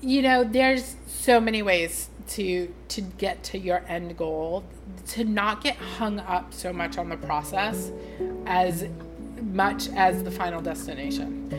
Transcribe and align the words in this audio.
you 0.00 0.22
know, 0.22 0.44
there's 0.44 0.96
so 1.06 1.40
many 1.40 1.62
ways 1.62 2.08
to 2.28 2.72
to 2.88 3.00
get 3.00 3.42
to 3.44 3.58
your 3.58 3.82
end 3.88 4.16
goal. 4.16 4.64
To 5.08 5.24
not 5.24 5.62
get 5.62 5.76
hung 5.76 6.18
up 6.20 6.52
so 6.52 6.72
much 6.72 6.98
on 6.98 7.08
the 7.08 7.16
process 7.16 7.92
as 8.46 8.86
much 9.40 9.88
as 9.90 10.22
the 10.22 10.30
final 10.30 10.60
destination. 10.60 11.50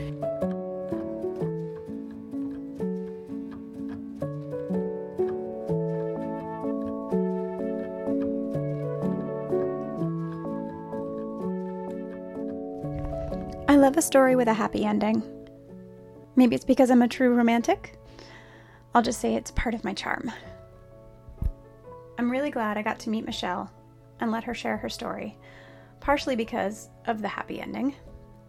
I 13.68 13.76
love 13.76 13.96
a 13.96 14.02
story 14.02 14.36
with 14.36 14.48
a 14.48 14.54
happy 14.54 14.84
ending. 14.84 15.22
Maybe 16.36 16.54
it's 16.54 16.64
because 16.64 16.90
I'm 16.90 17.02
a 17.02 17.08
true 17.08 17.34
romantic. 17.34 17.97
I'll 18.98 19.04
just 19.04 19.20
say 19.20 19.36
it's 19.36 19.52
part 19.52 19.76
of 19.76 19.84
my 19.84 19.94
charm. 19.94 20.28
I'm 22.18 22.28
really 22.28 22.50
glad 22.50 22.76
I 22.76 22.82
got 22.82 22.98
to 22.98 23.10
meet 23.10 23.24
Michelle 23.24 23.70
and 24.18 24.32
let 24.32 24.42
her 24.42 24.54
share 24.54 24.76
her 24.76 24.88
story, 24.88 25.38
partially 26.00 26.34
because 26.34 26.90
of 27.06 27.22
the 27.22 27.28
happy 27.28 27.60
ending, 27.60 27.94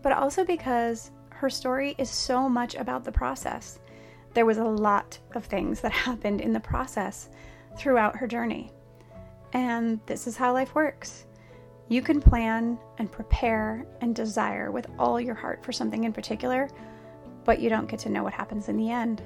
but 0.02 0.12
also 0.12 0.44
because 0.44 1.12
her 1.30 1.52
story 1.52 1.94
is 2.00 2.10
so 2.10 2.50
much 2.50 2.74
about 2.74 3.04
the 3.04 3.12
process. 3.12 3.78
There 4.34 4.48
was 4.48 4.58
a 4.58 4.64
lot 4.64 5.20
of 5.36 5.46
things 5.46 5.82
that 5.82 5.92
happened 6.08 6.42
in 6.42 6.52
the 6.52 6.60
process 6.60 7.30
throughout 7.78 8.16
her 8.16 8.26
journey. 8.26 8.72
And 9.54 10.00
this 10.08 10.26
is 10.26 10.36
how 10.36 10.52
life 10.52 10.74
works. 10.74 11.28
You 11.90 12.02
can 12.02 12.20
plan 12.20 12.80
and 12.98 13.12
prepare 13.12 13.86
and 14.02 14.16
desire 14.16 14.72
with 14.72 14.88
all 14.98 15.22
your 15.22 15.36
heart 15.36 15.64
for 15.64 15.72
something 15.72 16.06
in 16.06 16.12
particular, 16.12 16.72
but 17.46 17.60
you 17.60 17.70
don't 17.70 17.88
get 17.88 18.00
to 18.00 18.10
know 18.10 18.24
what 18.24 18.34
happens 18.34 18.68
in 18.68 18.78
the 18.78 18.90
end. 18.90 19.22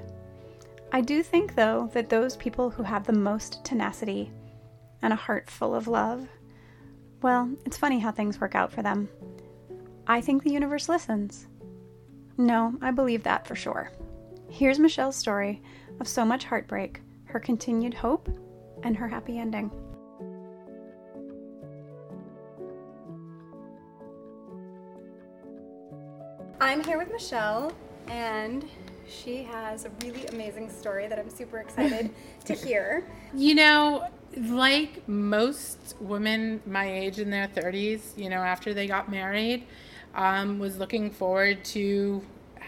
I 0.95 1.02
do 1.02 1.23
think, 1.23 1.55
though, 1.55 1.89
that 1.93 2.09
those 2.09 2.38
people 2.38 2.70
who 2.70 2.83
have 2.83 3.07
the 3.07 3.13
most 3.13 3.65
tenacity 3.65 4.31
and 5.01 5.12
a 5.12 5.15
heart 5.15 5.49
full 5.49 5.73
of 5.73 5.87
love, 5.87 6.27
well, 7.23 7.49
it's 7.65 7.77
funny 7.77 7.98
how 7.98 8.12
things 8.12 8.40
work 8.40 8.54
out 8.54 8.71
for 8.71 8.84
them. 8.84 9.09
I 10.05 10.21
think 10.21 10.43
the 10.43 10.51
universe 10.51 10.87
listens. 10.87 11.48
No, 12.37 12.76
I 12.79 12.91
believe 12.91 13.23
that 13.23 13.48
for 13.48 13.55
sure. 13.55 13.91
Here's 14.49 14.77
Michelle's 14.77 15.15
story 15.15 15.63
of 15.99 16.07
so 16.07 16.23
much 16.23 16.43
heartbreak, 16.45 17.01
her 17.25 17.40
continued 17.40 17.96
hope, 17.96 18.29
and 18.84 18.96
her 18.96 19.07
happy 19.07 19.40
ending. 19.40 19.71
I'm 26.62 26.84
here 26.84 26.99
with 26.99 27.12
Michelle, 27.12 27.71
and 28.07 28.70
she 29.07 29.43
has 29.43 29.85
a 29.85 29.91
really 30.04 30.26
amazing 30.27 30.70
story 30.70 31.07
that 31.07 31.20
I'm 31.20 31.29
super 31.29 31.59
excited 31.59 32.09
to 32.46 32.54
hear. 32.54 33.05
You 33.34 33.55
know, 33.55 34.07
like 34.37 35.07
most 35.07 35.96
women 35.99 36.62
my 36.65 36.91
age 36.91 37.20
in 37.20 37.29
their 37.29 37.48
30s, 37.48 38.18
you 38.18 38.29
know, 38.29 38.37
after 38.40 38.74
they 38.74 38.87
got 38.87 39.09
married, 39.09 39.65
um, 40.15 40.59
was 40.59 40.77
looking 40.77 41.09
forward 41.09 41.63
to 41.65 42.24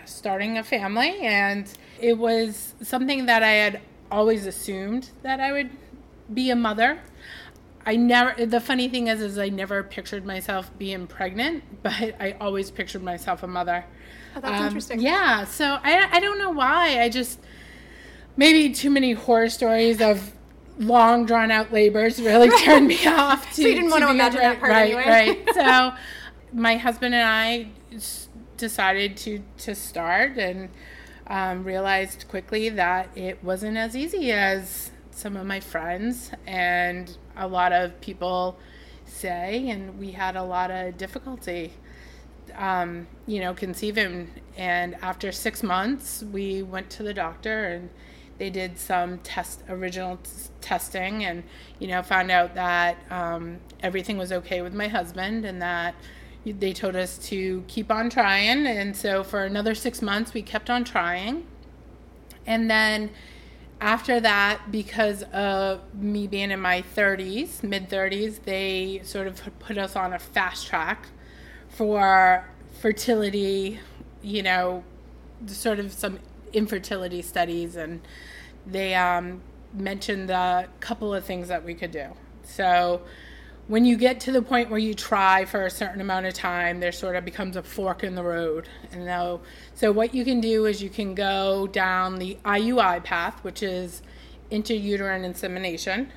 starting 0.05 0.57
a 0.57 0.63
family. 0.63 1.19
And 1.21 1.71
it 1.99 2.17
was 2.17 2.75
something 2.81 3.25
that 3.25 3.43
I 3.43 3.51
had 3.51 3.81
always 4.11 4.45
assumed 4.45 5.09
that 5.23 5.39
I 5.39 5.51
would 5.51 5.69
be 6.33 6.49
a 6.49 6.55
mother. 6.55 6.99
I 7.85 7.95
never, 7.97 8.45
the 8.45 8.61
funny 8.61 8.89
thing 8.89 9.07
is, 9.07 9.21
is 9.21 9.37
I 9.37 9.49
never 9.49 9.83
pictured 9.83 10.25
myself 10.25 10.71
being 10.77 11.05
pregnant, 11.07 11.63
but 11.83 12.15
I 12.19 12.35
always 12.41 12.71
pictured 12.71 13.03
myself 13.03 13.43
a 13.43 13.47
mother. 13.47 13.85
Oh, 14.35 14.39
that's 14.41 14.59
Um, 14.59 14.67
interesting. 14.67 14.99
Yeah, 14.99 15.45
so 15.45 15.77
I, 15.83 16.09
I 16.11 16.19
don't 16.19 16.37
know 16.37 16.51
why. 16.51 17.01
I 17.01 17.09
just 17.09 17.39
maybe 18.37 18.73
too 18.73 18.89
many 18.89 19.13
horror 19.13 19.49
stories 19.49 20.01
of 20.01 20.33
long 20.77 21.25
drawn 21.25 21.51
out 21.51 21.71
labors 21.71 22.21
really 22.21 22.49
turned 22.49 22.87
me 22.87 23.05
off. 23.07 23.51
To, 23.55 23.61
you 23.63 23.73
didn't 23.73 23.91
want 23.91 24.03
to 24.03 24.09
imagine 24.09 24.39
right, 24.41 24.49
that 24.53 24.59
part 24.59 24.71
right, 24.71 24.93
anyway. 24.93 25.05
Right. 25.05 25.53
So 25.53 25.93
my 26.53 26.75
husband 26.75 27.15
and 27.15 27.23
I 27.27 27.69
decided 28.57 29.17
to 29.17 29.41
to 29.59 29.75
start 29.75 30.37
and 30.37 30.69
um, 31.27 31.63
realized 31.63 32.25
quickly 32.27 32.69
that 32.69 33.09
it 33.15 33.43
wasn't 33.43 33.77
as 33.77 33.95
easy 33.95 34.31
as 34.31 34.91
some 35.11 35.35
of 35.37 35.45
my 35.45 35.59
friends 35.59 36.31
and 36.45 37.17
a 37.37 37.47
lot 37.47 37.71
of 37.71 37.99
people 38.01 38.57
say, 39.05 39.69
and 39.69 39.97
we 39.97 40.11
had 40.11 40.35
a 40.35 40.43
lot 40.43 40.71
of 40.71 40.97
difficulty 40.97 41.73
um, 42.57 43.07
you 43.27 43.39
know, 43.39 43.53
conceiving. 43.53 44.29
And 44.57 44.95
after 45.01 45.31
six 45.31 45.63
months, 45.63 46.23
we 46.31 46.61
went 46.63 46.89
to 46.91 47.03
the 47.03 47.13
doctor 47.13 47.65
and 47.65 47.89
they 48.37 48.49
did 48.49 48.77
some 48.77 49.19
test, 49.19 49.61
original 49.69 50.17
t- 50.17 50.29
testing, 50.61 51.23
and 51.23 51.43
you 51.79 51.87
know, 51.87 52.03
found 52.03 52.31
out 52.31 52.55
that 52.55 52.97
um, 53.09 53.59
everything 53.81 54.17
was 54.17 54.31
okay 54.31 54.61
with 54.61 54.73
my 54.73 54.87
husband, 54.87 55.45
and 55.45 55.61
that 55.61 55.95
they 56.45 56.73
told 56.73 56.95
us 56.95 57.17
to 57.29 57.63
keep 57.67 57.89
on 57.89 58.09
trying. 58.09 58.67
And 58.67 58.95
so 58.95 59.23
for 59.23 59.45
another 59.45 59.73
six 59.73 60.01
months, 60.01 60.33
we 60.33 60.41
kept 60.41 60.69
on 60.69 60.83
trying. 60.83 61.47
And 62.45 62.69
then 62.69 63.09
after 63.81 64.19
that, 64.19 64.69
because 64.69 65.23
of 65.33 65.81
me 65.93 66.27
being 66.27 66.51
in 66.51 66.59
my 66.59 66.83
30s, 66.95 67.63
mid 67.63 67.89
30s, 67.89 68.43
they 68.43 69.01
sort 69.03 69.27
of 69.27 69.41
put 69.59 69.77
us 69.77 69.95
on 69.95 70.13
a 70.13 70.19
fast 70.19 70.67
track 70.67 71.07
for 71.75 72.45
fertility, 72.79 73.79
you 74.21 74.41
know, 74.41 74.83
sort 75.47 75.79
of 75.79 75.91
some 75.91 76.19
infertility 76.53 77.21
studies, 77.21 77.75
and 77.75 78.01
they 78.65 78.95
um, 78.95 79.41
mentioned 79.73 80.29
a 80.29 80.67
couple 80.79 81.13
of 81.13 81.25
things 81.25 81.49
that 81.49 81.63
we 81.63 81.73
could 81.73 81.91
do. 81.91 82.07
So, 82.43 83.01
when 83.67 83.83
you 83.83 83.97
get 83.97 84.19
to 84.21 84.31
the 84.31 84.41
point 84.41 84.69
where 84.69 84.79
you 84.79 84.93
try 84.93 85.43
for 85.45 85.65
a 85.65 85.71
certain 85.71 85.99
amount 85.99 86.27
of 86.27 86.33
time, 86.35 86.79
there 86.79 86.91
sort 86.91 87.15
of 87.15 87.25
becomes 87.25 87.55
a 87.55 87.63
fork 87.63 88.03
in 88.03 88.13
the 88.13 88.23
road. 88.23 88.69
And 88.91 89.39
so 89.73 89.91
what 89.91 90.13
you 90.13 90.23
can 90.23 90.39
do 90.39 90.65
is 90.65 90.83
you 90.83 90.89
can 90.89 91.15
go 91.15 91.65
down 91.65 92.19
the 92.19 92.37
IUI 92.45 93.03
path, 93.03 93.43
which 93.43 93.63
is 93.63 94.03
intrauterine 94.51 95.23
insemination. 95.23 96.11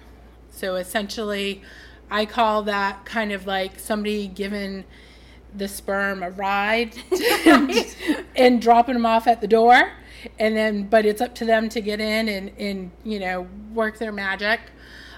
So 0.50 0.74
essentially, 0.74 1.62
I 2.10 2.26
call 2.26 2.64
that 2.64 3.06
kind 3.06 3.32
of 3.32 3.46
like 3.46 3.78
somebody 3.78 4.28
giving 4.28 4.84
the 5.54 5.68
sperm 5.68 6.22
a 6.22 6.30
ride 6.30 6.94
and, 7.46 7.96
and 8.36 8.62
dropping 8.62 8.94
them 8.94 9.06
off 9.06 9.26
at 9.26 9.40
the 9.40 9.48
door. 9.48 9.92
And 10.38 10.56
then, 10.56 10.84
but 10.84 11.06
it's 11.06 11.20
up 11.20 11.34
to 11.36 11.44
them 11.44 11.68
to 11.70 11.80
get 11.80 12.00
in 12.00 12.28
and, 12.28 12.50
and 12.58 12.90
you 13.04 13.20
know, 13.20 13.46
work 13.72 13.98
their 13.98 14.12
magic. 14.12 14.60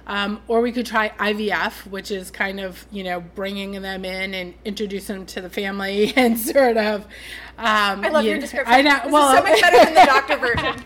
Um, 0.07 0.43
or 0.49 0.61
we 0.61 0.73
could 0.73 0.87
try 0.87 1.11
IVF, 1.11 1.87
which 1.87 2.11
is 2.11 2.31
kind 2.33 2.59
of, 2.59 2.85
you 2.91 3.05
know, 3.05 3.21
bringing 3.21 3.81
them 3.81 4.05
in 4.05 4.35
and 4.35 4.55
introducing 4.65 5.17
them 5.17 5.27
to 5.27 5.41
the 5.41 5.51
family 5.51 6.13
and 6.17 6.39
sort 6.39 6.77
of. 6.77 7.05
Um, 7.59 8.05
I 8.05 8.09
love 8.09 8.25
you 8.25 8.31
your 8.31 8.41
description. 8.41 8.75
I 8.75 8.83
know. 8.83 9.01
This 9.05 9.13
well, 9.13 9.37
so 9.37 9.43
much 9.43 9.61
better 9.61 9.85
than 9.85 9.95
the 9.95 10.07
doctor 10.07 10.37
version. 10.39 10.85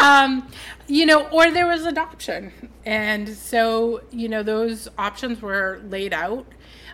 um, 0.00 0.48
you 0.86 1.06
know, 1.06 1.26
or 1.28 1.50
there 1.50 1.66
was 1.66 1.86
adoption. 1.86 2.52
And 2.84 3.28
so, 3.28 4.02
you 4.10 4.28
know, 4.28 4.42
those 4.42 4.88
options 4.98 5.40
were 5.40 5.80
laid 5.88 6.12
out, 6.12 6.46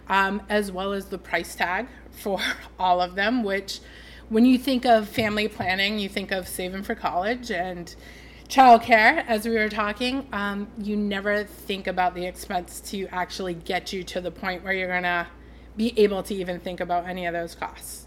um, 0.08 0.42
as 0.48 0.72
well 0.72 0.92
as 0.92 1.06
the 1.06 1.18
price 1.18 1.54
tag 1.54 1.86
for 2.10 2.40
all 2.78 3.00
of 3.00 3.14
them, 3.14 3.42
which 3.42 3.80
when 4.28 4.44
you 4.44 4.58
think 4.58 4.84
of 4.84 5.08
family 5.08 5.48
planning, 5.48 5.98
you 5.98 6.08
think 6.08 6.30
of 6.30 6.46
saving 6.46 6.82
for 6.82 6.94
college 6.94 7.50
and 7.50 7.94
childcare, 8.48 9.24
as 9.26 9.46
we 9.46 9.54
were 9.54 9.68
talking. 9.68 10.26
Um, 10.32 10.68
you 10.78 10.96
never 10.96 11.44
think 11.44 11.86
about 11.86 12.14
the 12.14 12.26
expense 12.26 12.80
to 12.90 13.06
actually 13.08 13.54
get 13.54 13.92
you 13.92 14.02
to 14.04 14.20
the 14.20 14.30
point 14.30 14.64
where 14.64 14.72
you're 14.72 14.88
going 14.88 15.02
to 15.02 15.26
be 15.76 15.98
able 15.98 16.22
to 16.24 16.34
even 16.34 16.58
think 16.60 16.80
about 16.80 17.06
any 17.06 17.26
of 17.26 17.32
those 17.32 17.54
costs. 17.54 18.06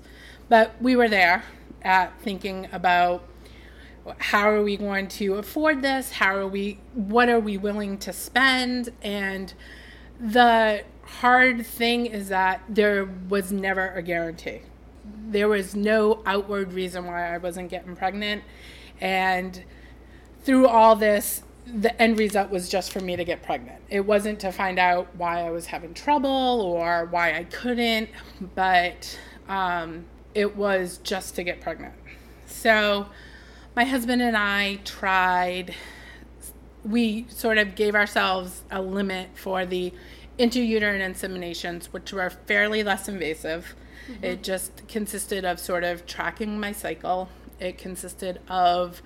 But 0.50 0.76
we 0.82 0.96
were 0.96 1.08
there 1.08 1.44
at 1.82 2.20
thinking 2.22 2.68
about 2.72 3.28
how 4.18 4.50
are 4.50 4.64
we 4.64 4.78
going 4.78 5.08
to 5.08 5.36
afford 5.36 5.82
this 5.82 6.12
how 6.14 6.36
are 6.36 6.48
we 6.48 6.80
what 6.94 7.30
are 7.30 7.40
we 7.40 7.58
willing 7.58 7.98
to 7.98 8.12
spend 8.12 8.90
and 9.04 9.54
the 10.20 10.84
hard 11.20 11.66
thing 11.66 12.06
is 12.06 12.30
that 12.30 12.62
there 12.70 13.06
was 13.30 13.52
never 13.52 13.90
a 13.92 14.02
guarantee. 14.02 14.62
There 15.28 15.48
was 15.48 15.76
no 15.76 16.22
outward 16.26 16.74
reason 16.74 17.06
why 17.06 17.34
i 17.34 17.38
wasn't 17.38 17.70
getting 17.70 17.96
pregnant. 17.96 18.44
And 19.00 19.64
through 20.44 20.68
all 20.68 20.96
this 20.96 21.44
the 21.66 22.00
end 22.02 22.18
result 22.18 22.50
was 22.50 22.70
just 22.70 22.92
for 22.92 23.00
me 23.00 23.16
to 23.16 23.24
get 23.24 23.44
pregnant. 23.44 23.82
It 23.90 24.02
wasn't 24.02 24.40
to 24.42 24.52
find 24.52 24.80
out 24.80 25.08
why 25.16 25.42
i 25.42 25.52
was 25.52 25.68
having 25.68 25.94
trouble 25.94 26.30
or 26.30 27.06
why 27.06 27.38
i 27.38 27.44
couldn't 27.44 28.10
but 28.56 29.18
um, 29.48 30.06
it 30.34 30.56
was 30.56 31.00
just 31.04 31.36
to 31.36 31.44
get 31.44 31.62
pregnant. 31.62 31.94
So 32.48 33.08
my 33.76 33.86
husband 33.86 34.22
and 34.22 34.36
I 34.36 34.80
tried, 34.86 35.76
we 36.84 37.26
sort 37.30 37.58
of 37.58 37.76
gave 37.76 37.96
ourselves 37.96 38.64
a 38.72 38.82
limit 38.82 39.30
for 39.36 39.66
the 39.66 39.94
intrauterine 40.42 41.02
inseminations, 41.02 41.86
which 41.88 42.12
were 42.14 42.30
fairly 42.30 42.84
less 42.84 43.08
invasive. 43.08 43.76
It 44.22 44.44
just 44.44 44.88
consisted 44.88 45.46
of 45.46 45.60
sort 45.60 45.84
of 45.84 46.06
tracking 46.06 46.60
my 46.60 46.72
cycle, 46.74 47.30
it 47.60 47.78
consisted 47.78 48.42
of 48.50 49.02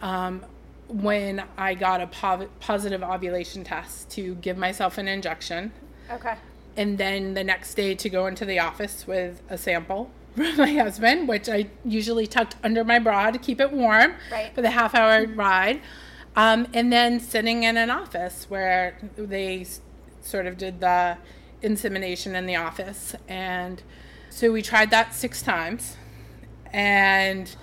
um, 0.00 0.44
when 0.88 1.42
I 1.58 1.74
got 1.74 2.00
a 2.00 2.06
po- 2.06 2.48
positive 2.60 3.02
ovulation 3.02 3.64
test 3.64 4.08
to 4.12 4.34
give 4.36 4.56
myself 4.56 4.96
an 4.98 5.08
injection. 5.08 5.72
Okay. 6.10 6.36
And 6.76 6.96
then 6.96 7.34
the 7.34 7.42
next 7.44 7.74
day 7.74 7.94
to 7.96 8.08
go 8.08 8.26
into 8.26 8.44
the 8.44 8.58
office 8.60 9.06
with 9.06 9.42
a 9.50 9.58
sample 9.58 10.10
from 10.36 10.56
my 10.56 10.72
husband, 10.74 11.28
which 11.28 11.48
I 11.48 11.66
usually 11.84 12.26
tucked 12.26 12.56
under 12.62 12.84
my 12.84 12.98
bra 12.98 13.30
to 13.32 13.38
keep 13.38 13.60
it 13.60 13.72
warm 13.72 14.14
Right. 14.30 14.54
for 14.54 14.62
the 14.62 14.70
half 14.70 14.94
hour 14.94 15.26
ride. 15.26 15.82
Um, 16.36 16.68
and 16.74 16.92
then 16.92 17.18
sitting 17.18 17.62
in 17.64 17.76
an 17.78 17.90
office 17.90 18.46
where 18.48 18.98
they 19.16 19.66
sort 20.26 20.46
of 20.46 20.58
did 20.58 20.80
the 20.80 21.18
insemination 21.62 22.34
in 22.36 22.46
the 22.46 22.56
office. 22.56 23.14
And 23.28 23.82
so 24.30 24.52
we 24.52 24.62
tried 24.62 24.90
that 24.90 25.14
six 25.14 25.42
times. 25.42 25.96
And 26.72 27.54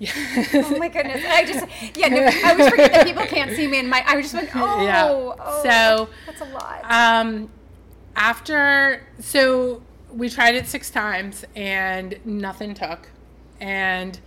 Oh 0.54 0.76
my 0.78 0.88
goodness. 0.88 1.24
I 1.28 1.44
just, 1.44 1.66
yeah, 1.96 2.08
no, 2.08 2.20
I 2.22 2.50
always 2.52 2.68
forget 2.68 2.92
that 2.92 3.04
people 3.06 3.26
can't 3.26 3.50
see 3.50 3.66
me 3.66 3.80
and 3.80 3.90
my, 3.90 4.04
I 4.06 4.16
was 4.16 4.30
just 4.30 4.34
went, 4.34 4.50
oh, 4.54 4.82
Yeah. 4.82 5.04
oh, 5.08 5.62
So, 5.62 6.08
that's 6.26 6.40
a 6.40 6.44
lot. 6.44 6.84
Um, 6.84 7.50
after, 8.14 9.06
so 9.18 9.82
we 10.12 10.28
tried 10.28 10.54
it 10.54 10.66
six 10.66 10.88
times 10.90 11.44
and 11.56 12.18
nothing 12.24 12.74
took. 12.74 13.08
And 13.60 14.18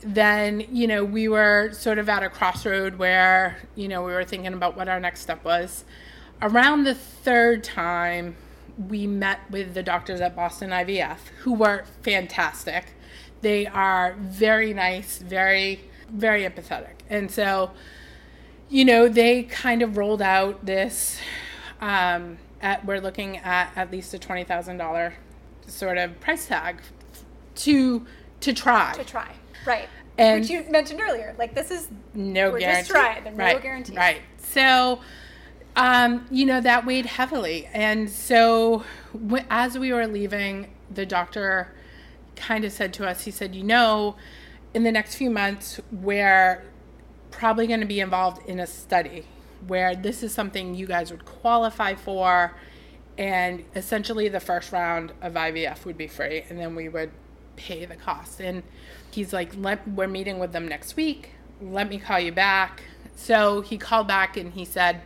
then, 0.00 0.64
you 0.70 0.86
know, 0.86 1.04
we 1.04 1.26
were 1.28 1.70
sort 1.72 1.98
of 1.98 2.08
at 2.08 2.22
a 2.22 2.30
crossroad 2.30 2.98
where, 2.98 3.58
you 3.74 3.88
know, 3.88 4.04
we 4.04 4.12
were 4.12 4.24
thinking 4.24 4.52
about 4.52 4.76
what 4.76 4.88
our 4.88 5.00
next 5.00 5.20
step 5.22 5.44
was. 5.44 5.84
Around 6.40 6.84
the 6.84 6.94
third 6.94 7.64
time, 7.64 8.36
we 8.88 9.06
met 9.06 9.40
with 9.50 9.74
the 9.74 9.82
doctors 9.82 10.20
at 10.20 10.36
Boston 10.36 10.70
IVF, 10.70 11.18
who 11.40 11.54
were 11.54 11.84
fantastic. 12.02 12.94
They 13.40 13.66
are 13.66 14.14
very 14.20 14.72
nice, 14.72 15.18
very, 15.18 15.80
very 16.10 16.42
empathetic. 16.42 16.94
And 17.10 17.30
so, 17.30 17.72
you 18.68 18.84
know, 18.84 19.08
they 19.08 19.44
kind 19.44 19.82
of 19.82 19.96
rolled 19.96 20.22
out 20.22 20.64
this. 20.64 21.18
Um, 21.80 22.38
at, 22.60 22.84
we're 22.84 23.00
looking 23.00 23.38
at 23.38 23.72
at 23.76 23.90
least 23.92 24.12
a 24.14 24.18
twenty 24.18 24.42
thousand 24.44 24.78
dollar 24.78 25.14
sort 25.66 25.96
of 25.98 26.18
price 26.20 26.46
tag 26.46 26.80
to 27.56 28.04
to 28.40 28.52
try. 28.52 28.92
to 28.94 29.04
try. 29.04 29.32
Right. 29.66 29.88
And- 30.16 30.40
Which 30.40 30.50
you 30.50 30.64
mentioned 30.70 31.00
earlier. 31.00 31.34
Like, 31.38 31.54
this 31.54 31.70
is, 31.70 31.88
no 32.14 32.50
We're 32.50 32.58
guarantee. 32.60 32.80
just 32.80 32.90
trying. 32.90 33.24
There 33.24 33.32
are 33.32 33.36
no 33.36 33.44
right. 33.44 33.62
guarantees. 33.62 33.96
Right. 33.96 34.20
So, 34.38 35.00
um, 35.78 36.26
you 36.28 36.44
know, 36.44 36.60
that 36.60 36.84
weighed 36.84 37.06
heavily. 37.06 37.66
And 37.72 38.10
so, 38.10 38.82
w- 39.12 39.44
as 39.48 39.78
we 39.78 39.92
were 39.92 40.08
leaving, 40.08 40.74
the 40.92 41.06
doctor 41.06 41.72
kind 42.34 42.64
of 42.64 42.72
said 42.72 42.92
to 42.94 43.06
us, 43.06 43.24
he 43.24 43.30
said, 43.30 43.54
you 43.54 43.62
know, 43.62 44.16
in 44.74 44.82
the 44.82 44.90
next 44.90 45.14
few 45.14 45.30
months, 45.30 45.80
we're 45.92 46.64
probably 47.30 47.68
going 47.68 47.78
to 47.78 47.86
be 47.86 48.00
involved 48.00 48.46
in 48.48 48.58
a 48.58 48.66
study 48.66 49.24
where 49.68 49.94
this 49.94 50.24
is 50.24 50.32
something 50.34 50.74
you 50.74 50.86
guys 50.86 51.12
would 51.12 51.24
qualify 51.24 51.94
for. 51.94 52.56
And 53.16 53.64
essentially, 53.76 54.28
the 54.28 54.40
first 54.40 54.72
round 54.72 55.12
of 55.22 55.34
IVF 55.34 55.84
would 55.84 55.96
be 55.96 56.08
free, 56.08 56.42
and 56.48 56.58
then 56.58 56.74
we 56.74 56.88
would 56.88 57.12
pay 57.54 57.84
the 57.84 57.96
cost. 57.96 58.40
And 58.40 58.64
he's 59.12 59.32
like, 59.32 59.52
We're 59.54 60.08
meeting 60.08 60.40
with 60.40 60.50
them 60.50 60.66
next 60.66 60.96
week. 60.96 61.34
Let 61.60 61.88
me 61.88 61.98
call 61.98 62.18
you 62.18 62.32
back. 62.32 62.82
So 63.14 63.60
he 63.60 63.78
called 63.78 64.08
back 64.08 64.36
and 64.36 64.52
he 64.52 64.64
said, 64.64 65.02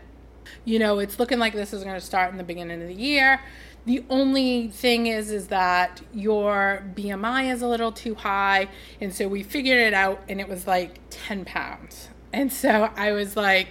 You 0.65 0.79
know, 0.79 0.99
it's 0.99 1.19
looking 1.19 1.39
like 1.39 1.53
this 1.53 1.73
is 1.73 1.85
going 1.85 1.99
to 1.99 2.05
start 2.05 2.31
in 2.33 2.39
the 2.39 2.45
beginning 2.45 2.83
of 2.83 2.89
the 2.89 2.95
year. 2.95 3.41
The 3.85 4.05
only 4.11 4.69
thing 4.69 5.09
is, 5.09 5.31
is 5.31 5.49
that 5.49 6.01
your 6.13 6.85
BMI 6.95 7.53
is 7.53 7.63
a 7.63 7.67
little 7.67 7.91
too 7.91 8.15
high. 8.15 8.69
And 9.01 9.13
so 9.13 9.27
we 9.27 9.43
figured 9.43 9.79
it 9.79 9.95
out, 9.95 10.23
and 10.29 10.41
it 10.41 10.49
was 10.49 10.67
like 10.67 11.01
10 11.11 11.45
pounds. 11.45 12.09
And 12.33 12.53
so 12.53 12.91
I 12.97 13.13
was 13.13 13.37
like, 13.37 13.69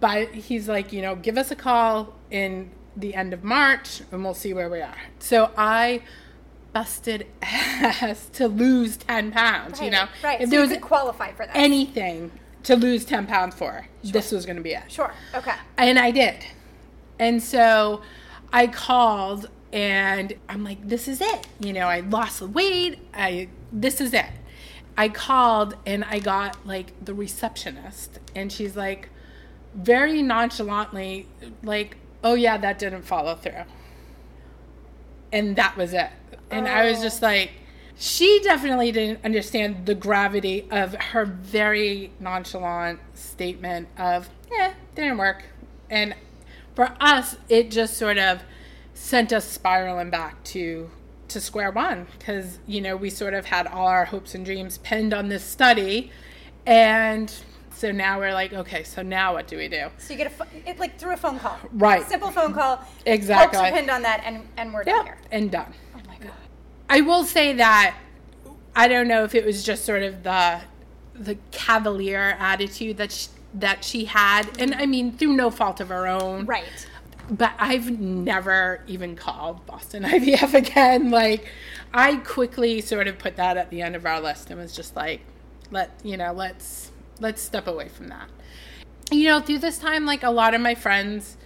but 0.00 0.34
he's 0.34 0.68
like, 0.68 0.92
you 0.92 1.02
know, 1.02 1.14
give 1.16 1.38
us 1.38 1.50
a 1.50 1.56
call 1.56 2.14
in 2.30 2.70
the 2.96 3.14
end 3.14 3.32
of 3.32 3.42
March 3.42 4.02
and 4.10 4.22
we'll 4.22 4.34
see 4.34 4.52
where 4.52 4.68
we 4.68 4.80
are. 4.80 4.96
So 5.18 5.50
I 5.56 6.02
busted 6.72 7.26
ass 7.42 8.28
to 8.34 8.48
lose 8.48 8.96
10 8.98 9.32
pounds, 9.32 9.80
you 9.80 9.90
know? 9.90 10.06
Right. 10.22 10.40
If 10.40 10.48
so 10.48 10.50
there 10.50 10.60
you 10.60 10.68
was 10.68 10.72
could 10.72 10.82
qualify 10.82 11.32
for 11.32 11.46
that. 11.46 11.56
anything 11.56 12.30
to 12.64 12.76
lose 12.76 13.04
10 13.04 13.26
pounds 13.26 13.54
for, 13.54 13.86
this 14.04 14.32
was 14.32 14.44
going 14.46 14.56
to 14.56 14.62
be 14.62 14.72
it. 14.72 14.90
sure. 14.90 15.12
Okay. 15.34 15.54
And 15.78 15.98
I 15.98 16.10
did. 16.10 16.36
And 17.18 17.42
so 17.42 18.02
I 18.52 18.66
called 18.66 19.48
and 19.72 20.32
I'm 20.48 20.64
like, 20.64 20.86
this 20.88 21.06
is 21.08 21.20
it. 21.20 21.46
You 21.60 21.72
know, 21.72 21.86
I 21.86 22.00
lost 22.00 22.40
the 22.40 22.48
weight. 22.48 22.98
I 23.14 23.48
this 23.72 24.00
is 24.00 24.12
it. 24.12 24.26
I 24.98 25.08
called 25.08 25.76
and 25.86 26.04
I 26.04 26.18
got 26.18 26.66
like 26.66 26.92
the 27.04 27.14
receptionist 27.14 28.18
and 28.34 28.50
she's 28.52 28.76
like 28.76 29.08
very 29.74 30.20
nonchalantly 30.22 31.28
like, 31.62 31.96
"Oh 32.24 32.34
yeah, 32.34 32.58
that 32.58 32.78
didn't 32.80 33.02
follow 33.02 33.36
through." 33.36 33.62
And 35.32 35.54
that 35.56 35.76
was 35.76 35.92
it. 35.94 36.10
And 36.50 36.66
I 36.66 36.86
was 36.90 36.98
Oh. 36.98 37.02
just 37.02 37.22
like 37.22 37.52
she 38.00 38.40
definitely 38.42 38.90
didn't 38.92 39.22
understand 39.24 39.84
the 39.84 39.94
gravity 39.94 40.66
of 40.70 40.94
her 40.94 41.26
very 41.26 42.10
nonchalant 42.18 42.98
statement 43.14 43.88
of, 43.98 44.30
"Yeah, 44.50 44.72
didn't 44.94 45.18
work." 45.18 45.44
And 45.90 46.14
for 46.74 46.94
us, 46.98 47.36
it 47.50 47.70
just 47.70 47.98
sort 47.98 48.16
of 48.16 48.42
sent 48.94 49.32
us 49.34 49.44
spiraling 49.44 50.08
back 50.08 50.42
to 50.44 50.90
to 51.28 51.40
square 51.40 51.70
one 51.70 52.06
because 52.18 52.58
you 52.66 52.80
know 52.80 52.96
we 52.96 53.10
sort 53.10 53.34
of 53.34 53.44
had 53.46 53.66
all 53.66 53.86
our 53.86 54.06
hopes 54.06 54.34
and 54.34 54.44
dreams 54.46 54.78
pinned 54.78 55.12
on 55.12 55.28
this 55.28 55.44
study, 55.44 56.10
and 56.66 57.30
so 57.70 57.92
now 57.92 58.18
we're 58.18 58.32
like, 58.32 58.52
okay, 58.54 58.82
so 58.82 59.02
now 59.02 59.34
what 59.34 59.46
do 59.46 59.56
we 59.58 59.68
do? 59.68 59.88
So 59.98 60.14
you 60.14 60.18
get 60.18 60.32
a, 60.40 60.68
it 60.68 60.78
like 60.78 60.98
through 60.98 61.12
a 61.12 61.16
phone 61.18 61.38
call. 61.38 61.58
Right. 61.72 62.06
Simple 62.08 62.30
phone 62.30 62.54
call. 62.54 62.82
Exactly. 63.04 63.58
Hopes 63.58 63.70
are 63.70 63.76
pinned 63.76 63.90
on 63.90 64.02
that, 64.02 64.22
and, 64.24 64.46
and 64.56 64.72
we're 64.72 64.84
done 64.84 64.96
Yeah, 64.96 65.04
here. 65.04 65.18
and 65.32 65.50
done. 65.50 65.72
I 66.90 67.00
will 67.00 67.24
say 67.24 67.54
that 67.54 67.96
I 68.76 68.88
don't 68.88 69.08
know 69.08 69.24
if 69.24 69.34
it 69.34 69.44
was 69.46 69.62
just 69.62 69.84
sort 69.84 70.02
of 70.02 70.22
the 70.22 70.60
the 71.14 71.36
cavalier 71.50 72.36
attitude 72.38 72.96
that 72.96 73.12
she, 73.12 73.28
that 73.54 73.84
she 73.84 74.04
had, 74.06 74.58
and 74.60 74.74
I 74.74 74.86
mean 74.86 75.12
through 75.12 75.34
no 75.34 75.50
fault 75.50 75.80
of 75.80 75.88
her 75.88 76.06
own, 76.06 76.46
Right. 76.46 76.64
but 77.30 77.52
I've 77.58 77.90
never 78.00 78.82
even 78.86 79.16
called 79.16 79.64
Boston 79.66 80.02
IVF 80.04 80.54
again. 80.54 81.10
Like, 81.10 81.46
I 81.92 82.16
quickly 82.16 82.80
sort 82.80 83.06
of 83.06 83.18
put 83.18 83.36
that 83.36 83.56
at 83.56 83.70
the 83.70 83.82
end 83.82 83.96
of 83.96 84.06
our 84.06 84.20
list 84.20 84.50
and 84.50 84.58
was 84.60 84.74
just 84.74 84.96
like, 84.96 85.20
let 85.70 85.90
you 86.02 86.16
know, 86.16 86.32
let's 86.32 86.90
let's 87.20 87.40
step 87.42 87.66
away 87.66 87.88
from 87.88 88.08
that. 88.08 88.28
You 89.12 89.28
know, 89.28 89.40
through 89.40 89.58
this 89.58 89.78
time, 89.78 90.06
like 90.06 90.22
a 90.22 90.30
lot 90.30 90.54
of 90.54 90.60
my 90.60 90.74
friends 90.74 91.36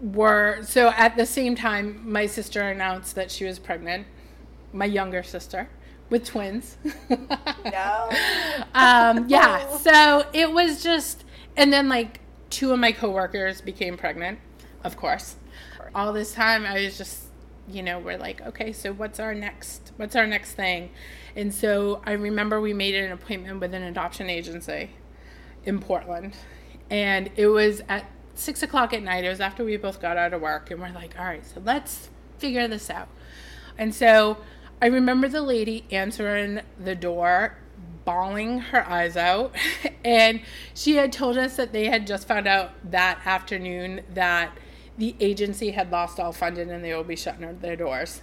were 0.00 0.60
so 0.62 0.88
at 0.96 1.16
the 1.16 1.26
same 1.26 1.54
time, 1.54 2.00
my 2.10 2.26
sister 2.26 2.62
announced 2.62 3.14
that 3.14 3.30
she 3.30 3.44
was 3.44 3.58
pregnant, 3.58 4.06
my 4.72 4.84
younger 4.84 5.22
sister 5.22 5.68
with 6.12 6.26
twins. 6.26 6.76
No. 7.08 8.10
um, 8.74 9.28
yeah. 9.28 9.68
So 9.82 10.24
it 10.32 10.52
was 10.52 10.82
just, 10.82 11.24
and 11.56 11.72
then 11.72 11.88
like 11.88 12.20
two 12.50 12.70
of 12.70 12.78
my 12.78 12.92
coworkers 12.92 13.60
became 13.60 13.96
pregnant, 13.96 14.38
of 14.84 14.96
course. 14.96 15.36
All 15.94 16.12
this 16.12 16.32
time, 16.32 16.64
I 16.64 16.84
was 16.84 16.96
just, 16.96 17.24
you 17.68 17.82
know, 17.82 17.98
we're 17.98 18.18
like, 18.18 18.40
okay, 18.42 18.72
so 18.72 18.92
what's 18.92 19.18
our 19.18 19.34
next? 19.34 19.92
What's 19.96 20.14
our 20.14 20.26
next 20.26 20.52
thing? 20.52 20.90
And 21.34 21.52
so 21.52 22.02
I 22.06 22.12
remember 22.12 22.60
we 22.60 22.72
made 22.72 22.94
an 22.94 23.10
appointment 23.10 23.60
with 23.60 23.74
an 23.74 23.82
adoption 23.82 24.30
agency 24.30 24.90
in 25.64 25.80
Portland, 25.80 26.36
and 26.90 27.30
it 27.36 27.48
was 27.48 27.82
at 27.88 28.04
six 28.34 28.62
o'clock 28.62 28.92
at 28.92 29.02
night. 29.02 29.24
It 29.24 29.28
was 29.28 29.40
after 29.40 29.64
we 29.64 29.76
both 29.76 30.00
got 30.00 30.16
out 30.16 30.32
of 30.32 30.40
work, 30.40 30.70
and 30.70 30.80
we're 30.80 30.92
like, 30.92 31.18
all 31.18 31.24
right, 31.24 31.44
so 31.44 31.60
let's 31.64 32.10
figure 32.38 32.68
this 32.68 32.90
out. 32.90 33.08
And 33.78 33.94
so 33.94 34.38
I 34.82 34.86
remember 34.86 35.28
the 35.28 35.42
lady 35.42 35.84
answering 35.92 36.60
the 36.76 36.96
door, 36.96 37.56
bawling 38.04 38.58
her 38.58 38.84
eyes 38.84 39.16
out. 39.16 39.54
and 40.04 40.40
she 40.74 40.96
had 40.96 41.12
told 41.12 41.38
us 41.38 41.54
that 41.54 41.72
they 41.72 41.86
had 41.86 42.04
just 42.04 42.26
found 42.26 42.48
out 42.48 42.72
that 42.90 43.20
afternoon 43.24 44.00
that 44.12 44.58
the 44.98 45.14
agency 45.20 45.70
had 45.70 45.92
lost 45.92 46.18
all 46.18 46.32
funding 46.32 46.68
and 46.68 46.84
they 46.84 46.92
will 46.92 47.04
be 47.04 47.14
shutting 47.14 47.60
their 47.60 47.76
doors. 47.76 48.22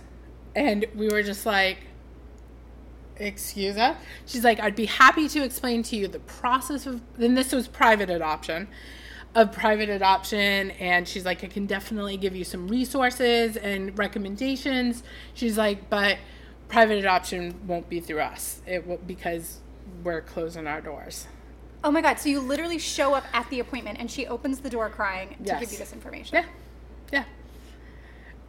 And 0.54 0.86
we 0.94 1.08
were 1.08 1.24
just 1.24 1.46
like, 1.46 1.78
Excuse 3.16 3.76
us? 3.76 3.98
She's 4.26 4.46
like, 4.46 4.62
I'd 4.62 4.78
be 4.78 4.86
happy 4.86 5.28
to 5.30 5.44
explain 5.44 5.84
to 5.84 5.96
you 5.98 6.08
the 6.08 6.20
process 6.20 6.86
of, 6.86 7.02
then 7.18 7.36
this 7.36 7.52
was 7.52 7.68
private 7.68 8.10
adoption 8.10 8.68
of 9.36 9.52
private 9.52 9.90
adoption 9.90 10.72
and 10.72 11.08
she's 11.08 11.24
like 11.24 11.44
i 11.44 11.48
can 11.48 11.68
definitely 11.68 12.18
give 12.18 12.36
you 12.36 12.44
some 12.44 12.68
resources 12.68 13.56
and 13.58 13.96
recommendations 13.96 15.04
she's 15.36 15.56
like 15.56 15.88
but 15.88 16.18
private 16.70 16.98
adoption 17.00 17.54
won't 17.68 17.90
be 17.90 18.00
through 18.00 18.22
us 18.22 18.62
it 18.66 18.88
will 18.88 18.98
because 19.06 19.60
we're 20.04 20.22
closing 20.22 20.66
our 20.68 20.82
doors 20.82 21.28
Oh 21.82 21.92
my 21.92 22.02
God. 22.02 22.20
So 22.20 22.28
you 22.28 22.42
literally 22.42 22.78
show 22.78 23.14
up 23.14 23.24
at 23.32 23.50
the 23.50 23.62
appointment, 23.62 24.00
and 24.02 24.12
she 24.12 24.28
opens 24.28 24.60
the 24.60 24.70
door 24.70 24.90
crying 24.90 25.30
to 25.30 25.36
Yes. 25.46 25.60
give 25.62 25.72
you 25.72 25.78
this 25.78 25.94
information. 25.94 26.36
yeah 26.36 26.46
yeah 27.14 27.24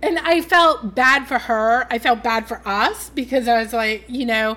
and 0.03 0.19
i 0.19 0.41
felt 0.41 0.95
bad 0.97 1.27
for 1.29 1.39
her 1.39 1.87
i 1.91 1.99
felt 1.99 2.23
bad 2.25 2.49
for 2.49 2.61
us 2.67 3.11
because 3.11 3.47
i 3.49 3.62
was 3.62 3.73
like 3.73 4.05
you 4.09 4.27
know 4.27 4.57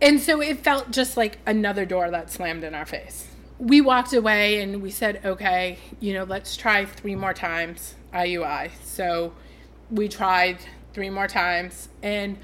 And 0.00 0.20
so 0.20 0.40
it 0.40 0.58
felt 0.62 0.90
just 0.92 1.16
like 1.16 1.38
another 1.46 1.84
door 1.84 2.08
that 2.10 2.30
slammed 2.30 2.62
in 2.62 2.72
our 2.72 2.86
face. 2.86 3.26
We 3.58 3.80
walked 3.80 4.12
away 4.12 4.60
and 4.62 4.80
we 4.80 4.90
said, 4.92 5.20
okay, 5.24 5.78
you 5.98 6.12
know, 6.14 6.22
let's 6.22 6.56
try 6.56 6.84
three 6.84 7.16
more 7.16 7.34
times 7.34 7.96
IUI. 8.14 8.70
So 8.84 9.32
we 9.90 10.06
tried 10.08 10.58
three 10.94 11.10
more 11.10 11.26
times 11.26 11.88
and 12.00 12.38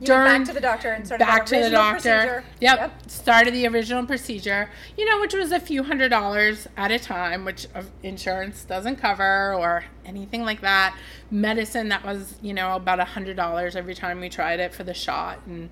you 0.00 0.06
back 0.06 0.44
to 0.44 0.52
the 0.52 0.60
doctor 0.60 0.92
and 0.92 1.06
started 1.06 1.24
back 1.24 1.44
to 1.46 1.60
the 1.60 1.70
doctor. 1.70 2.44
Yep. 2.60 2.78
yep. 2.78 3.10
Started 3.10 3.52
the 3.52 3.66
original 3.66 4.06
procedure, 4.06 4.70
you 4.96 5.04
know, 5.04 5.20
which 5.20 5.34
was 5.34 5.52
a 5.52 5.60
few 5.60 5.82
hundred 5.82 6.08
dollars 6.08 6.66
at 6.76 6.90
a 6.90 6.98
time, 6.98 7.44
which 7.44 7.66
insurance 8.02 8.64
doesn't 8.64 8.96
cover 8.96 9.54
or 9.54 9.84
anything 10.06 10.44
like 10.44 10.62
that. 10.62 10.96
Medicine 11.30 11.90
that 11.90 12.04
was, 12.04 12.36
you 12.40 12.54
know, 12.54 12.74
about 12.74 13.00
a 13.00 13.04
hundred 13.04 13.36
dollars 13.36 13.76
every 13.76 13.94
time 13.94 14.20
we 14.20 14.30
tried 14.30 14.60
it 14.60 14.72
for 14.72 14.82
the 14.82 14.94
shot. 14.94 15.40
And 15.46 15.68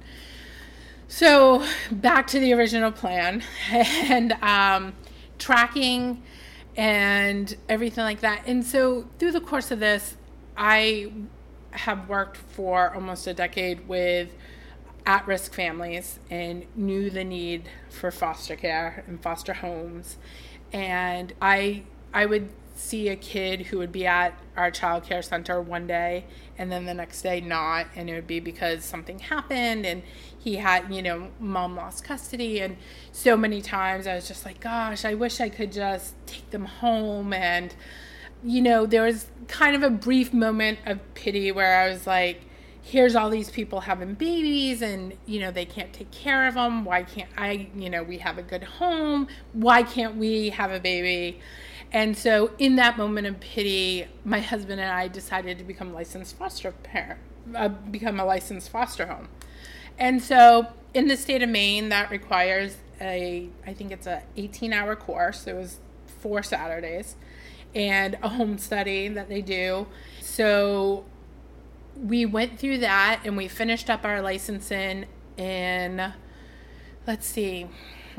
so 1.09 1.67
back 1.91 2.27
to 2.29 2.39
the 2.39 2.53
original 2.53 2.93
plan 2.93 3.43
and 3.71 4.33
um, 4.43 4.93
tracking 5.39 6.23
and 6.77 7.57
everything 7.71 8.05
like 8.05 8.21
that. 8.21 8.43
And 8.47 8.65
so 8.65 9.09
through 9.19 9.33
the 9.33 9.41
course 9.41 9.71
of 9.71 9.81
this, 9.81 10.17
I 10.57 11.11
have 11.73 12.09
worked 12.09 12.37
for 12.37 12.95
almost 12.95 13.27
a 13.27 13.35
decade 13.35 13.89
with 13.89 14.35
at 15.07 15.27
risk 15.27 15.55
families 15.55 16.19
and 16.31 16.67
knew 16.77 17.11
the 17.11 17.25
need 17.25 17.69
for 17.89 18.11
foster 18.11 18.57
care 18.57 19.05
and 19.07 19.23
foster 19.23 19.55
homes. 19.55 20.17
And 20.73 21.33
I 21.41 21.83
I 22.13 22.27
would 22.27 22.51
see 22.81 23.09
a 23.09 23.17
kid 23.17 23.67
who 23.67 23.79
would 23.79 23.93
be 23.93 24.07
at 24.07 24.39
our 24.57 24.71
child 24.71 25.05
care 25.05 25.21
center 25.21 25.61
one 25.61 25.87
day 25.87 26.25
and 26.57 26.73
then 26.73 26.87
the 26.87 26.95
next 26.95 27.21
day 27.21 27.41
not 27.41 27.87
and 27.95 28.09
it 28.09 28.15
would 28.15 28.27
be 28.27 28.41
because 28.41 28.85
something 28.85 29.19
happened 29.19 29.85
and 29.85 30.03
he 30.39 30.57
had 30.57 30.93
you 30.93 31.03
know 31.03 31.29
mom 31.39 31.77
lost 31.77 32.03
custody 32.03 32.61
and 32.61 32.77
so 33.13 33.37
many 33.37 33.61
times 33.61 34.07
i 34.07 34.15
was 34.15 34.27
just 34.27 34.47
like 34.47 34.61
gosh 34.61 35.05
i 35.05 35.13
wish 35.13 35.41
i 35.41 35.49
could 35.49 35.71
just 35.71 36.15
take 36.27 36.49
them 36.51 36.65
home 36.65 37.35
and 37.35 37.75
you 38.43 38.63
know, 38.63 38.87
there 38.87 39.03
was 39.03 39.27
kind 39.49 39.77
of 39.77 39.83
a 39.83 39.91
brief 39.91 40.33
moment 40.33 40.79
of 40.87 40.99
pity 41.15 41.53
where 41.53 41.81
I 41.81 41.91
was 41.91 42.07
like, 42.07 42.43
here's 42.83 43.15
all 43.15 43.31
these 43.31 43.51
people 43.51 43.81
having 43.81 44.15
babies 44.15 44.83
and, 44.83 45.15
you 45.27 45.41
know, 45.41 45.51
they 45.51 45.65
can't 45.65 45.93
take 45.93 46.11
care 46.11 46.47
of 46.47 46.55
them. 46.55 46.85
Why 46.85 47.03
can't 47.03 47.31
I, 47.37 47.69
you 47.75 47.91
know, 47.91 48.03
we 48.03 48.19
have 48.19 48.39
a 48.39 48.43
good 48.43 48.65
home. 48.65 49.29
Why 49.53 49.83
can't 49.83 50.17
we 50.17 50.51
have 50.51 50.73
a 50.73 50.81
baby? 50.81 51.41
And 51.93 52.17
so, 52.17 52.53
in 52.59 52.77
that 52.77 52.97
moment 52.97 53.27
of 53.27 53.41
pity, 53.41 54.07
my 54.25 54.39
husband 54.41 54.81
and 54.81 54.91
I 54.91 55.09
decided 55.09 55.59
to 55.59 55.65
become 55.65 55.93
licensed 55.93 56.37
foster 56.37 56.71
parent, 56.71 57.19
uh, 57.55 57.69
become 57.69 58.21
a 58.21 58.25
licensed 58.25 58.71
foster 58.71 59.07
home. 59.07 59.29
And 59.99 60.23
so, 60.23 60.69
in 60.95 61.09
the 61.09 61.17
state 61.17 61.43
of 61.43 61.49
Maine, 61.49 61.89
that 61.89 62.11
requires 62.11 62.77
a, 63.01 63.49
I 63.67 63.75
think 63.75 63.91
it's 63.91 64.07
a 64.07 64.23
18 64.37 64.73
hour 64.73 64.95
course. 64.95 65.49
It 65.49 65.57
was 65.57 65.79
four 66.07 66.45
Saturdays 66.45 67.17
and 67.75 68.19
a 68.23 68.29
home 68.29 68.59
study 68.59 69.09
that 69.09 69.29
they 69.29 69.43
do. 69.43 69.87
So 70.21 71.05
we 71.97 72.27
went 72.27 72.59
through 72.59 72.79
that 72.79 73.23
and 73.25 73.37
we 73.37 73.49
finished 73.49 73.91
up 73.91 74.05
our 74.05 74.23
licensing 74.23 75.07
in, 75.37 76.13
let's 77.07 77.27
see, 77.27 77.69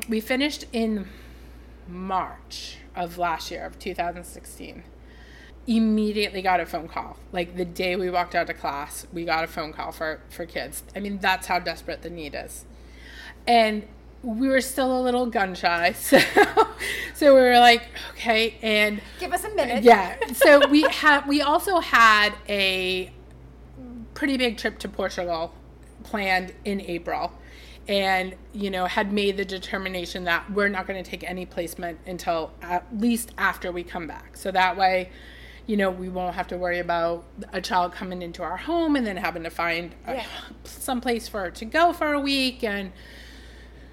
we 0.08 0.20
finished 0.20 0.66
in 0.72 1.08
March 1.88 2.78
of 2.96 3.18
last 3.18 3.52
year, 3.52 3.66
of 3.66 3.80
2016. 3.80 4.84
Immediately 5.68 6.42
got 6.42 6.60
a 6.60 6.66
phone 6.66 6.88
call. 6.88 7.18
Like 7.32 7.56
the 7.56 7.66
day 7.66 7.96
we 7.96 8.10
walked 8.10 8.36
out 8.36 8.50
of 8.50 8.58
class, 8.58 9.06
we 9.14 9.26
got 9.26 9.44
a 9.44 9.48
phone 9.48 9.74
call 9.74 9.92
for, 9.92 10.22
for 10.30 10.46
kids. 10.46 10.84
I 10.96 11.00
mean, 11.00 11.20
that's 11.20 11.48
how 11.48 11.60
desperate 11.60 12.02
the 12.02 12.10
need 12.10 12.36
is. 12.36 12.66
And 13.48 13.88
we 14.24 14.48
were 14.48 14.62
still 14.62 15.00
a 15.00 15.02
little 15.02 15.26
gun 15.26 15.56
shy, 15.56 15.92
so 16.00 16.20
so 17.14 17.34
we 17.34 17.42
were 17.42 17.60
like, 17.60 17.84
okay, 18.12 18.56
and 18.62 19.02
give 19.20 19.34
us 19.34 19.44
a 19.44 19.50
minute. 19.50 19.84
Yeah. 19.84 20.18
So 20.34 20.68
we 20.68 20.84
had 20.84 21.28
we 21.28 21.42
also 21.42 21.80
had 21.80 22.34
a 22.48 23.12
pretty 24.14 24.38
big 24.38 24.58
trip 24.58 24.80
to 24.80 24.90
Portugal 24.90 25.54
planned 26.04 26.54
in 26.66 26.82
April, 26.82 27.32
and 27.88 28.36
you 28.54 28.70
know 28.70 28.86
had 28.86 29.12
made 29.12 29.38
the 29.38 29.46
determination 29.46 30.26
that 30.26 30.52
we're 30.52 30.70
not 30.70 30.88
going 30.88 31.04
to 31.04 31.10
take 31.10 31.24
any 31.24 31.46
placement 31.46 32.00
until 32.06 32.52
at 32.62 32.86
least 32.98 33.32
after 33.38 33.72
we 33.72 33.84
come 33.84 34.08
back. 34.08 34.38
So 34.38 34.52
that 34.52 34.78
way. 34.78 35.10
You 35.68 35.78
know, 35.78 35.92
we 35.92 36.10
won't 36.10 36.36
have 36.36 36.48
to 36.48 36.58
worry 36.58 36.80
about 36.80 37.24
a 37.54 37.62
child 37.62 37.94
coming 37.94 38.24
into 38.24 38.42
our 38.42 38.58
home 38.58 38.96
and 38.96 39.06
then 39.06 39.16
having 39.16 39.44
to 39.44 39.52
find 39.52 39.94
yeah. 40.06 40.26
some 40.66 41.00
place 41.00 41.28
for 41.28 41.42
her 41.42 41.52
to 41.52 41.66
go 41.66 41.94
for 41.94 42.12
a 42.12 42.20
week 42.20 42.64
and 42.64 42.92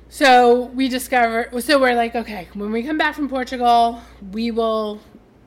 so 0.09 0.67
we 0.75 0.89
discover, 0.89 1.49
so 1.61 1.79
we're 1.79 1.95
like, 1.95 2.15
okay, 2.15 2.49
when 2.55 2.73
we 2.73 2.83
come 2.83 2.99
back 2.99 3.15
from 3.15 3.29
Portugal, 3.29 4.01
we 4.33 4.51
will 4.51 5.01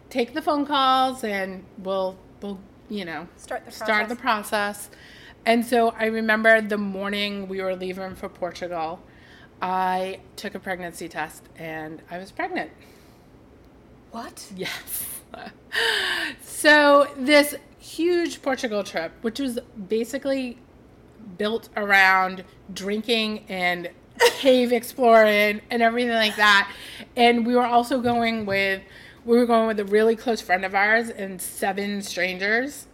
take 0.09 0.33
the 0.33 0.41
phone 0.41 0.65
calls 0.65 1.23
and 1.23 1.63
we'll, 1.79 2.17
we'll, 2.41 2.59
you 2.89 3.05
know, 3.05 3.27
start 3.37 3.61
the 3.61 3.71
process. 3.71 3.87
start 3.87 4.09
the 4.09 4.15
process. 4.15 4.89
And 5.45 5.65
so 5.65 5.95
I 5.97 6.05
remember 6.05 6.61
the 6.61 6.77
morning 6.77 7.47
we 7.47 7.61
were 7.61 7.75
leaving 7.75 8.15
for 8.15 8.29
Portugal, 8.29 8.99
I 9.61 10.19
took 10.35 10.53
a 10.53 10.59
pregnancy 10.59 11.07
test 11.07 11.43
and 11.55 12.01
I 12.11 12.17
was 12.17 12.31
pregnant. 12.31 12.71
What? 14.11 14.51
Yes. 14.55 15.21
so 16.41 17.07
this 17.17 17.55
huge 17.79 18.41
Portugal 18.41 18.83
trip, 18.83 19.11
which 19.21 19.39
was 19.39 19.59
basically 19.87 20.57
built 21.37 21.69
around 21.75 22.43
drinking 22.73 23.45
and 23.49 23.89
cave 24.31 24.71
exploring 24.71 25.61
and 25.69 25.81
everything 25.81 26.13
like 26.13 26.35
that. 26.35 26.71
And 27.15 27.45
we 27.45 27.55
were 27.55 27.65
also 27.65 27.99
going 27.99 28.45
with 28.45 28.81
we 29.23 29.37
were 29.37 29.45
going 29.45 29.67
with 29.67 29.79
a 29.79 29.85
really 29.85 30.15
close 30.15 30.41
friend 30.41 30.65
of 30.65 30.73
ours 30.73 31.09
and 31.09 31.39
seven 31.39 32.01
strangers 32.01 32.87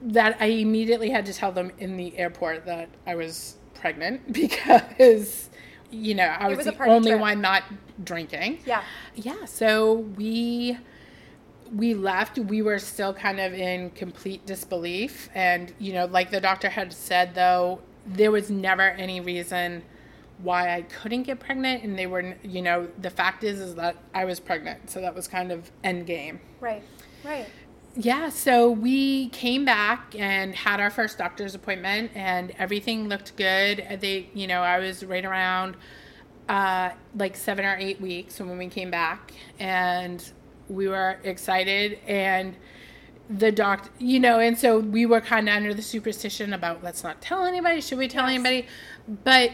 that 0.00 0.38
I 0.40 0.46
immediately 0.46 1.10
had 1.10 1.26
to 1.26 1.34
tell 1.34 1.52
them 1.52 1.70
in 1.78 1.98
the 1.98 2.16
airport 2.16 2.64
that 2.64 2.88
I 3.06 3.14
was 3.14 3.56
pregnant 3.74 4.32
because 4.32 5.50
you 5.90 6.14
know, 6.14 6.24
I 6.24 6.48
was, 6.48 6.58
was 6.58 6.66
the 6.66 6.84
only 6.84 7.10
trip. 7.10 7.20
one 7.20 7.40
not 7.40 7.64
drinking. 8.04 8.60
Yeah. 8.64 8.82
Yeah, 9.16 9.44
so 9.44 9.94
we 10.16 10.78
we 11.72 11.94
left 11.94 12.38
we 12.38 12.62
were 12.62 12.78
still 12.78 13.14
kind 13.14 13.38
of 13.38 13.52
in 13.52 13.90
complete 13.90 14.44
disbelief 14.44 15.28
and 15.36 15.72
you 15.78 15.92
know 15.92 16.04
like 16.06 16.30
the 16.32 16.40
doctor 16.40 16.68
had 16.68 16.92
said 16.92 17.32
though 17.34 17.80
there 18.04 18.32
was 18.32 18.50
never 18.50 18.82
any 18.82 19.20
reason 19.20 19.80
why 20.42 20.74
I 20.74 20.82
couldn't 20.82 21.24
get 21.24 21.40
pregnant, 21.40 21.82
and 21.82 21.98
they 21.98 22.06
were, 22.06 22.36
you 22.42 22.62
know, 22.62 22.88
the 22.98 23.10
fact 23.10 23.44
is, 23.44 23.60
is 23.60 23.74
that 23.76 23.96
I 24.14 24.24
was 24.24 24.40
pregnant, 24.40 24.90
so 24.90 25.00
that 25.00 25.14
was 25.14 25.28
kind 25.28 25.52
of 25.52 25.70
end 25.84 26.06
game. 26.06 26.40
Right, 26.60 26.82
right. 27.24 27.46
Yeah, 27.96 28.28
so 28.28 28.70
we 28.70 29.30
came 29.30 29.64
back 29.64 30.14
and 30.16 30.54
had 30.54 30.78
our 30.78 30.90
first 30.90 31.18
doctor's 31.18 31.54
appointment, 31.54 32.12
and 32.14 32.52
everything 32.58 33.08
looked 33.08 33.36
good. 33.36 33.98
They, 34.00 34.30
you 34.32 34.46
know, 34.46 34.62
I 34.62 34.78
was 34.78 35.04
right 35.04 35.24
around 35.24 35.76
uh, 36.48 36.90
like 37.16 37.36
seven 37.36 37.64
or 37.64 37.76
eight 37.78 38.00
weeks 38.00 38.38
when 38.38 38.56
we 38.58 38.68
came 38.68 38.90
back, 38.90 39.32
and 39.58 40.24
we 40.68 40.86
were 40.86 41.18
excited 41.24 41.98
and 42.06 42.56
the 43.28 43.52
doctor, 43.52 43.90
you 43.98 44.18
know, 44.18 44.40
and 44.40 44.58
so 44.58 44.78
we 44.78 45.06
were 45.06 45.20
kind 45.20 45.48
of 45.48 45.54
under 45.54 45.72
the 45.72 45.82
superstition 45.82 46.52
about 46.52 46.82
let's 46.82 47.04
not 47.04 47.20
tell 47.20 47.44
anybody. 47.44 47.80
Should 47.80 47.98
we 47.98 48.08
tell 48.08 48.24
yes. 48.28 48.34
anybody? 48.34 48.66
But 49.24 49.52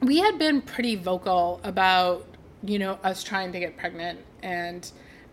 we 0.00 0.18
had 0.18 0.38
been 0.38 0.60
pretty 0.60 0.96
vocal 0.96 1.60
about 1.64 2.26
you 2.62 2.78
know 2.78 2.98
us 3.02 3.22
trying 3.22 3.52
to 3.52 3.60
get 3.60 3.76
pregnant 3.76 4.20
and 4.42 4.90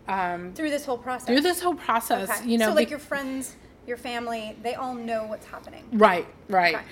um, 0.08 0.52
through 0.54 0.70
this 0.70 0.84
whole 0.84 0.98
process. 0.98 1.26
Through 1.26 1.40
this 1.40 1.60
whole 1.60 1.74
process, 1.74 2.30
okay. 2.30 2.48
you 2.48 2.58
know, 2.58 2.68
so 2.68 2.74
like 2.74 2.88
be- 2.88 2.90
your 2.90 2.98
friends, 2.98 3.56
your 3.86 3.96
family, 3.96 4.56
they 4.62 4.74
all 4.74 4.94
know 4.94 5.24
what's 5.24 5.46
happening. 5.46 5.84
Right, 5.92 6.26
right. 6.48 6.76
Okay. 6.76 6.84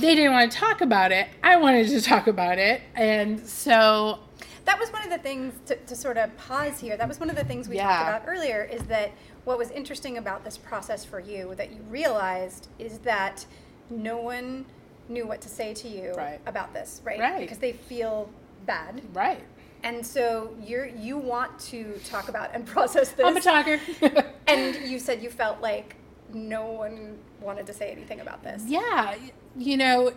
They 0.00 0.14
didn't 0.14 0.32
want 0.32 0.50
to 0.50 0.58
talk 0.58 0.80
about 0.80 1.12
it. 1.12 1.28
I 1.42 1.56
wanted 1.56 1.88
to 1.88 2.00
talk 2.00 2.26
about 2.26 2.58
it, 2.58 2.82
and 2.94 3.46
so 3.46 4.18
that 4.64 4.78
was 4.78 4.92
one 4.92 5.02
of 5.02 5.10
the 5.10 5.18
things 5.18 5.54
to, 5.66 5.76
to 5.76 5.96
sort 5.96 6.18
of 6.18 6.36
pause 6.36 6.78
here. 6.78 6.96
That 6.96 7.08
was 7.08 7.18
one 7.18 7.30
of 7.30 7.36
the 7.36 7.44
things 7.44 7.68
we 7.68 7.76
yeah. 7.76 7.88
talked 7.88 8.24
about 8.24 8.32
earlier. 8.32 8.68
Is 8.70 8.82
that 8.84 9.12
what 9.44 9.58
was 9.58 9.70
interesting 9.70 10.18
about 10.18 10.44
this 10.44 10.58
process 10.58 11.04
for 11.04 11.18
you 11.18 11.54
that 11.56 11.72
you 11.72 11.80
realized 11.88 12.68
is 12.78 12.98
that 12.98 13.46
no 13.88 14.18
one 14.18 14.66
knew 15.10 15.26
what 15.26 15.40
to 15.42 15.48
say 15.48 15.74
to 15.74 15.88
you 15.88 16.14
right. 16.14 16.40
about 16.46 16.72
this, 16.72 17.02
right? 17.04 17.18
Right. 17.18 17.40
Because 17.40 17.58
they 17.58 17.72
feel 17.72 18.30
bad. 18.66 19.02
Right. 19.12 19.42
And 19.82 20.04
so 20.04 20.54
you're 20.62 20.86
you 20.86 21.18
want 21.18 21.58
to 21.60 21.98
talk 22.04 22.28
about 22.28 22.50
and 22.54 22.66
process 22.74 23.10
this. 23.12 23.26
I'm 23.26 23.36
a 23.36 23.40
talker. 23.40 23.80
and 24.46 24.76
you 24.88 24.98
said 24.98 25.22
you 25.22 25.30
felt 25.30 25.60
like 25.60 25.96
no 26.32 26.66
one 26.66 27.18
wanted 27.40 27.66
to 27.66 27.72
say 27.72 27.90
anything 27.90 28.20
about 28.20 28.42
this. 28.42 28.62
Yeah, 28.66 29.16
you 29.56 29.76
know, 29.76 30.12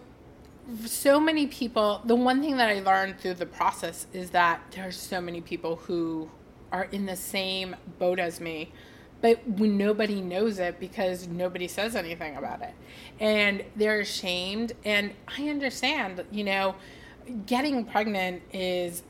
so 0.86 1.20
many 1.20 1.48
people. 1.48 2.02
The 2.06 2.16
one 2.16 2.42
thing 2.42 2.58
that 2.58 2.70
I 2.70 2.80
learned 2.80 3.20
through 3.20 3.36
the 3.36 3.46
process 3.46 4.08
is 4.14 4.32
that 4.32 4.62
there's 4.72 4.98
so 4.98 5.22
many 5.22 5.42
people 5.42 5.78
who 5.78 6.30
are 6.72 6.86
in 6.86 7.06
the 7.06 7.16
same 7.16 7.76
boat 8.00 8.20
as 8.20 8.40
me 8.42 8.72
but 9.24 9.48
when 9.48 9.78
nobody 9.78 10.20
knows 10.22 10.60
it 10.60 10.80
because 10.82 11.28
nobody 11.30 11.68
says 11.68 11.96
anything 11.96 12.36
about 12.36 12.62
it 12.62 12.74
and 13.20 13.64
they're 13.76 14.02
ashamed 14.02 14.74
and 14.86 15.12
i 15.40 15.48
understand 15.50 16.24
you 16.32 16.44
know 16.44 16.76
getting 17.46 17.86
pregnant 17.86 18.42
is 18.52 19.02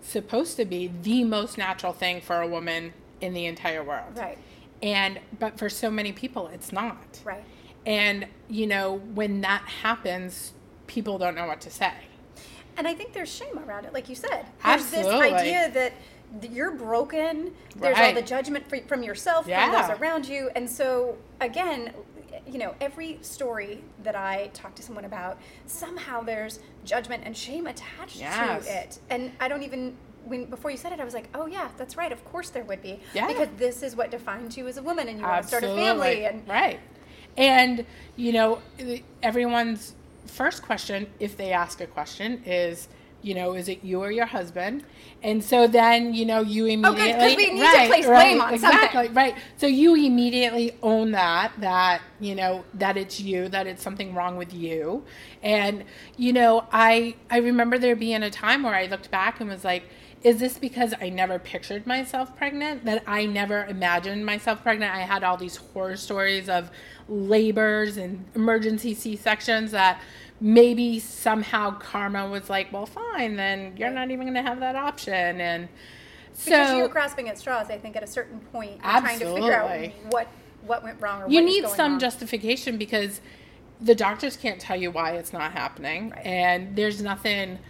supposed 0.00 0.56
to 0.56 0.64
be 0.64 0.90
the 1.02 1.24
most 1.24 1.58
natural 1.58 1.92
thing 1.92 2.20
for 2.20 2.40
a 2.40 2.46
woman 2.48 2.92
in 3.20 3.34
the 3.34 3.44
entire 3.46 3.82
world 3.82 4.16
Right. 4.16 4.38
and 4.82 5.18
but 5.38 5.58
for 5.58 5.68
so 5.68 5.90
many 5.90 6.12
people 6.12 6.46
it's 6.48 6.70
not 6.72 7.20
Right. 7.24 7.44
and 7.84 8.26
you 8.48 8.66
know 8.68 8.98
when 9.14 9.40
that 9.40 9.62
happens 9.82 10.52
people 10.86 11.18
don't 11.18 11.34
know 11.34 11.46
what 11.46 11.60
to 11.62 11.70
say 11.70 11.92
And 12.78 12.86
I 12.86 12.94
think 12.94 13.14
there's 13.14 13.32
shame 13.34 13.58
around 13.58 13.86
it, 13.86 13.94
like 13.94 14.06
you 14.10 14.14
said. 14.14 14.44
There's 14.62 14.90
this 14.90 15.06
idea 15.06 15.70
that 15.70 15.72
th- 15.72 15.92
you're 16.50 16.72
broken. 16.72 17.52
There's 17.76 17.98
all 17.98 18.12
the 18.14 18.22
judgment 18.22 18.68
fr- 18.68 18.86
from 18.86 19.02
yourself, 19.02 19.46
Yeah. 19.46 19.70
from 19.70 19.88
those 19.90 20.00
around 20.00 20.28
you, 20.28 20.50
and 20.54 20.68
so 20.68 21.16
again, 21.40 21.92
you 22.46 22.58
know, 22.58 22.74
every 22.80 23.18
story 23.22 23.82
that 24.04 24.14
I 24.14 24.50
talk 24.54 24.74
to 24.76 24.82
someone 24.82 25.04
about, 25.04 25.38
somehow 25.66 26.22
there's 26.22 26.60
judgment 26.84 27.22
and 27.26 27.36
shame 27.36 27.66
attached 27.66 28.16
Yes. 28.16 28.64
to 28.66 28.72
it, 28.72 28.98
and 29.10 29.32
I 29.40 29.48
don't 29.48 29.62
even. 29.62 29.96
When, 30.26 30.46
before 30.46 30.72
you 30.72 30.76
said 30.76 30.90
it, 30.92 30.98
I 30.98 31.04
was 31.04 31.14
like, 31.14 31.28
"Oh 31.36 31.46
yeah, 31.46 31.68
that's 31.78 31.96
right. 31.96 32.10
Of 32.10 32.24
course 32.24 32.50
there 32.50 32.64
would 32.64 32.82
be, 32.82 33.00
Yeah. 33.14 33.28
because 33.28 33.48
this 33.58 33.84
is 33.84 33.94
what 33.94 34.10
defines 34.10 34.56
you 34.56 34.66
as 34.66 34.76
a 34.76 34.82
woman, 34.82 35.08
and 35.08 35.20
you 35.20 35.24
want 35.24 35.42
to 35.42 35.48
start 35.48 35.62
a 35.62 35.68
family." 35.74 36.24
And 36.24 36.46
right 36.48 36.80
and 37.36 37.84
you 38.16 38.32
know 38.32 38.60
everyone's 39.22 39.94
first 40.26 40.62
question 40.62 41.06
if 41.20 41.36
they 41.36 41.52
ask 41.52 41.80
a 41.80 41.86
question 41.86 42.42
is 42.44 42.88
you 43.22 43.34
know 43.34 43.54
is 43.54 43.68
it 43.68 43.82
you 43.82 44.00
or 44.00 44.10
your 44.10 44.26
husband 44.26 44.84
and 45.22 45.42
so 45.42 45.66
then 45.66 46.14
you 46.14 46.24
know 46.24 46.40
you 46.40 46.64
oh, 46.64 46.68
immediately 46.68 47.12
'cause 47.12 47.36
we 47.36 47.50
need 47.52 47.60
to 47.60 47.86
place 47.86 48.06
blame 48.06 48.40
on 48.40 48.58
something. 48.58 49.14
right 49.14 49.34
so 49.56 49.66
you 49.66 49.94
immediately 49.94 50.76
own 50.82 51.10
that 51.12 51.52
that 51.58 52.00
you 52.20 52.34
know 52.34 52.64
that 52.74 52.96
it's 52.96 53.18
you 53.20 53.48
that 53.48 53.66
it's 53.66 53.82
something 53.82 54.14
wrong 54.14 54.36
with 54.36 54.52
you 54.54 55.02
and 55.42 55.84
you 56.16 56.32
know 56.32 56.66
i 56.72 57.14
i 57.30 57.38
remember 57.38 57.78
there 57.78 57.96
being 57.96 58.22
a 58.22 58.30
time 58.30 58.62
where 58.62 58.74
i 58.74 58.86
looked 58.86 59.10
back 59.10 59.40
and 59.40 59.50
was 59.50 59.64
like 59.64 59.84
is 60.22 60.40
this 60.40 60.58
because 60.58 60.92
I 61.00 61.08
never 61.08 61.38
pictured 61.38 61.86
myself 61.86 62.36
pregnant? 62.36 62.84
That 62.84 63.04
I 63.06 63.26
never 63.26 63.64
imagined 63.66 64.26
myself 64.26 64.60
pregnant? 64.60 64.92
I 64.92 65.02
had 65.02 65.22
all 65.22 65.36
these 65.36 65.54
horror 65.54 65.96
stories 65.96 66.48
of 66.48 66.70
labors 67.08 67.96
and 67.96 68.24
emergency 68.34 68.92
C 68.94 69.14
sections 69.14 69.70
that 69.70 70.00
maybe 70.40 70.98
somehow 70.98 71.78
karma 71.78 72.28
was 72.28 72.50
like, 72.50 72.72
well, 72.72 72.86
fine, 72.86 73.36
then 73.36 73.76
you're 73.76 73.90
not 73.90 74.10
even 74.10 74.26
going 74.26 74.34
to 74.34 74.42
have 74.42 74.60
that 74.60 74.76
option. 74.76 75.40
And 75.40 75.68
because 76.44 76.68
so 76.68 76.76
you're 76.76 76.88
grasping 76.88 77.28
at 77.28 77.38
straws, 77.38 77.70
I 77.70 77.78
think 77.78 77.96
at 77.96 78.02
a 78.02 78.06
certain 78.06 78.40
point, 78.40 78.72
you're 78.72 79.00
trying 79.00 79.18
to 79.20 79.34
figure 79.34 79.54
out 79.54 79.90
what 80.10 80.28
what 80.66 80.82
went 80.82 81.00
wrong 81.00 81.22
or 81.22 81.30
you 81.30 81.40
need 81.40 81.66
some 81.68 81.92
on. 81.94 81.98
justification 82.00 82.76
because 82.76 83.20
the 83.80 83.94
doctors 83.94 84.36
can't 84.36 84.60
tell 84.60 84.74
you 84.76 84.90
why 84.90 85.12
it's 85.12 85.32
not 85.32 85.52
happening 85.52 86.10
Right. 86.10 86.26
and 86.26 86.74
there's 86.74 87.00
nothing 87.00 87.60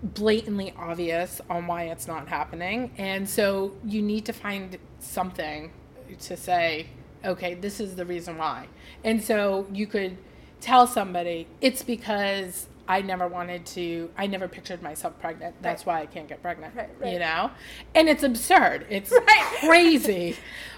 blatantly 0.00 0.72
obvious 0.78 1.40
on 1.50 1.66
why 1.66 1.84
it's 1.84 2.06
not 2.06 2.28
happening 2.28 2.92
and 2.98 3.28
so 3.28 3.74
you 3.84 4.00
need 4.00 4.24
to 4.26 4.32
find 4.32 4.78
something 5.00 5.72
to 6.20 6.36
say 6.36 6.86
okay 7.24 7.54
this 7.54 7.80
is 7.80 7.96
the 7.96 8.04
reason 8.06 8.38
why 8.38 8.68
and 9.02 9.20
so 9.24 9.66
you 9.72 9.88
could 9.88 10.16
tell 10.60 10.86
somebody 10.86 11.46
it's 11.60 11.82
because 11.82 12.66
I 12.88 13.02
never 13.02 13.26
wanted 13.28 13.66
to 13.66 14.10
I 14.16 14.26
never 14.26 14.48
pictured 14.48 14.82
myself 14.82 15.18
pregnant 15.20 15.56
that's 15.62 15.84
why 15.84 16.00
I 16.00 16.06
can't 16.06 16.28
get 16.28 16.40
pregnant 16.42 16.74
Right, 16.74 16.88
right. 17.00 17.12
you 17.12 17.18
know 17.18 17.50
and 17.94 18.08
it's 18.08 18.22
absurd 18.22 18.86
it's 18.88 19.10
Right. 19.26 19.56
crazy 19.60 20.36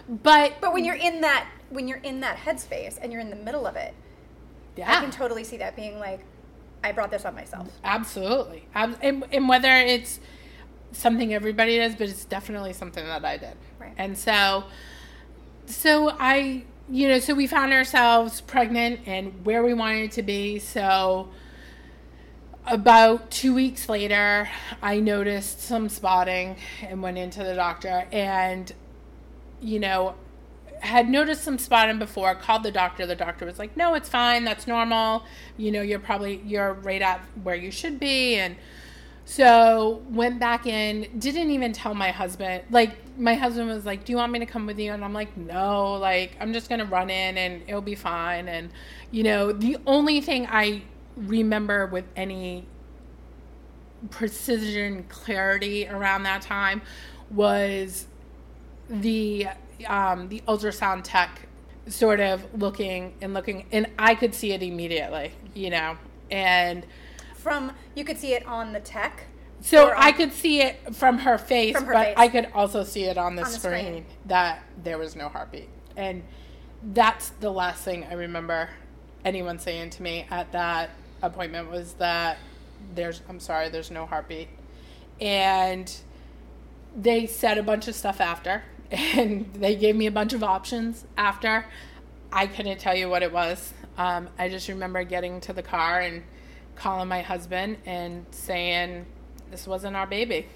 but 0.08 0.54
But 0.60 0.72
when 0.72 0.84
you're 0.84 0.94
in 0.96 1.20
that 1.20 1.46
when 1.70 1.86
you're 1.86 1.98
in 1.98 2.20
that 2.20 2.38
headspace 2.38 2.98
and 3.00 3.12
you're 3.12 3.20
in 3.20 3.30
the 3.30 3.36
middle 3.36 3.66
of 3.66 3.76
it, 3.76 3.94
yeah 4.76 4.90
I 4.98 5.00
can 5.02 5.10
totally 5.10 5.44
see 5.44 5.58
that 5.58 5.76
being 5.76 5.98
like, 5.98 6.20
I 6.82 6.92
brought 6.92 7.10
this 7.10 7.24
on 7.26 7.34
myself. 7.34 7.68
Absolutely. 7.84 8.66
And, 8.74 9.24
and 9.32 9.48
whether 9.48 9.70
it's 9.72 10.18
something 10.92 11.34
everybody 11.34 11.76
does, 11.76 11.94
but 11.94 12.08
it's 12.08 12.24
definitely 12.24 12.72
something 12.72 13.04
that 13.04 13.22
I 13.24 13.36
did. 13.36 13.56
Right. 13.78 13.92
And 13.98 14.16
so, 14.16 14.64
so 15.66 16.10
I, 16.18 16.64
you 16.90 17.08
know, 17.08 17.18
so 17.18 17.34
we 17.34 17.46
found 17.46 17.72
ourselves 17.72 18.40
pregnant 18.40 19.00
and 19.06 19.44
where 19.44 19.62
we 19.62 19.74
wanted 19.74 20.12
to 20.12 20.22
be. 20.22 20.58
So, 20.58 21.28
about 22.66 23.30
two 23.30 23.54
weeks 23.54 23.88
later, 23.88 24.48
I 24.82 25.00
noticed 25.00 25.60
some 25.60 25.88
spotting 25.88 26.56
and 26.82 27.02
went 27.02 27.18
into 27.18 27.42
the 27.42 27.54
doctor 27.54 28.06
and, 28.12 28.72
you 29.60 29.78
know, 29.78 30.14
had 30.80 31.08
noticed 31.08 31.42
some 31.42 31.58
spotting 31.58 31.98
before, 31.98 32.34
called 32.34 32.62
the 32.62 32.70
doctor. 32.70 33.06
The 33.06 33.16
doctor 33.16 33.46
was 33.46 33.58
like, 33.58 33.76
no, 33.76 33.94
it's 33.94 34.08
fine. 34.08 34.44
That's 34.44 34.66
normal. 34.66 35.24
You 35.56 35.72
know, 35.72 35.82
you're 35.82 35.98
probably, 35.98 36.42
you're 36.46 36.74
right 36.74 37.02
at 37.02 37.20
where 37.42 37.56
you 37.56 37.70
should 37.70 37.98
be. 37.98 38.36
And 38.36 38.56
so 39.30 40.00
went 40.08 40.40
back 40.40 40.66
in, 40.66 41.06
didn't 41.18 41.50
even 41.50 41.74
tell 41.74 41.92
my 41.92 42.10
husband. 42.10 42.62
Like, 42.70 42.96
my 43.18 43.34
husband 43.34 43.68
was 43.68 43.84
like, 43.84 44.06
do 44.06 44.12
you 44.12 44.16
want 44.16 44.32
me 44.32 44.38
to 44.38 44.46
come 44.46 44.64
with 44.64 44.78
you? 44.78 44.90
And 44.90 45.04
I'm 45.04 45.12
like, 45.12 45.36
no, 45.36 45.92
like, 45.96 46.34
I'm 46.40 46.54
just 46.54 46.70
going 46.70 46.78
to 46.78 46.86
run 46.86 47.10
in 47.10 47.36
and 47.36 47.62
it'll 47.66 47.82
be 47.82 47.94
fine. 47.94 48.48
And, 48.48 48.70
you 49.10 49.22
know, 49.22 49.52
the 49.52 49.76
only 49.86 50.22
thing 50.22 50.46
I 50.50 50.82
remember 51.14 51.84
with 51.88 52.06
any 52.16 52.64
precision 54.08 55.04
clarity 55.10 55.86
around 55.86 56.22
that 56.22 56.40
time 56.40 56.80
was 57.28 58.06
the 58.88 59.48
um, 59.86 60.30
the 60.30 60.40
ultrasound 60.48 61.02
tech 61.04 61.42
sort 61.86 62.20
of 62.20 62.46
looking 62.54 63.12
and 63.20 63.34
looking 63.34 63.66
and 63.72 63.88
I 63.98 64.14
could 64.14 64.34
see 64.34 64.52
it 64.52 64.62
immediately, 64.62 65.32
you 65.52 65.68
know. 65.68 65.98
And 66.30 66.86
From 67.48 67.72
you 67.94 68.04
could 68.04 68.18
see 68.18 68.34
it 68.34 68.46
on 68.46 68.72
the 68.72 68.80
tech. 68.80 69.24
so 69.60 69.92
I 69.96 70.12
could 70.12 70.32
see 70.32 70.60
it 70.62 70.94
from 70.94 71.18
her 71.18 71.38
face, 71.38 71.74
From 71.74 71.86
her 71.86 71.92
but 71.92 72.06
face. 72.08 72.14
I 72.18 72.28
could 72.28 72.48
also 72.54 72.84
see 72.84 73.04
it 73.04 73.16
on 73.18 73.36
the, 73.36 73.44
On 73.44 73.50
the 73.50 73.58
screen, 73.58 73.84
screen. 73.84 74.06
that 74.26 74.62
there 74.84 74.98
was 74.98 75.16
no 75.16 75.28
heartbeat. 75.28 75.68
And 75.96 76.22
that's 76.92 77.30
the 77.40 77.50
last 77.50 77.82
thing 77.84 78.04
I 78.08 78.14
remember 78.14 78.68
anyone 79.24 79.58
saying 79.58 79.90
to 79.90 80.02
me 80.02 80.26
at 80.30 80.52
that 80.52 80.90
appointment 81.22 81.70
was 81.70 81.94
that 81.94 82.38
there's 82.94 83.20
I'm 83.28 83.40
sorry, 83.40 83.68
there's 83.68 83.90
no 83.90 84.06
heartbeat. 84.06 84.48
And 85.20 85.92
they 86.96 87.26
said 87.26 87.58
a 87.58 87.62
bunch 87.62 87.88
of 87.88 87.94
stuff 87.94 88.20
after 88.20 88.62
and 88.90 89.52
they 89.54 89.74
gave 89.74 89.96
me 89.96 90.06
a 90.06 90.10
bunch 90.12 90.32
of 90.32 90.42
options 90.44 91.04
after. 91.16 91.64
I 92.32 92.46
couldn't 92.46 92.78
tell 92.78 92.94
you 92.94 93.08
what 93.08 93.22
it 93.22 93.32
was. 93.32 93.72
Um, 93.96 94.28
I 94.38 94.48
just 94.48 94.68
remember 94.68 95.02
getting 95.02 95.40
to 95.42 95.52
the 95.52 95.62
car 95.62 95.98
and 96.00 96.22
calling 96.78 97.08
my 97.08 97.22
husband 97.22 97.76
and 97.84 98.24
saying 98.30 99.06
this 99.50 99.66
wasn't 99.66 99.96
our 99.96 100.06
baby. 100.06 100.46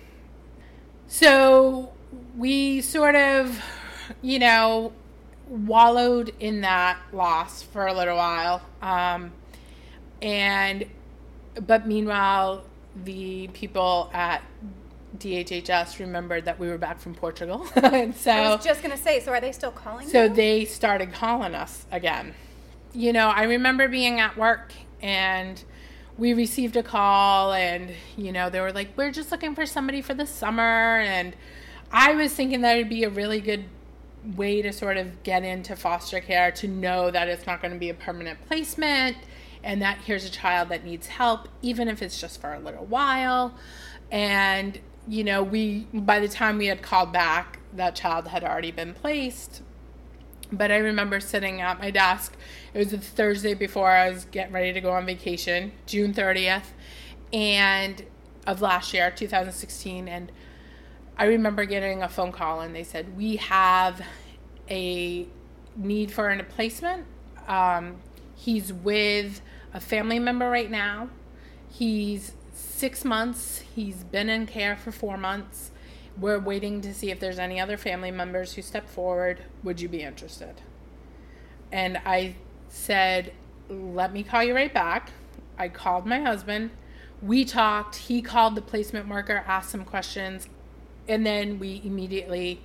So 1.09 1.93
we 2.37 2.81
sort 2.81 3.17
of, 3.17 3.63
you 4.23 4.39
know, 4.39 4.93
wallowed 5.49 6.33
in 6.41 6.63
that 6.63 6.99
loss 7.13 7.63
for 7.63 7.87
a 7.87 7.93
little 7.93 8.17
while. 8.17 8.63
Um, 8.81 9.33
and, 10.21 10.87
but 11.67 11.87
meanwhile, 11.87 12.65
the 13.05 13.49
people 13.49 14.11
at 14.13 14.43
DHHS 15.19 15.99
remembered 15.99 16.47
that 16.47 16.59
we 16.59 16.69
were 16.69 16.79
back 16.79 17.01
from 17.01 17.15
Portugal. 17.15 17.67
and 17.77 18.15
so, 18.17 18.31
I 18.31 18.55
was 18.55 18.65
just 18.65 18.83
gonna 18.83 18.97
say. 18.97 19.21
So 19.21 19.33
are 19.33 19.41
they 19.41 19.53
still 19.53 19.71
calling? 19.71 20.09
so 20.09 20.25
you? 20.25 20.35
they 20.35 20.65
started 20.65 21.13
calling 21.13 21.55
us 21.55 21.87
again. 21.91 22.35
You 22.95 23.13
know, 23.13 23.29
I 23.29 23.45
remember 23.45 23.89
being 23.89 24.21
at 24.21 24.37
work 24.37 24.73
and 25.03 25.63
we 26.23 26.35
received 26.35 26.77
a 26.77 26.85
call 26.85 27.53
and, 27.53 27.91
you 28.17 28.31
know, 28.31 28.49
they 28.49 28.61
were 28.61 28.71
like, 28.71 28.91
we're 28.97 29.11
just 29.11 29.33
looking 29.33 29.57
for 29.57 29.67
somebody 29.67 30.01
for 30.01 30.15
the 30.15 30.25
summer. 30.25 31.01
And 31.01 31.35
I 31.91 32.15
was 32.15 32.33
thinking 32.33 32.61
that 32.61 32.77
it'd 32.77 32.89
be 32.89 33.03
a 33.03 33.11
really 33.11 33.41
good 33.41 33.65
way 34.37 34.63
to 34.63 34.73
sort 34.73 34.99
of 34.99 35.25
get 35.25 35.43
into 35.43 35.75
foster 35.75 36.21
care 36.21 36.53
to 36.53 36.69
know 36.69 37.11
that 37.11 37.27
it's 37.27 37.45
not 37.45 37.61
going 37.61 37.73
to 37.73 37.79
be 37.79 37.89
a 37.89 37.95
permanent 37.95 38.39
placement 38.47 39.17
and 39.65 39.83
that 39.83 39.99
here's 39.99 40.25
a 40.25 40.31
child 40.31 40.69
that 40.69 40.85
needs 40.85 41.09
help, 41.09 41.49
even 41.61 41.89
if 41.89 42.01
it's 42.01 42.21
just 42.21 42.41
for 42.41 42.55
a 42.55 42.61
little 42.61 42.85
while. 42.85 43.53
And, 44.13 44.79
you 45.09 45.25
know, 45.25 45.43
we, 45.43 45.89
by 45.93 46.21
the 46.21 46.29
time 46.29 46.57
we 46.57 46.67
had 46.67 46.83
called 46.83 47.13
back, 47.13 47.59
that 47.73 47.97
child 47.97 48.29
had 48.29 48.45
already 48.45 48.71
been 48.71 48.95
placed. 48.95 49.61
But 50.53 50.71
I 50.71 50.77
remember 50.77 51.19
sitting 51.19 51.61
at 51.61 51.81
my 51.81 51.91
desk. 51.91 52.37
It 52.75 52.79
was 52.79 52.93
Thursday 53.01 53.53
before 53.53 53.91
I 53.91 54.11
was 54.11 54.25
getting 54.27 54.55
ready 54.55 54.73
to 54.73 54.81
go 54.81 54.93
on 54.93 55.05
vacation, 55.05 55.73
June 55.85 56.15
30th, 56.15 56.65
and 57.31 58.03
of 58.47 58.63
last 58.63 58.95
year, 58.95 59.11
2016. 59.11 60.09
And 60.09 60.33
I 61.19 61.27
remember 61.27 61.67
getting 61.67 62.03
a 62.03 62.09
phone 62.09 62.33
call, 62.33 62.63
and 62.63 62.75
they 62.75 62.83
said, 62.83 63.15
We 63.17 63.37
have 63.37 64.01
a 64.71 65.27
need 65.77 66.13
for 66.13 66.31
an 66.31 66.43
placement. 66.47 67.05
Um, 67.47 67.97
he's 68.35 68.73
with 68.73 69.43
a 69.75 69.81
family 69.81 70.19
member 70.19 70.49
right 70.49 70.71
now. 70.71 71.11
He's 71.69 72.33
six 72.55 73.05
months. 73.05 73.65
He's 73.75 74.03
been 74.03 74.31
in 74.31 74.47
care 74.47 74.77
for 74.77 74.93
four 74.93 75.19
months. 75.19 75.71
we're 76.19 76.39
waiting 76.39 76.81
to 76.83 76.93
see 76.93 77.11
if 77.11 77.21
there's 77.21 77.39
any 77.39 77.59
other 77.59 77.77
family 77.77 78.11
members 78.11 78.55
who 78.55 78.63
step 78.63 78.89
forward. 78.89 79.45
Would 79.63 79.81
you 79.81 79.89
be 79.89 80.03
interested? 80.03 80.61
And 81.71 81.99
I 82.05 82.35
said, 82.73 83.33
let 83.69 84.13
me 84.13 84.23
call 84.23 84.43
you 84.43 84.55
right 84.55 84.73
back. 84.73 85.11
I 85.59 85.69
called 85.69 86.07
my 86.07 86.21
husband. 86.21 86.71
We 87.21 87.45
talked. 87.45 87.97
He 87.97 88.23
called 88.23 88.57
the 88.57 88.63
placement 88.63 89.09
worker, 89.09 89.45
asked 89.47 89.71
some 89.71 89.85
questions, 89.85 90.49
and 91.07 91.25
then 91.25 91.59
we 91.59 91.81
immediately 91.85 92.61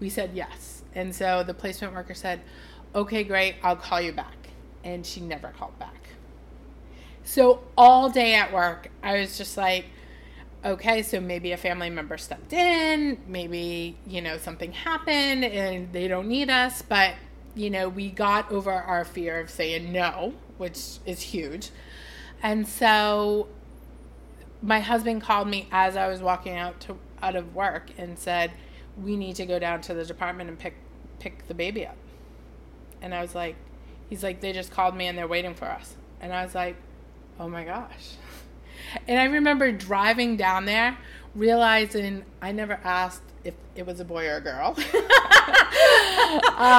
we 0.00 0.08
said 0.08 0.30
yes. 0.32 0.82
And 0.94 1.14
so 1.14 1.42
the 1.42 1.52
placement 1.52 1.92
worker 1.92 2.14
said, 2.14 2.40
"Okay, 2.94 3.24
great. 3.24 3.56
I'll 3.62 3.76
call 3.76 4.00
you 4.00 4.12
back." 4.12 4.48
And 4.84 5.04
she 5.04 5.20
never 5.20 5.48
called 5.48 5.78
back. 5.78 6.08
So 7.24 7.64
all 7.76 8.08
day 8.08 8.34
at 8.34 8.52
work, 8.52 8.90
I 9.02 9.18
was 9.18 9.36
just 9.36 9.58
like, 9.58 9.86
okay, 10.64 11.02
so 11.02 11.20
maybe 11.20 11.52
a 11.52 11.58
family 11.58 11.90
member 11.90 12.16
stepped 12.16 12.54
in, 12.54 13.18
maybe, 13.26 13.98
you 14.06 14.22
know, 14.22 14.38
something 14.38 14.72
happened 14.72 15.44
and 15.44 15.92
they 15.92 16.08
don't 16.08 16.28
need 16.28 16.48
us, 16.48 16.80
but 16.80 17.14
you 17.58 17.70
know, 17.70 17.88
we 17.88 18.10
got 18.10 18.50
over 18.52 18.70
our 18.70 19.04
fear 19.04 19.40
of 19.40 19.50
saying 19.50 19.92
no, 19.92 20.34
which 20.58 20.98
is 21.04 21.20
huge. 21.20 21.70
And 22.40 22.66
so 22.68 23.48
my 24.62 24.80
husband 24.80 25.22
called 25.22 25.48
me 25.48 25.68
as 25.72 25.96
I 25.96 26.06
was 26.08 26.20
walking 26.20 26.56
out 26.56 26.80
to 26.82 26.96
out 27.20 27.34
of 27.34 27.54
work 27.54 27.90
and 27.98 28.16
said, 28.16 28.52
"We 28.96 29.16
need 29.16 29.34
to 29.36 29.46
go 29.46 29.58
down 29.58 29.80
to 29.82 29.94
the 29.94 30.04
department 30.04 30.48
and 30.48 30.58
pick 30.58 30.74
pick 31.18 31.48
the 31.48 31.54
baby 31.54 31.84
up." 31.84 31.96
And 33.02 33.12
I 33.12 33.22
was 33.22 33.34
like, 33.34 33.56
he's 34.08 34.22
like, 34.22 34.40
"They 34.40 34.52
just 34.52 34.70
called 34.70 34.94
me 34.94 35.06
and 35.08 35.18
they're 35.18 35.26
waiting 35.28 35.54
for 35.54 35.66
us." 35.66 35.96
And 36.20 36.32
I 36.32 36.44
was 36.44 36.54
like, 36.54 36.76
"Oh 37.40 37.48
my 37.48 37.64
gosh." 37.64 38.12
And 39.08 39.18
I 39.18 39.24
remember 39.24 39.72
driving 39.72 40.36
down 40.36 40.64
there 40.64 40.96
realizing 41.34 42.24
I 42.40 42.52
never 42.52 42.80
asked 42.84 43.22
if 43.48 43.54
it 43.74 43.86
was 43.86 44.00
a 44.00 44.04
boy 44.04 44.28
or 44.28 44.36
a 44.36 44.40
girl. 44.40 44.74
uh, 44.76 44.88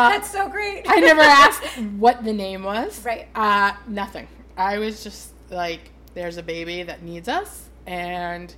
That's 0.10 0.32
so 0.32 0.50
great. 0.50 0.86
I 0.88 1.00
never 1.00 1.22
asked 1.22 1.64
what 1.98 2.24
the 2.24 2.34
name 2.34 2.64
was. 2.64 3.04
Right. 3.04 3.28
Uh, 3.36 3.74
nothing. 3.88 4.28
I 4.56 4.78
was 4.78 5.04
just 5.04 5.32
like, 5.50 5.92
there's 6.14 6.38
a 6.38 6.44
baby 6.44 6.84
that 6.84 7.04
needs 7.04 7.28
us. 7.28 7.70
And 7.86 8.54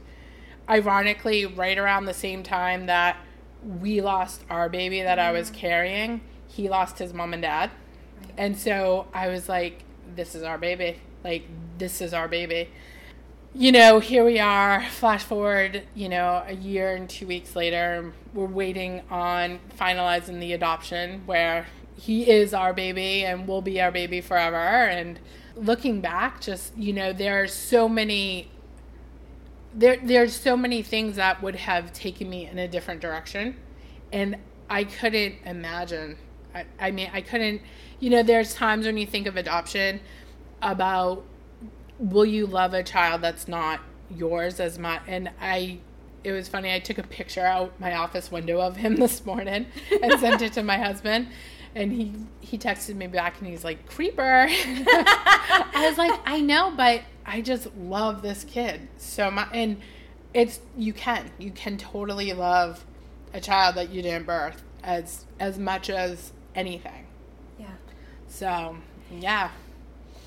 ironically, 0.70 1.46
right 1.46 1.78
around 1.78 2.06
the 2.06 2.14
same 2.14 2.44
time 2.44 2.88
that 2.88 3.18
we 3.64 4.02
lost 4.02 4.44
our 4.50 4.70
baby 4.70 5.02
that 5.02 5.20
I 5.20 5.32
was 5.32 5.50
mm. 5.50 5.56
carrying, 5.56 6.22
he 6.48 6.70
lost 6.70 7.00
his 7.00 7.14
mom 7.14 7.34
and 7.34 7.42
dad. 7.42 7.72
Right. 8.20 8.34
And 8.38 8.58
so 8.58 9.08
I 9.14 9.30
was 9.30 9.48
like, 9.48 9.84
this 10.16 10.36
is 10.36 10.44
our 10.44 10.58
baby. 10.58 11.00
Like, 11.24 11.48
this 11.78 12.02
is 12.02 12.14
our 12.14 12.28
baby 12.28 12.70
you 13.54 13.72
know, 13.72 14.00
here 14.00 14.24
we 14.24 14.40
are, 14.40 14.82
flash 14.92 15.24
forward, 15.24 15.84
you 15.94 16.08
know, 16.08 16.44
a 16.48 16.54
year 16.54 16.96
and 16.96 17.10
two 17.10 17.28
weeks 17.28 17.56
later, 17.56 18.14
we're 18.34 18.46
waiting 18.46 19.02
on 19.10 19.60
finalizing 19.78 20.40
the 20.40 20.54
adoption 20.54 21.24
where 21.26 21.68
he 21.98 22.30
is 22.30 22.54
our 22.54 22.74
baby 22.74 23.26
and 23.26 23.48
will 23.48 23.62
be 23.62 23.82
our 23.82 23.92
baby 23.92 24.22
forever. 24.22 24.56
And 24.56 25.20
looking 25.56 26.00
back, 26.00 26.40
just, 26.40 26.76
you 26.78 26.94
know, 26.94 27.12
there 27.12 27.44
are 27.44 27.48
so 27.48 27.90
many. 27.90 28.50
There, 29.74 29.98
there's 30.04 30.36
so 30.36 30.58
many 30.58 30.82
things 30.82 31.16
that 31.16 31.42
would 31.42 31.56
have 31.56 31.94
taken 31.94 32.30
me 32.30 32.46
in 32.46 32.60
a 32.60 32.68
different 32.68 33.00
direction, 33.00 33.56
and 34.12 34.36
I 34.70 34.84
couldn't 34.84 35.36
imagine. 35.46 36.18
I, 36.54 36.66
I 36.78 36.92
mean, 36.92 37.10
I 37.14 37.22
couldn't. 37.22 37.62
You 38.00 38.10
know, 38.10 38.24
there's 38.24 38.54
times 38.54 38.86
when 38.86 38.98
you 38.98 39.06
think 39.06 39.28
of 39.28 39.38
adoption 39.38 40.02
about 40.62 41.24
will 42.02 42.26
you 42.26 42.48
love 42.48 42.74
a 42.74 42.84
child 42.84 43.22
that's 43.22 43.48
not 43.48 43.80
yours 44.10 44.60
as 44.60 44.78
much? 44.80 45.02
And 45.08 45.30
I, 45.40 45.80
it 46.24 46.32
was 46.32 46.48
funny. 46.48 46.74
I 46.74 46.80
took 46.80 46.98
a 46.98 47.04
picture 47.04 47.46
out 47.46 47.80
my 47.80 47.96
office 47.96 48.32
window 48.32 48.60
of 48.60 48.76
him 48.76 48.96
this 48.98 49.26
morning 49.26 49.68
and 50.02 50.20
sent 50.20 50.42
it 50.42 50.54
to 50.54 50.64
my 50.64 50.78
husband. 50.78 51.28
And 51.74 51.94
he 51.94 52.14
he 52.42 52.58
texted 52.58 52.96
me 52.96 53.08
back 53.08 53.40
and 53.40 53.48
he's 53.48 53.64
like, 53.64 53.88
"Creeper." 53.88 54.48
I 54.50 55.86
was 55.88 55.98
like, 55.98 56.20
"I 56.26 56.42
know, 56.42 56.74
but 56.76 57.04
I 57.26 57.40
just 57.40 57.74
love 57.78 58.22
this 58.22 58.44
kid 58.44 58.90
so 58.98 59.32
much." 59.32 59.48
And 59.54 59.78
it's 60.34 60.60
you 60.78 60.92
can 60.92 61.32
you 61.38 61.52
can 61.52 61.78
totally 61.78 62.34
love 62.34 62.84
a 63.34 63.40
child 63.40 63.76
that 63.76 63.90
you 63.90 64.02
didn't 64.02 64.26
birth 64.26 64.64
as 64.84 65.24
as 65.40 65.58
much 65.58 65.90
as 65.90 66.34
anything. 66.56 67.08
Yeah. 67.58 67.68
So 68.28 68.76
yeah. 69.10 69.52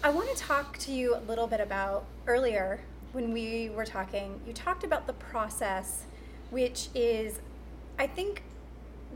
I 0.05 0.11
want 0.11 0.29
to 0.29 0.37
talk 0.37 0.77
to 0.81 0.93
you 0.93 1.17
a 1.17 1.21
little 1.21 1.47
bit 1.47 1.61
about 1.61 2.05
earlier 2.27 2.79
when 3.12 3.33
we 3.33 3.71
were 3.71 3.87
talking. 3.87 4.38
You 4.47 4.53
talked 4.53 4.85
about 4.85 5.07
the 5.07 5.14
process, 5.14 6.05
which 6.51 6.88
is, 6.95 7.40
I 7.99 8.07
think, 8.07 8.43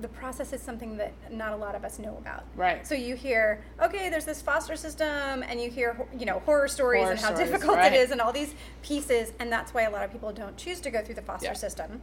the 0.00 0.08
process 0.08 0.54
is 0.54 0.62
something 0.62 0.96
that 0.96 1.12
not 1.30 1.52
a 1.52 1.56
lot 1.56 1.74
of 1.74 1.84
us 1.84 1.98
know 1.98 2.16
about. 2.16 2.44
Right. 2.56 2.86
So 2.86 2.94
you 2.94 3.16
hear, 3.16 3.62
okay, 3.82 4.08
there's 4.08 4.24
this 4.24 4.40
foster 4.40 4.76
system, 4.76 5.42
and 5.42 5.60
you 5.60 5.70
hear, 5.70 6.08
you 6.18 6.24
know, 6.24 6.38
horror 6.46 6.68
stories 6.68 7.02
horror 7.02 7.12
and 7.12 7.20
how 7.20 7.34
stories, 7.34 7.50
difficult 7.50 7.76
right. 7.76 7.92
it 7.92 8.00
is, 8.00 8.10
and 8.10 8.18
all 8.18 8.32
these 8.32 8.54
pieces, 8.80 9.34
and 9.40 9.52
that's 9.52 9.74
why 9.74 9.82
a 9.82 9.90
lot 9.90 10.06
of 10.06 10.10
people 10.10 10.32
don't 10.32 10.56
choose 10.56 10.80
to 10.80 10.90
go 10.90 11.02
through 11.02 11.16
the 11.16 11.22
foster 11.22 11.48
yeah. 11.48 11.52
system. 11.52 12.00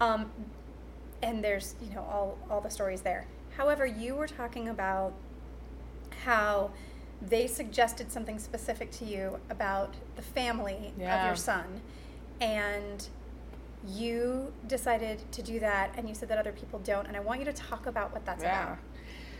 Um, 0.00 0.30
and 1.22 1.44
there's, 1.44 1.74
you 1.82 1.94
know, 1.94 2.00
all 2.00 2.38
all 2.48 2.62
the 2.62 2.70
stories 2.70 3.02
there. 3.02 3.26
However, 3.58 3.84
you 3.84 4.14
were 4.14 4.26
talking 4.26 4.70
about 4.70 5.12
how 6.24 6.70
they 7.28 7.46
suggested 7.46 8.10
something 8.10 8.38
specific 8.38 8.90
to 8.90 9.04
you 9.04 9.38
about 9.50 9.94
the 10.16 10.22
family 10.22 10.92
yeah. 10.98 11.20
of 11.20 11.26
your 11.26 11.36
son 11.36 11.80
and 12.40 13.08
you 13.86 14.52
decided 14.66 15.20
to 15.32 15.42
do 15.42 15.58
that 15.60 15.92
and 15.96 16.08
you 16.08 16.14
said 16.14 16.28
that 16.28 16.38
other 16.38 16.52
people 16.52 16.78
don't 16.80 17.06
and 17.06 17.16
i 17.16 17.20
want 17.20 17.38
you 17.40 17.44
to 17.44 17.52
talk 17.52 17.86
about 17.86 18.12
what 18.12 18.24
that's 18.24 18.42
yeah. 18.42 18.64
about 18.64 18.78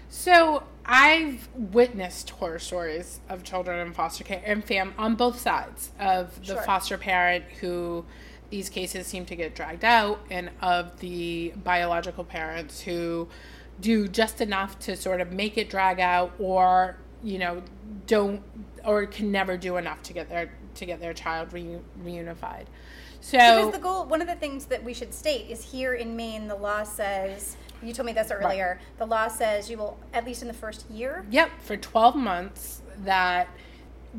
so 0.09 0.63
i've 0.85 1.49
witnessed 1.55 2.31
horror 2.31 2.59
stories 2.59 3.21
of 3.29 3.43
children 3.43 3.87
in 3.87 3.93
foster 3.93 4.25
care 4.25 4.43
and 4.45 4.65
fam 4.65 4.95
on 4.99 5.15
both 5.15 5.41
sides 5.41 5.91
of 5.99 6.39
the 6.41 6.55
sure. 6.55 6.63
foster 6.63 6.99
parent 6.99 7.45
who 7.61 8.05
these 8.51 8.69
cases 8.69 9.07
seem 9.07 9.25
to 9.25 9.35
get 9.35 9.55
dragged 9.55 9.85
out 9.85 10.21
and 10.31 10.51
of 10.61 10.99
the 11.01 11.53
biological 11.65 12.25
parents 12.25 12.83
who 12.83 13.29
do 13.81 14.07
just 14.07 14.41
enough 14.41 14.79
to 14.79 14.95
sort 14.97 15.21
of 15.21 15.33
make 15.33 15.57
it 15.57 15.71
drag 15.71 15.99
out 15.99 16.33
or 16.39 16.97
you 17.23 17.39
know 17.39 17.63
don't 18.07 18.43
or 18.85 19.07
can 19.07 19.31
never 19.31 19.57
do 19.57 19.77
enough 19.77 20.03
to 20.03 20.13
get 20.13 20.29
their 20.29 20.53
to 20.75 20.87
get 20.87 21.01
their 21.01 21.15
child 21.15 21.53
re- 21.53 21.79
reunified. 22.03 22.65
So 23.21 23.39
because 23.39 23.73
the 23.73 23.79
goal, 23.79 24.07
one 24.07 24.21
of 24.21 24.27
the 24.27 24.35
things 24.35 24.67
that 24.67 24.83
we 24.83 24.93
should 24.93 25.15
state 25.15 25.49
is 25.49 25.63
here 25.63 25.95
in 25.95 26.17
Maine, 26.17 26.49
the 26.49 26.57
law 26.57 26.83
says. 26.83 27.57
You 27.83 27.93
told 27.93 28.07
me 28.07 28.13
this 28.13 28.31
earlier. 28.31 28.79
Right. 28.79 28.99
The 28.99 29.07
law 29.07 29.27
says 29.27 29.69
you 29.69 29.77
will, 29.77 29.99
at 30.15 30.25
least 30.25 30.43
in 30.43 30.49
the 30.49 30.55
first 30.55 30.89
year. 30.89 31.27
Yep, 31.31 31.51
for 31.63 31.77
12 31.77 32.15
months, 32.15 32.81
that 33.05 33.49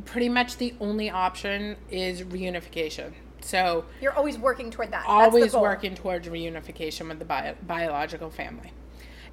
pretty 0.04 0.28
much 0.28 0.58
the 0.58 0.74
only 0.82 1.10
option 1.10 1.78
is 1.89 2.24
reunification. 2.24 3.13
So 3.39 3.86
you're 4.02 4.13
always 4.13 4.38
working 4.38 4.70
toward 4.70 4.92
that. 4.92 5.06
Always 5.08 5.54
working 5.54 5.96
towards 5.96 6.28
reunification 6.28 7.08
with 7.08 7.20
the 7.20 7.26
bio- 7.26 7.56
biological 7.66 8.30
family 8.30 8.72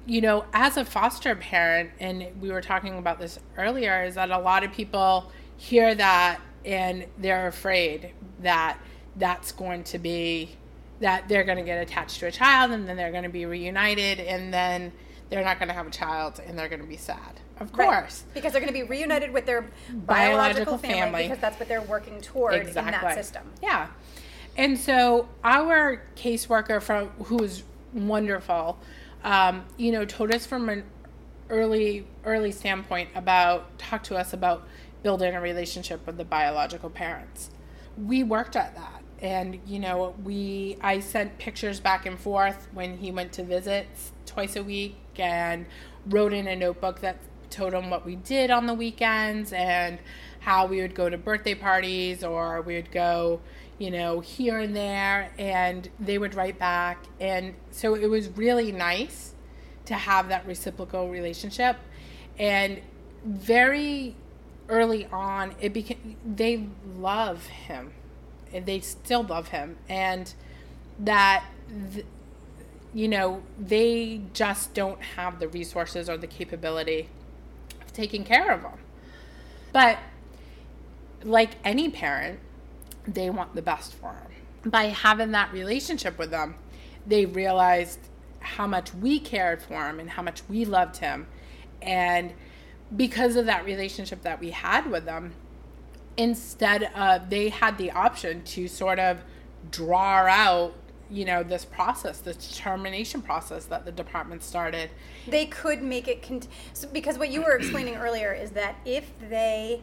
you 0.05 0.21
know, 0.21 0.45
as 0.53 0.77
a 0.77 0.85
foster 0.85 1.35
parent, 1.35 1.91
and 1.99 2.27
we 2.41 2.51
were 2.51 2.61
talking 2.61 2.97
about 2.97 3.19
this 3.19 3.39
earlier, 3.57 4.03
is 4.03 4.15
that 4.15 4.31
a 4.31 4.39
lot 4.39 4.63
of 4.63 4.71
people 4.71 5.31
hear 5.57 5.93
that 5.93 6.39
and 6.65 7.05
they're 7.17 7.47
afraid 7.47 8.11
that 8.39 8.77
that's 9.15 9.51
going 9.51 9.83
to 9.83 9.99
be 9.99 10.55
that 10.99 11.27
they're 11.27 11.43
going 11.43 11.57
to 11.57 11.63
get 11.63 11.81
attached 11.81 12.19
to 12.19 12.27
a 12.27 12.31
child 12.31 12.71
and 12.71 12.87
then 12.87 12.95
they're 12.95 13.11
going 13.11 13.23
to 13.23 13.29
be 13.29 13.45
reunited 13.45 14.19
and 14.19 14.53
then 14.53 14.91
they're 15.29 15.43
not 15.43 15.57
going 15.57 15.67
to 15.67 15.73
have 15.73 15.87
a 15.87 15.91
child 15.91 16.39
and 16.45 16.57
they're 16.57 16.69
going 16.69 16.81
to 16.81 16.87
be 16.87 16.97
sad. 16.97 17.39
Of 17.59 17.71
course. 17.71 18.23
Right. 18.25 18.33
Because 18.35 18.51
they're 18.51 18.61
going 18.61 18.73
to 18.73 18.79
be 18.79 18.83
reunited 18.83 19.31
with 19.31 19.45
their 19.45 19.61
biological, 19.61 20.05
biological 20.05 20.77
family, 20.77 20.99
family, 20.99 21.23
because 21.23 21.39
that's 21.39 21.59
what 21.59 21.67
they're 21.67 21.81
working 21.81 22.21
toward 22.21 22.55
exactly. 22.55 22.93
in 22.93 23.01
that 23.01 23.15
system. 23.15 23.43
Yeah. 23.61 23.87
And 24.57 24.77
so 24.77 25.29
our 25.43 26.03
caseworker 26.15 26.81
from 26.81 27.07
who 27.25 27.37
was 27.37 27.63
wonderful 27.93 28.77
um, 29.23 29.65
you 29.77 29.91
know, 29.91 30.05
told 30.05 30.33
us 30.33 30.45
from 30.45 30.69
an 30.69 30.83
early 31.49 32.07
early 32.23 32.51
standpoint 32.51 33.09
about 33.13 33.77
talk 33.77 34.03
to 34.03 34.15
us 34.15 34.33
about 34.33 34.67
building 35.03 35.35
a 35.35 35.41
relationship 35.41 36.05
with 36.05 36.17
the 36.17 36.25
biological 36.25 36.89
parents. 36.89 37.49
We 37.97 38.23
worked 38.23 38.55
at 38.55 38.75
that. 38.75 39.03
And 39.21 39.59
you 39.67 39.79
know, 39.79 40.15
we 40.23 40.77
I 40.81 40.99
sent 40.99 41.37
pictures 41.37 41.79
back 41.79 42.05
and 42.05 42.19
forth 42.19 42.67
when 42.73 42.97
he 42.97 43.11
went 43.11 43.33
to 43.33 43.43
visits 43.43 44.11
twice 44.25 44.55
a 44.55 44.63
week 44.63 44.95
and 45.17 45.65
wrote 46.07 46.33
in 46.33 46.47
a 46.47 46.55
notebook 46.55 47.01
that 47.01 47.17
told 47.51 47.73
him 47.73 47.89
what 47.89 48.05
we 48.05 48.15
did 48.15 48.49
on 48.49 48.65
the 48.65 48.73
weekends 48.73 49.53
and 49.53 49.99
how 50.39 50.65
we 50.65 50.81
would 50.81 50.95
go 50.95 51.09
to 51.09 51.17
birthday 51.17 51.53
parties 51.53 52.23
or 52.23 52.61
we 52.61 52.75
would 52.75 52.91
go 52.91 53.41
you 53.81 53.89
know, 53.89 54.19
here 54.19 54.59
and 54.59 54.75
there, 54.75 55.31
and 55.39 55.89
they 55.99 56.19
would 56.19 56.35
write 56.35 56.59
back. 56.59 57.03
And 57.19 57.55
so 57.71 57.95
it 57.95 58.05
was 58.05 58.29
really 58.29 58.71
nice 58.71 59.33
to 59.85 59.95
have 59.95 60.27
that 60.27 60.45
reciprocal 60.45 61.09
relationship. 61.09 61.77
And 62.37 62.79
very 63.25 64.15
early 64.69 65.07
on, 65.07 65.55
it 65.59 65.73
became 65.73 66.15
they 66.23 66.67
love 66.95 67.47
him, 67.47 67.93
and 68.53 68.67
they 68.67 68.81
still 68.81 69.23
love 69.23 69.47
him, 69.47 69.77
and 69.89 70.31
that 70.99 71.43
th- 71.91 72.05
you 72.93 73.07
know, 73.07 73.41
they 73.57 74.21
just 74.31 74.75
don't 74.75 75.01
have 75.15 75.39
the 75.39 75.47
resources 75.47 76.07
or 76.07 76.17
the 76.17 76.27
capability 76.27 77.09
of 77.81 77.91
taking 77.93 78.23
care 78.23 78.51
of 78.51 78.61
them. 78.61 78.77
But 79.73 79.97
like 81.23 81.51
any 81.63 81.89
parent, 81.89 82.39
they 83.07 83.29
want 83.29 83.55
the 83.55 83.61
best 83.61 83.93
for 83.93 84.13
them. 84.13 84.71
By 84.71 84.85
having 84.85 85.31
that 85.31 85.51
relationship 85.51 86.17
with 86.17 86.31
them, 86.31 86.55
they 87.05 87.25
realized 87.25 87.99
how 88.39 88.67
much 88.67 88.93
we 88.93 89.19
cared 89.19 89.61
for 89.61 89.87
him 89.87 89.99
and 89.99 90.09
how 90.09 90.21
much 90.21 90.41
we 90.49 90.65
loved 90.65 90.97
him. 90.97 91.27
And 91.81 92.33
because 92.95 93.35
of 93.35 93.45
that 93.45 93.65
relationship 93.65 94.21
that 94.23 94.39
we 94.39 94.51
had 94.51 94.89
with 94.89 95.05
them, 95.05 95.33
instead 96.17 96.83
of 96.95 97.29
they 97.29 97.49
had 97.49 97.77
the 97.77 97.91
option 97.91 98.43
to 98.43 98.67
sort 98.67 98.99
of 98.99 99.19
draw 99.71 100.25
out 100.27 100.73
you 101.09 101.25
know 101.25 101.43
this 101.43 101.65
process 101.65 102.19
this 102.19 102.37
determination 102.37 103.21
process 103.21 103.65
that 103.65 103.85
the 103.85 103.91
department 103.91 104.43
started 104.43 104.89
they 105.27 105.45
could 105.45 105.81
make 105.81 106.07
it 106.07 106.21
cont- 106.21 106.47
so 106.73 106.87
because 106.89 107.17
what 107.17 107.29
you 107.29 107.41
were 107.41 107.51
explaining 107.55 107.95
earlier 107.95 108.33
is 108.33 108.51
that 108.51 108.75
if 108.85 109.11
they 109.29 109.81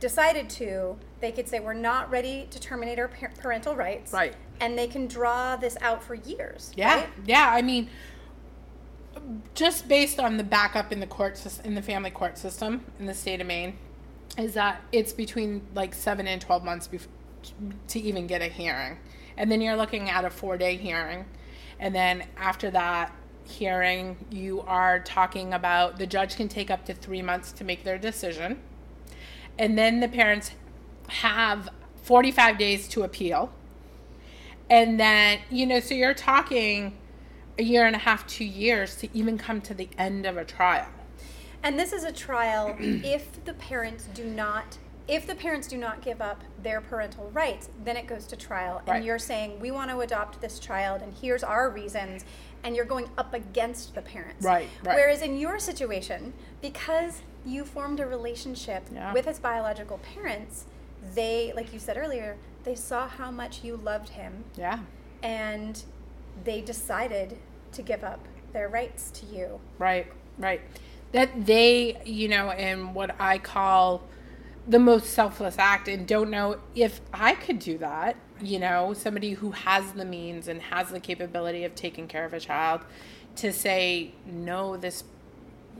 decided 0.00 0.48
to 0.48 0.96
they 1.20 1.30
could 1.30 1.48
say 1.48 1.60
we're 1.60 1.72
not 1.72 2.10
ready 2.10 2.46
to 2.50 2.58
terminate 2.58 2.98
our 2.98 3.08
par- 3.08 3.32
parental 3.38 3.76
rights 3.76 4.12
right 4.12 4.34
and 4.60 4.76
they 4.76 4.86
can 4.86 5.06
draw 5.06 5.56
this 5.56 5.76
out 5.80 6.02
for 6.02 6.14
years 6.14 6.72
yeah 6.76 6.96
right? 6.96 7.08
yeah 7.24 7.50
i 7.52 7.62
mean 7.62 7.88
just 9.54 9.86
based 9.86 10.18
on 10.18 10.36
the 10.36 10.44
backup 10.44 10.90
in 10.90 11.00
the 11.00 11.06
court 11.06 11.40
in 11.64 11.74
the 11.74 11.82
family 11.82 12.10
court 12.10 12.38
system 12.38 12.84
in 12.98 13.06
the 13.06 13.14
state 13.14 13.40
of 13.40 13.46
maine 13.46 13.76
is 14.38 14.54
that 14.54 14.80
it's 14.92 15.12
between 15.12 15.60
like 15.74 15.92
7 15.92 16.26
and 16.26 16.40
12 16.40 16.64
months 16.64 16.88
bef- 16.88 17.06
to 17.88 18.00
even 18.00 18.26
get 18.26 18.40
a 18.40 18.46
hearing 18.46 18.96
and 19.40 19.50
then 19.50 19.62
you're 19.62 19.76
looking 19.76 20.10
at 20.10 20.26
a 20.26 20.30
four 20.30 20.58
day 20.58 20.76
hearing. 20.76 21.24
And 21.78 21.94
then 21.94 22.24
after 22.36 22.70
that 22.72 23.10
hearing, 23.44 24.18
you 24.30 24.60
are 24.66 25.00
talking 25.00 25.54
about 25.54 25.98
the 25.98 26.06
judge 26.06 26.36
can 26.36 26.46
take 26.46 26.70
up 26.70 26.84
to 26.84 26.94
three 26.94 27.22
months 27.22 27.50
to 27.52 27.64
make 27.64 27.82
their 27.82 27.96
decision. 27.96 28.60
And 29.60 29.76
then 29.76 30.00
the 30.00 30.08
parents 30.08 30.52
have 31.08 31.68
45 32.02 32.56
days 32.56 32.88
to 32.88 33.02
appeal. 33.02 33.52
And 34.70 34.98
then, 34.98 35.40
you 35.50 35.66
know, 35.66 35.80
so 35.80 35.94
you're 35.94 36.14
talking 36.14 36.96
a 37.58 37.62
year 37.62 37.86
and 37.86 37.94
a 37.94 37.98
half, 37.98 38.26
two 38.26 38.44
years 38.44 38.96
to 38.96 39.08
even 39.16 39.36
come 39.36 39.60
to 39.60 39.74
the 39.74 39.90
end 39.98 40.24
of 40.24 40.38
a 40.38 40.46
trial. 40.46 40.88
And 41.62 41.78
this 41.78 41.92
is 41.92 42.04
a 42.04 42.12
trial 42.12 42.74
if 42.80 43.44
the 43.44 43.52
parents 43.52 44.08
do 44.14 44.24
not 44.24 44.78
if 45.08 45.26
the 45.26 45.34
parents 45.34 45.66
do 45.66 45.76
not 45.76 46.02
give 46.02 46.20
up 46.22 46.44
their 46.62 46.80
parental 46.80 47.28
rights, 47.32 47.68
then 47.84 47.96
it 47.96 48.06
goes 48.06 48.28
to 48.28 48.36
trial. 48.36 48.78
And 48.78 48.88
Right. 48.88 49.02
you're 49.02 49.18
saying, 49.18 49.58
we 49.58 49.72
want 49.72 49.90
to 49.90 49.98
adopt 50.02 50.40
this 50.40 50.60
child, 50.60 51.02
and 51.02 51.12
here's 51.20 51.42
our 51.42 51.68
reasons. 51.68 52.24
And 52.62 52.76
you're 52.76 52.84
going 52.84 53.10
up 53.18 53.34
against 53.34 53.96
the 53.96 54.02
parents. 54.02 54.44
Right, 54.44 54.68
right. 54.84 54.94
Whereas 54.94 55.20
in 55.22 55.36
your 55.36 55.58
situation, 55.58 56.32
because 56.62 57.22
you 57.46 57.64
formed 57.64 58.00
a 58.00 58.06
relationship 58.06 58.84
Yeah. 58.92 59.12
with 59.12 59.26
his 59.26 59.38
biological 59.38 59.98
parents, 59.98 60.64
they, 61.14 61.52
like 61.56 61.72
you 61.72 61.78
said 61.78 61.96
earlier, 61.96 62.36
they 62.64 62.74
saw 62.74 63.08
how 63.08 63.30
much 63.30 63.64
you 63.64 63.76
loved 63.76 64.10
him 64.10 64.44
Yeah. 64.56 64.80
and 65.22 65.82
they 66.44 66.60
decided 66.60 67.38
to 67.72 67.82
give 67.82 68.04
up 68.04 68.20
their 68.52 68.68
rights 68.68 69.10
to 69.12 69.26
you. 69.26 69.60
Right, 69.78 70.06
right. 70.38 70.60
That 71.12 71.46
they, 71.46 72.00
you 72.04 72.28
know, 72.28 72.50
in 72.52 72.94
what 72.94 73.14
I 73.20 73.38
call 73.38 74.02
the 74.66 74.78
most 74.78 75.10
selfless 75.10 75.58
act 75.58 75.88
and 75.88 76.06
don't 76.06 76.30
know 76.30 76.58
if 76.74 77.00
I 77.12 77.34
could 77.34 77.58
do 77.58 77.78
that, 77.78 78.16
you 78.40 78.58
know, 78.58 78.92
somebody 78.94 79.32
who 79.32 79.50
has 79.52 79.92
the 79.92 80.04
means 80.04 80.48
and 80.48 80.60
has 80.62 80.90
the 80.90 81.00
capability 81.00 81.64
of 81.64 81.74
taking 81.74 82.06
care 82.06 82.24
of 82.24 82.32
a 82.32 82.40
child 82.40 82.82
to 83.36 83.52
say, 83.52 84.12
no, 84.26 84.76
this, 84.76 85.04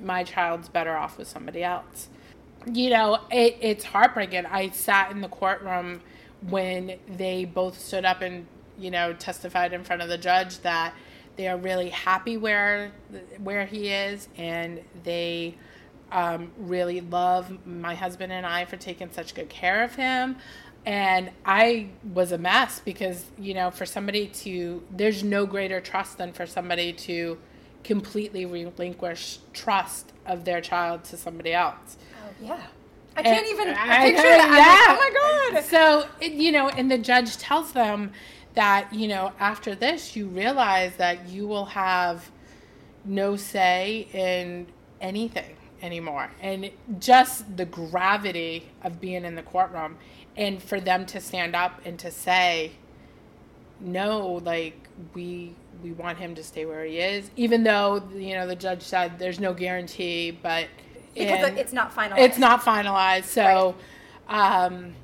my 0.03 0.25
child's 0.25 0.69
better 0.69 0.97
off 0.97 1.19
with 1.19 1.29
somebody 1.29 1.63
else. 1.63 2.09
You 2.71 2.91
know, 2.91 3.21
it, 3.31 3.57
it's 3.61 3.85
heartbreaking. 3.85 4.47
I 4.47 4.71
sat 4.71 5.11
in 5.11 5.21
the 5.21 5.29
courtroom 5.29 6.01
when 6.43 6.99
they 7.09 7.45
both 7.45 7.79
stood 7.79 8.05
up 8.05 8.21
and, 8.23 8.47
you 8.79 8.91
know, 8.91 9.13
testified 9.13 9.73
in 9.73 9.85
front 9.85 10.03
of 10.03 10.09
the 10.09 10.19
judge 10.19 10.61
that 10.61 10.95
they 11.37 11.49
are 11.49 11.57
really 11.57 11.89
happy 11.89 12.37
where 12.37 12.93
where 13.39 13.65
he 13.65 13.89
is 13.89 14.29
and 14.37 14.81
they 15.05 15.55
um, 16.13 16.51
really 16.59 17.01
love 17.01 17.67
my 17.67 17.95
husband 17.95 18.33
and 18.33 18.45
I 18.45 18.65
for 18.65 18.77
taking 18.77 19.11
such 19.11 19.35
good 19.35 19.49
care 19.49 19.85
of 19.85 19.95
him. 19.95 20.37
And 20.87 21.31
I 21.45 21.91
was 22.15 22.33
a 22.33 22.39
mess 22.39 22.81
because, 22.81 23.25
you 23.39 23.55
know, 23.55 23.71
for 23.71 23.85
somebody 23.85 24.29
to, 24.29 24.83
there's 24.91 25.23
no 25.23 25.47
greater 25.47 25.81
trust 25.81 26.19
than 26.19 26.33
for 26.33 26.47
somebody 26.47 26.93
to 26.95 27.39
completely 27.85 28.45
relinquish 28.47 29.39
trust 29.53 30.13
of 30.27 30.45
their 30.45 30.61
child 30.61 31.05
to 31.05 31.17
somebody 31.17 31.53
else. 31.53 31.97
Oh, 32.15 32.31
yeah. 32.43 32.61
I 33.17 33.23
can't 33.23 33.47
even 33.49 33.69
I- 33.69 34.03
picture 34.11 34.23
I- 34.23 34.39
that. 34.39 34.87
I'm 34.91 34.97
like, 34.97 35.15
oh 35.17 35.51
my 35.53 35.61
God. 35.61 35.65
So, 35.65 36.09
it- 36.21 36.33
you 36.33 36.53
know, 36.53 36.69
and 36.69 36.91
the 36.91 36.99
judge 36.99 37.37
tells 37.39 37.73
them 37.73 38.13
that, 38.55 38.93
you 38.93 39.09
know, 39.09 39.33
after 39.39 39.75
this, 39.75 40.17
you 40.17 40.27
realize 40.27 40.97
that 40.97 41.29
you 41.29 41.47
will 41.47 41.67
have 41.67 42.31
no 43.05 43.37
say 43.37 44.09
in 44.13 44.67
anything 45.01 45.57
anymore. 45.83 46.31
And 46.41 46.71
just 46.99 47.57
the 47.57 47.65
gravity 47.65 48.69
of 48.83 49.01
being 49.01 49.25
in 49.25 49.35
the 49.35 49.43
courtroom 49.43 49.97
and 50.37 50.63
for 50.63 50.81
them 50.81 51.07
to 51.07 51.21
stand 51.21 51.57
up 51.57 51.81
and 51.85 51.99
to 51.99 52.11
say, 52.11 52.73
no, 53.81 54.41
like, 54.45 54.89
we 55.15 55.55
we 55.83 55.93
want 55.93 56.19
him 56.19 56.35
to 56.35 56.45
stay 56.45 56.67
where 56.67 56.85
he 56.85 56.99
is, 56.99 57.31
even 57.37 57.63
though 57.63 58.03
you 58.15 58.35
know 58.35 58.47
the 58.47 58.57
judge 58.57 58.83
said 58.83 59.19
there's 59.19 59.41
no 59.41 59.55
guarantee, 59.55 60.31
but 60.31 60.67
Because 61.15 61.49
it's 61.59 61.73
not 61.73 61.95
finalized. 61.95 62.19
it's 62.19 62.39
not 62.39 62.61
finalized. 62.63 63.25
So, 63.25 63.75
um, 64.29 64.95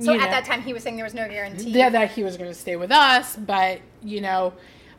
So 0.00 0.12
at 0.12 0.18
know, 0.18 0.26
that 0.26 0.44
time, 0.44 0.62
he 0.62 0.72
was 0.72 0.82
saying 0.82 0.96
there 0.96 1.04
was 1.04 1.14
no 1.14 1.28
guarantee. 1.28 1.70
yeah, 1.70 1.88
that 1.90 2.10
he 2.12 2.22
was 2.24 2.36
going 2.36 2.50
to 2.50 2.54
stay 2.58 2.76
with 2.76 2.90
us, 2.92 3.36
but 3.36 3.80
you 4.02 4.20
know, 4.20 4.52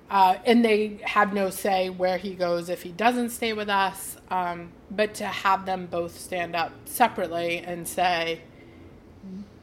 uh, 0.10 0.36
and 0.46 0.64
they 0.64 1.00
have 1.04 1.34
no 1.34 1.50
say 1.50 1.90
where 1.90 2.18
he 2.18 2.34
goes 2.34 2.70
if 2.70 2.82
he 2.84 2.92
doesn't 2.92 3.30
stay 3.30 3.54
with 3.54 3.70
us. 3.70 4.18
Um, 4.32 4.72
but 4.92 5.14
to 5.16 5.26
have 5.26 5.66
them 5.66 5.88
both 5.88 6.18
stand 6.20 6.56
up 6.56 6.72
separately 6.86 7.58
and 7.60 7.88
say, 7.88 8.42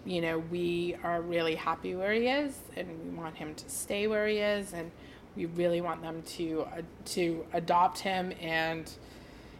you 0.06 0.20
know, 0.20 0.38
we 0.38 0.96
are 1.02 1.20
really 1.20 1.56
happy 1.56 1.94
where 1.94 2.12
he 2.12 2.28
is, 2.28 2.56
and 2.76 2.88
we 3.04 3.10
want 3.10 3.36
him 3.36 3.54
to 3.54 3.68
stay 3.68 4.06
where 4.06 4.26
he 4.26 4.38
is, 4.38 4.72
and 4.72 4.90
we 5.36 5.46
really 5.46 5.80
want 5.80 6.00
them 6.00 6.22
to 6.22 6.66
uh, 6.72 6.82
to 7.06 7.44
adopt 7.52 7.98
him. 7.98 8.32
And 8.40 8.90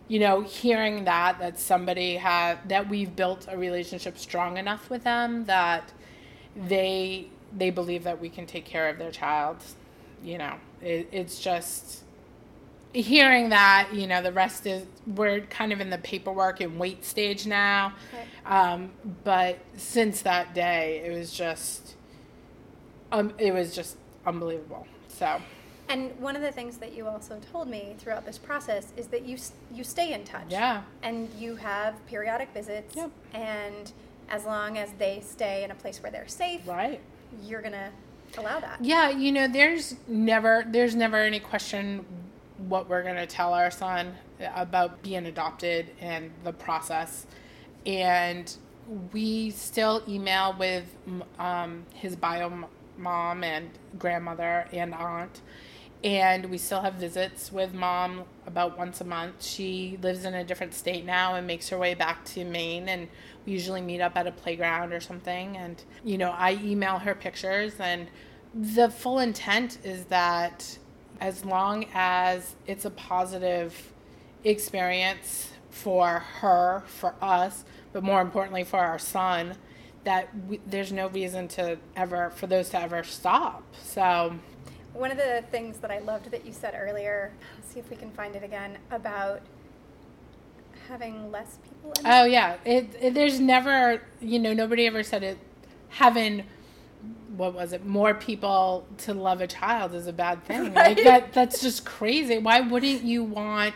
you 0.08 0.20
know 0.20 0.40
hearing 0.40 1.04
that 1.04 1.40
that 1.40 1.58
somebody 1.58 2.16
had 2.16 2.68
that 2.68 2.88
we've 2.88 3.16
built 3.16 3.46
a 3.48 3.58
relationship 3.58 4.16
strong 4.16 4.56
enough 4.56 4.88
with 4.88 5.02
them 5.02 5.44
that 5.46 5.92
they 6.54 7.26
they 7.52 7.70
believe 7.70 8.04
that 8.04 8.20
we 8.20 8.28
can 8.28 8.46
take 8.46 8.64
care 8.64 8.88
of 8.88 8.98
their 8.98 9.10
child 9.10 9.56
you 10.22 10.38
know. 10.38 10.54
It, 10.82 11.08
it's 11.12 11.40
just 11.40 12.02
hearing 13.02 13.50
that 13.50 13.88
you 13.92 14.06
know 14.06 14.22
the 14.22 14.32
rest 14.32 14.66
is 14.66 14.86
we're 15.06 15.40
kind 15.42 15.72
of 15.72 15.80
in 15.80 15.90
the 15.90 15.98
paperwork 15.98 16.60
and 16.60 16.78
wait 16.78 17.04
stage 17.04 17.46
now 17.46 17.92
Okay. 18.12 18.24
um, 18.46 18.90
but 19.24 19.58
since 19.76 20.22
that 20.22 20.54
day 20.54 21.02
it 21.04 21.12
was 21.16 21.30
just 21.32 21.94
um, 23.12 23.32
it 23.38 23.52
was 23.52 23.74
just 23.74 23.96
unbelievable 24.26 24.86
so 25.08 25.40
And 25.88 26.18
one 26.18 26.34
of 26.36 26.42
the 26.42 26.50
things 26.50 26.78
that 26.78 26.94
you 26.96 27.06
also 27.06 27.38
told 27.52 27.68
me 27.68 27.94
throughout 27.98 28.24
this 28.26 28.38
process 28.38 28.92
is 28.96 29.06
that 29.08 29.24
you 29.24 29.36
you 29.72 29.84
stay 29.84 30.12
in 30.12 30.24
touch. 30.24 30.46
yeah 30.48 30.82
And 31.02 31.28
you 31.38 31.56
have 31.56 31.94
periodic 32.06 32.48
visits. 32.52 32.96
Yep. 32.96 33.10
And 33.34 33.92
as 34.28 34.44
long 34.44 34.78
as 34.78 34.88
they 34.98 35.20
stay 35.24 35.62
in 35.64 35.70
a 35.70 35.74
place 35.74 36.02
where 36.02 36.10
they're 36.10 36.26
safe, 36.28 36.62
right 36.66 37.00
you're 37.42 37.62
gonna 37.62 37.90
allow 38.38 38.58
that. 38.60 38.78
Yeah, 38.82 39.10
you 39.10 39.30
know, 39.30 39.46
there's 39.46 39.94
never 40.08 40.64
there's 40.66 40.94
never 40.96 41.18
any 41.18 41.38
question 41.40 42.04
what 42.68 42.88
we're 42.88 43.02
going 43.02 43.16
to 43.16 43.26
tell 43.26 43.54
our 43.54 43.70
son 43.70 44.14
about 44.54 45.02
being 45.02 45.26
adopted 45.26 45.90
and 46.00 46.30
the 46.44 46.52
process. 46.52 47.26
And 47.84 48.54
we 49.12 49.50
still 49.50 50.02
email 50.08 50.54
with 50.58 50.84
um, 51.38 51.86
his 51.94 52.16
bio 52.16 52.68
mom 52.98 53.44
and 53.44 53.70
grandmother 53.98 54.66
and 54.72 54.94
aunt. 54.94 55.40
And 56.04 56.50
we 56.50 56.58
still 56.58 56.82
have 56.82 56.94
visits 56.94 57.50
with 57.50 57.74
mom 57.74 58.24
about 58.46 58.78
once 58.78 59.00
a 59.00 59.04
month. 59.04 59.42
She 59.42 59.98
lives 60.02 60.24
in 60.24 60.34
a 60.34 60.44
different 60.44 60.74
state 60.74 61.04
now 61.04 61.34
and 61.34 61.46
makes 61.46 61.68
her 61.70 61.78
way 61.78 61.94
back 61.94 62.24
to 62.26 62.44
Maine. 62.44 62.88
And 62.88 63.08
we 63.44 63.52
usually 63.52 63.80
meet 63.80 64.00
up 64.00 64.16
at 64.16 64.26
a 64.26 64.32
playground 64.32 64.92
or 64.92 65.00
something. 65.00 65.56
And, 65.56 65.82
you 66.04 66.18
know, 66.18 66.30
I 66.30 66.60
email 66.62 66.98
her 66.98 67.14
pictures. 67.14 67.74
And 67.80 68.08
the 68.54 68.90
full 68.90 69.18
intent 69.18 69.78
is 69.84 70.04
that 70.06 70.78
as 71.20 71.44
long 71.44 71.86
as 71.94 72.54
it's 72.66 72.84
a 72.84 72.90
positive 72.90 73.92
experience 74.44 75.50
for 75.70 76.20
her, 76.40 76.82
for 76.86 77.14
us, 77.20 77.64
but 77.92 78.02
more 78.02 78.20
importantly 78.20 78.64
for 78.64 78.78
our 78.78 78.98
son, 78.98 79.56
that 80.04 80.28
we, 80.46 80.60
there's 80.66 80.92
no 80.92 81.08
reason 81.08 81.48
to 81.48 81.78
ever 81.96 82.30
for 82.30 82.46
those 82.46 82.68
to 82.70 82.80
ever 82.80 83.02
stop. 83.02 83.62
So 83.82 84.38
One 84.92 85.10
of 85.10 85.16
the 85.16 85.44
things 85.50 85.78
that 85.78 85.90
I 85.90 85.98
loved 85.98 86.30
that 86.30 86.46
you 86.46 86.52
said 86.52 86.74
earlier, 86.78 87.32
let's 87.56 87.72
see 87.72 87.80
if 87.80 87.90
we 87.90 87.96
can 87.96 88.10
find 88.12 88.36
it 88.36 88.44
again, 88.44 88.78
about 88.90 89.42
having 90.88 91.30
less 91.32 91.58
people 91.64 91.92
in 91.98 92.06
Oh 92.06 92.24
yeah, 92.24 92.56
it, 92.64 92.88
it 93.00 93.14
there's 93.14 93.40
never 93.40 94.00
you 94.20 94.38
know 94.38 94.52
nobody 94.52 94.86
ever 94.86 95.02
said 95.02 95.22
it 95.22 95.38
having 95.88 96.44
what 97.36 97.54
was 97.54 97.72
it 97.72 97.84
more 97.84 98.14
people 98.14 98.86
to 98.98 99.12
love 99.12 99.40
a 99.40 99.46
child 99.46 99.94
is 99.94 100.06
a 100.06 100.12
bad 100.12 100.42
thing. 100.44 100.56
Right. 100.74 100.96
Like 100.96 101.04
that 101.04 101.32
that's 101.32 101.60
just 101.60 101.84
crazy. 101.84 102.38
Why 102.38 102.60
wouldn't 102.60 103.02
you 103.02 103.24
want 103.24 103.74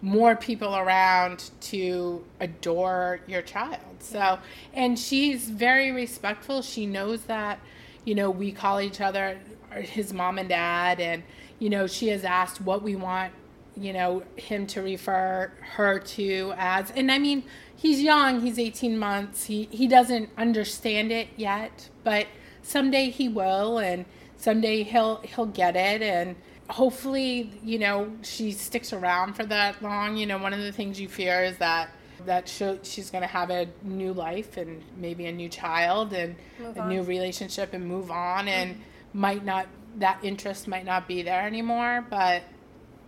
more 0.00 0.36
people 0.36 0.76
around 0.76 1.50
to 1.60 2.24
adore 2.40 3.20
your 3.26 3.42
child? 3.42 3.80
So 4.00 4.38
and 4.74 4.98
she's 4.98 5.48
very 5.48 5.90
respectful. 5.90 6.62
She 6.62 6.86
knows 6.86 7.22
that 7.24 7.60
you 8.04 8.14
know 8.14 8.30
we 8.30 8.52
call 8.52 8.80
each 8.80 9.00
other 9.00 9.38
his 9.76 10.12
mom 10.12 10.38
and 10.38 10.48
dad 10.48 11.00
and 11.00 11.22
you 11.58 11.68
know 11.68 11.86
she 11.86 12.08
has 12.08 12.24
asked 12.24 12.60
what 12.60 12.82
we 12.82 12.96
want 12.96 13.32
you 13.76 13.92
know 13.92 14.22
him 14.36 14.66
to 14.66 14.80
refer 14.80 15.52
her 15.60 15.98
to 15.98 16.52
as 16.56 16.90
and 16.92 17.12
i 17.12 17.18
mean 17.18 17.42
he's 17.76 18.00
young 18.00 18.40
he's 18.40 18.58
18 18.58 18.98
months 18.98 19.44
he 19.44 19.68
he 19.70 19.86
doesn't 19.86 20.30
understand 20.38 21.12
it 21.12 21.28
yet 21.36 21.90
but 22.02 22.26
someday 22.68 23.10
he 23.10 23.28
will 23.28 23.78
and 23.78 24.04
someday 24.36 24.82
he'll 24.82 25.16
he'll 25.22 25.46
get 25.46 25.76
it 25.76 26.02
and 26.02 26.36
hopefully 26.70 27.50
you 27.62 27.78
know 27.78 28.10
she 28.22 28.52
sticks 28.52 28.92
around 28.92 29.34
for 29.34 29.44
that 29.44 29.80
long 29.82 30.16
you 30.16 30.26
know 30.26 30.38
one 30.38 30.52
of 30.52 30.60
the 30.60 30.72
things 30.72 31.00
you 31.00 31.08
fear 31.08 31.42
is 31.42 31.56
that 31.58 31.90
that 32.26 32.48
she's 32.48 33.10
going 33.10 33.22
to 33.22 33.28
have 33.28 33.48
a 33.50 33.66
new 33.82 34.12
life 34.12 34.56
and 34.56 34.82
maybe 34.96 35.26
a 35.26 35.32
new 35.32 35.48
child 35.48 36.12
and 36.12 36.34
a 36.76 36.88
new 36.88 37.02
relationship 37.02 37.72
and 37.72 37.86
move 37.86 38.10
on 38.10 38.48
and 38.48 38.80
might 39.14 39.44
not 39.44 39.66
that 39.96 40.18
interest 40.22 40.68
might 40.68 40.84
not 40.84 41.06
be 41.08 41.22
there 41.22 41.46
anymore 41.46 42.04
but 42.10 42.42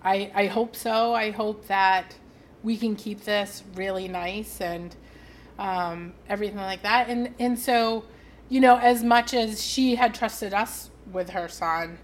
I, 0.02 0.30
I 0.34 0.46
hope 0.46 0.76
so. 0.76 1.14
I 1.14 1.30
hope 1.30 1.66
that 1.66 2.14
we 2.62 2.76
can 2.76 2.96
keep 2.96 3.24
this 3.24 3.62
really 3.74 4.08
nice 4.08 4.60
and 4.60 4.94
um, 5.58 6.12
everything 6.28 6.56
like 6.56 6.82
that. 6.82 7.08
And 7.08 7.34
and 7.38 7.58
so, 7.58 8.04
you 8.50 8.60
know, 8.60 8.76
as 8.76 9.02
much 9.02 9.32
as 9.32 9.64
she 9.64 9.94
had 9.94 10.12
trusted 10.12 10.52
us 10.52 10.90
with 11.10 11.30
her 11.30 11.48
son, 11.48 11.98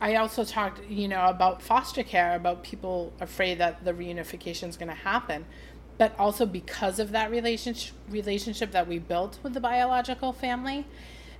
I 0.00 0.16
also 0.16 0.44
talked, 0.44 0.84
you 0.90 1.08
know, 1.08 1.24
about 1.24 1.62
foster 1.62 2.02
care, 2.02 2.34
about 2.34 2.62
people 2.62 3.12
afraid 3.20 3.58
that 3.58 3.84
the 3.84 3.94
reunification 3.94 4.68
is 4.68 4.76
going 4.76 4.88
to 4.88 4.94
happen, 4.94 5.46
but 5.96 6.18
also 6.18 6.44
because 6.44 6.98
of 6.98 7.12
that 7.12 7.30
relationship 7.30 7.94
relationship 8.10 8.72
that 8.72 8.88
we 8.88 8.98
built 8.98 9.38
with 9.42 9.54
the 9.54 9.60
biological 9.60 10.32
family, 10.32 10.84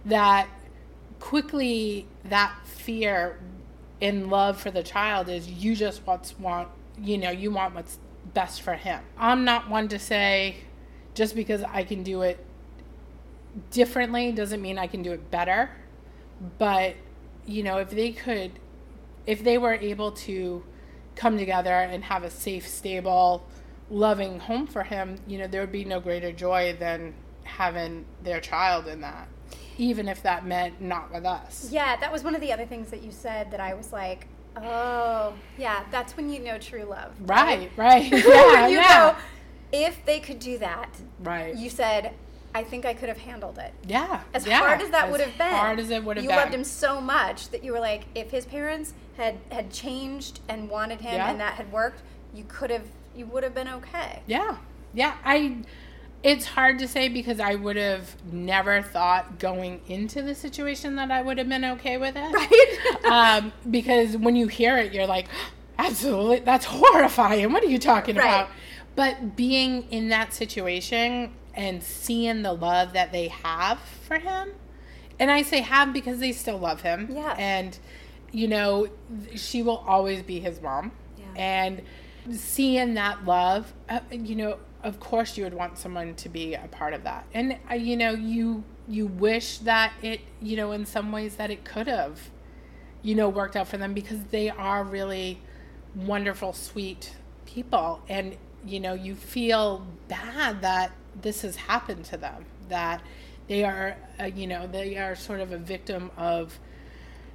that 0.06 0.48
quickly 1.18 2.06
that 2.24 2.54
fear 2.64 3.38
in 4.00 4.30
love 4.30 4.60
for 4.60 4.70
the 4.70 4.82
child 4.82 5.28
is 5.28 5.48
you 5.48 5.74
just 5.74 6.06
what's 6.06 6.38
want 6.38 6.68
you 6.98 7.18
know 7.18 7.30
you 7.30 7.50
want 7.50 7.74
what's 7.74 7.98
best 8.34 8.62
for 8.62 8.74
him. 8.74 9.00
I'm 9.18 9.44
not 9.44 9.68
one 9.68 9.88
to 9.88 9.98
say 9.98 10.56
just 11.14 11.34
because 11.34 11.62
i 11.62 11.82
can 11.84 12.02
do 12.02 12.22
it 12.22 12.44
differently 13.70 14.32
doesn't 14.32 14.60
mean 14.62 14.78
i 14.78 14.86
can 14.86 15.02
do 15.02 15.12
it 15.12 15.30
better 15.30 15.70
but 16.58 16.94
you 17.46 17.62
know 17.62 17.78
if 17.78 17.90
they 17.90 18.10
could 18.10 18.52
if 19.26 19.42
they 19.44 19.58
were 19.58 19.74
able 19.74 20.10
to 20.12 20.62
come 21.16 21.38
together 21.38 21.70
and 21.72 22.04
have 22.04 22.22
a 22.24 22.30
safe 22.30 22.66
stable 22.66 23.46
loving 23.90 24.38
home 24.40 24.66
for 24.66 24.82
him 24.82 25.16
you 25.26 25.38
know 25.38 25.46
there 25.46 25.60
would 25.60 25.72
be 25.72 25.84
no 25.84 26.00
greater 26.00 26.32
joy 26.32 26.74
than 26.78 27.14
having 27.44 28.04
their 28.22 28.40
child 28.40 28.86
in 28.88 29.00
that 29.02 29.28
even 29.76 30.08
if 30.08 30.22
that 30.22 30.44
meant 30.46 30.80
not 30.80 31.12
with 31.12 31.24
us 31.24 31.68
Yeah, 31.70 31.96
that 31.96 32.10
was 32.12 32.22
one 32.24 32.34
of 32.34 32.40
the 32.40 32.52
other 32.52 32.64
things 32.66 32.88
that 32.90 33.02
you 33.02 33.10
said 33.10 33.50
that 33.50 33.58
I 33.60 33.74
was 33.74 33.92
like, 33.92 34.28
oh, 34.56 35.32
yeah, 35.58 35.82
that's 35.90 36.16
when 36.16 36.30
you 36.30 36.38
know 36.38 36.58
true 36.58 36.84
love. 36.84 37.12
Right, 37.20 37.70
right. 37.76 38.04
Yeah, 38.12 38.68
you 38.68 38.76
yeah. 38.76 39.10
go, 39.12 39.16
if 39.72 40.04
they 40.06 40.20
could 40.20 40.38
do 40.38 40.58
that, 40.58 40.90
Right. 41.18 41.56
you 41.56 41.68
said, 41.70 42.14
I 42.54 42.62
think 42.62 42.86
I 42.86 42.94
could 42.94 43.08
have 43.08 43.18
handled 43.18 43.58
it. 43.58 43.74
yeah. 43.86 44.22
As 44.32 44.46
yeah. 44.46 44.58
hard 44.58 44.80
as 44.80 44.90
that 44.90 45.10
would 45.10 45.20
have 45.20 45.36
been, 45.36 45.50
hard 45.50 45.80
as 45.80 45.90
it 45.90 46.04
would 46.04 46.16
have 46.16 46.24
been. 46.24 46.32
you 46.32 46.40
loved 46.40 46.54
him 46.54 46.62
so 46.64 47.00
much 47.00 47.48
that 47.50 47.64
you 47.64 47.72
were 47.72 47.80
like, 47.80 48.04
if 48.14 48.30
his 48.30 48.44
parents 48.46 48.94
had 49.16 49.38
had 49.50 49.72
changed 49.72 50.40
and 50.48 50.68
wanted 50.70 51.00
him, 51.00 51.14
Yeah. 51.14 51.30
and 51.30 51.40
that 51.40 51.54
had 51.54 51.72
worked, 51.72 52.02
you 52.32 52.44
could 52.46 52.70
have, 52.70 52.84
you 53.14 53.26
would 53.26 53.42
have 53.42 53.54
been 53.54 53.68
okay. 53.68 54.22
Yeah. 54.26 54.58
Yeah. 54.92 55.16
I 55.24 55.58
it's 56.22 56.46
hard 56.46 56.78
to 56.78 56.88
say 56.88 57.08
because 57.10 57.38
I 57.38 57.54
would 57.56 57.76
have 57.76 58.16
never 58.32 58.80
thought 58.80 59.38
going 59.38 59.82
into 59.88 60.22
the 60.22 60.34
situation 60.34 60.96
that 60.96 61.10
I 61.10 61.20
would 61.20 61.36
have 61.36 61.48
been 61.50 61.64
okay 61.66 61.98
with 61.98 62.14
it. 62.16 62.32
Right? 63.04 63.04
um, 63.42 63.52
because 63.70 64.16
when 64.16 64.34
you 64.36 64.46
hear 64.46 64.78
it, 64.78 64.94
you're 64.94 65.06
like, 65.06 65.26
absolutely, 65.78 66.38
that's 66.40 66.64
horrifying. 66.64 67.52
What 67.52 67.62
are 67.64 67.68
you 67.68 67.78
talking 67.78 68.16
Right. 68.16 68.24
about? 68.26 68.48
But 68.96 69.36
being 69.36 69.90
in 69.90 70.08
that 70.10 70.32
situation 70.32 71.34
and 71.54 71.82
seeing 71.82 72.42
the 72.42 72.52
love 72.52 72.92
that 72.92 73.12
they 73.12 73.28
have 73.28 73.78
for 74.06 74.18
him, 74.18 74.52
and 75.18 75.30
I 75.30 75.42
say 75.42 75.60
have 75.60 75.92
because 75.92 76.18
they 76.18 76.32
still 76.32 76.58
love 76.58 76.82
him. 76.82 77.08
Yeah. 77.10 77.34
And, 77.38 77.78
you 78.32 78.48
know, 78.48 78.88
she 79.34 79.62
will 79.62 79.84
always 79.86 80.22
be 80.22 80.40
his 80.40 80.60
mom. 80.60 80.92
Yeah. 81.16 81.24
And 81.36 81.82
seeing 82.36 82.94
that 82.94 83.24
love, 83.24 83.72
uh, 83.88 84.00
you 84.10 84.34
know, 84.34 84.58
of 84.82 85.00
course 85.00 85.36
you 85.36 85.44
would 85.44 85.54
want 85.54 85.78
someone 85.78 86.14
to 86.16 86.28
be 86.28 86.54
a 86.54 86.68
part 86.70 86.94
of 86.94 87.04
that. 87.04 87.26
And, 87.32 87.56
uh, 87.70 87.74
you 87.74 87.96
know, 87.96 88.10
you 88.10 88.64
you 88.86 89.06
wish 89.06 89.58
that 89.58 89.92
it, 90.02 90.20
you 90.42 90.56
know, 90.56 90.72
in 90.72 90.84
some 90.84 91.10
ways 91.10 91.36
that 91.36 91.50
it 91.50 91.64
could 91.64 91.86
have, 91.86 92.30
you 93.02 93.14
know, 93.14 93.28
worked 93.28 93.56
out 93.56 93.68
for 93.68 93.78
them 93.78 93.94
because 93.94 94.24
they 94.24 94.50
are 94.50 94.84
really 94.84 95.40
wonderful, 95.94 96.52
sweet 96.52 97.14
people. 97.46 98.02
And, 98.08 98.36
you 98.66 98.80
know, 98.80 98.92
you 98.92 99.14
feel 99.14 99.86
bad 100.08 100.60
that 100.62 100.92
this 101.20 101.42
has 101.42 101.57
happened 101.57 102.05
to 102.07 102.16
them, 102.16 102.46
that 102.68 103.03
they 103.48 103.64
are, 103.64 103.96
uh, 104.20 104.24
you 104.24 104.46
know, 104.46 104.66
they 104.66 104.96
are 104.96 105.14
sort 105.14 105.40
of 105.40 105.53
a 105.53 105.59
victim 105.59 106.11
of 106.16 106.59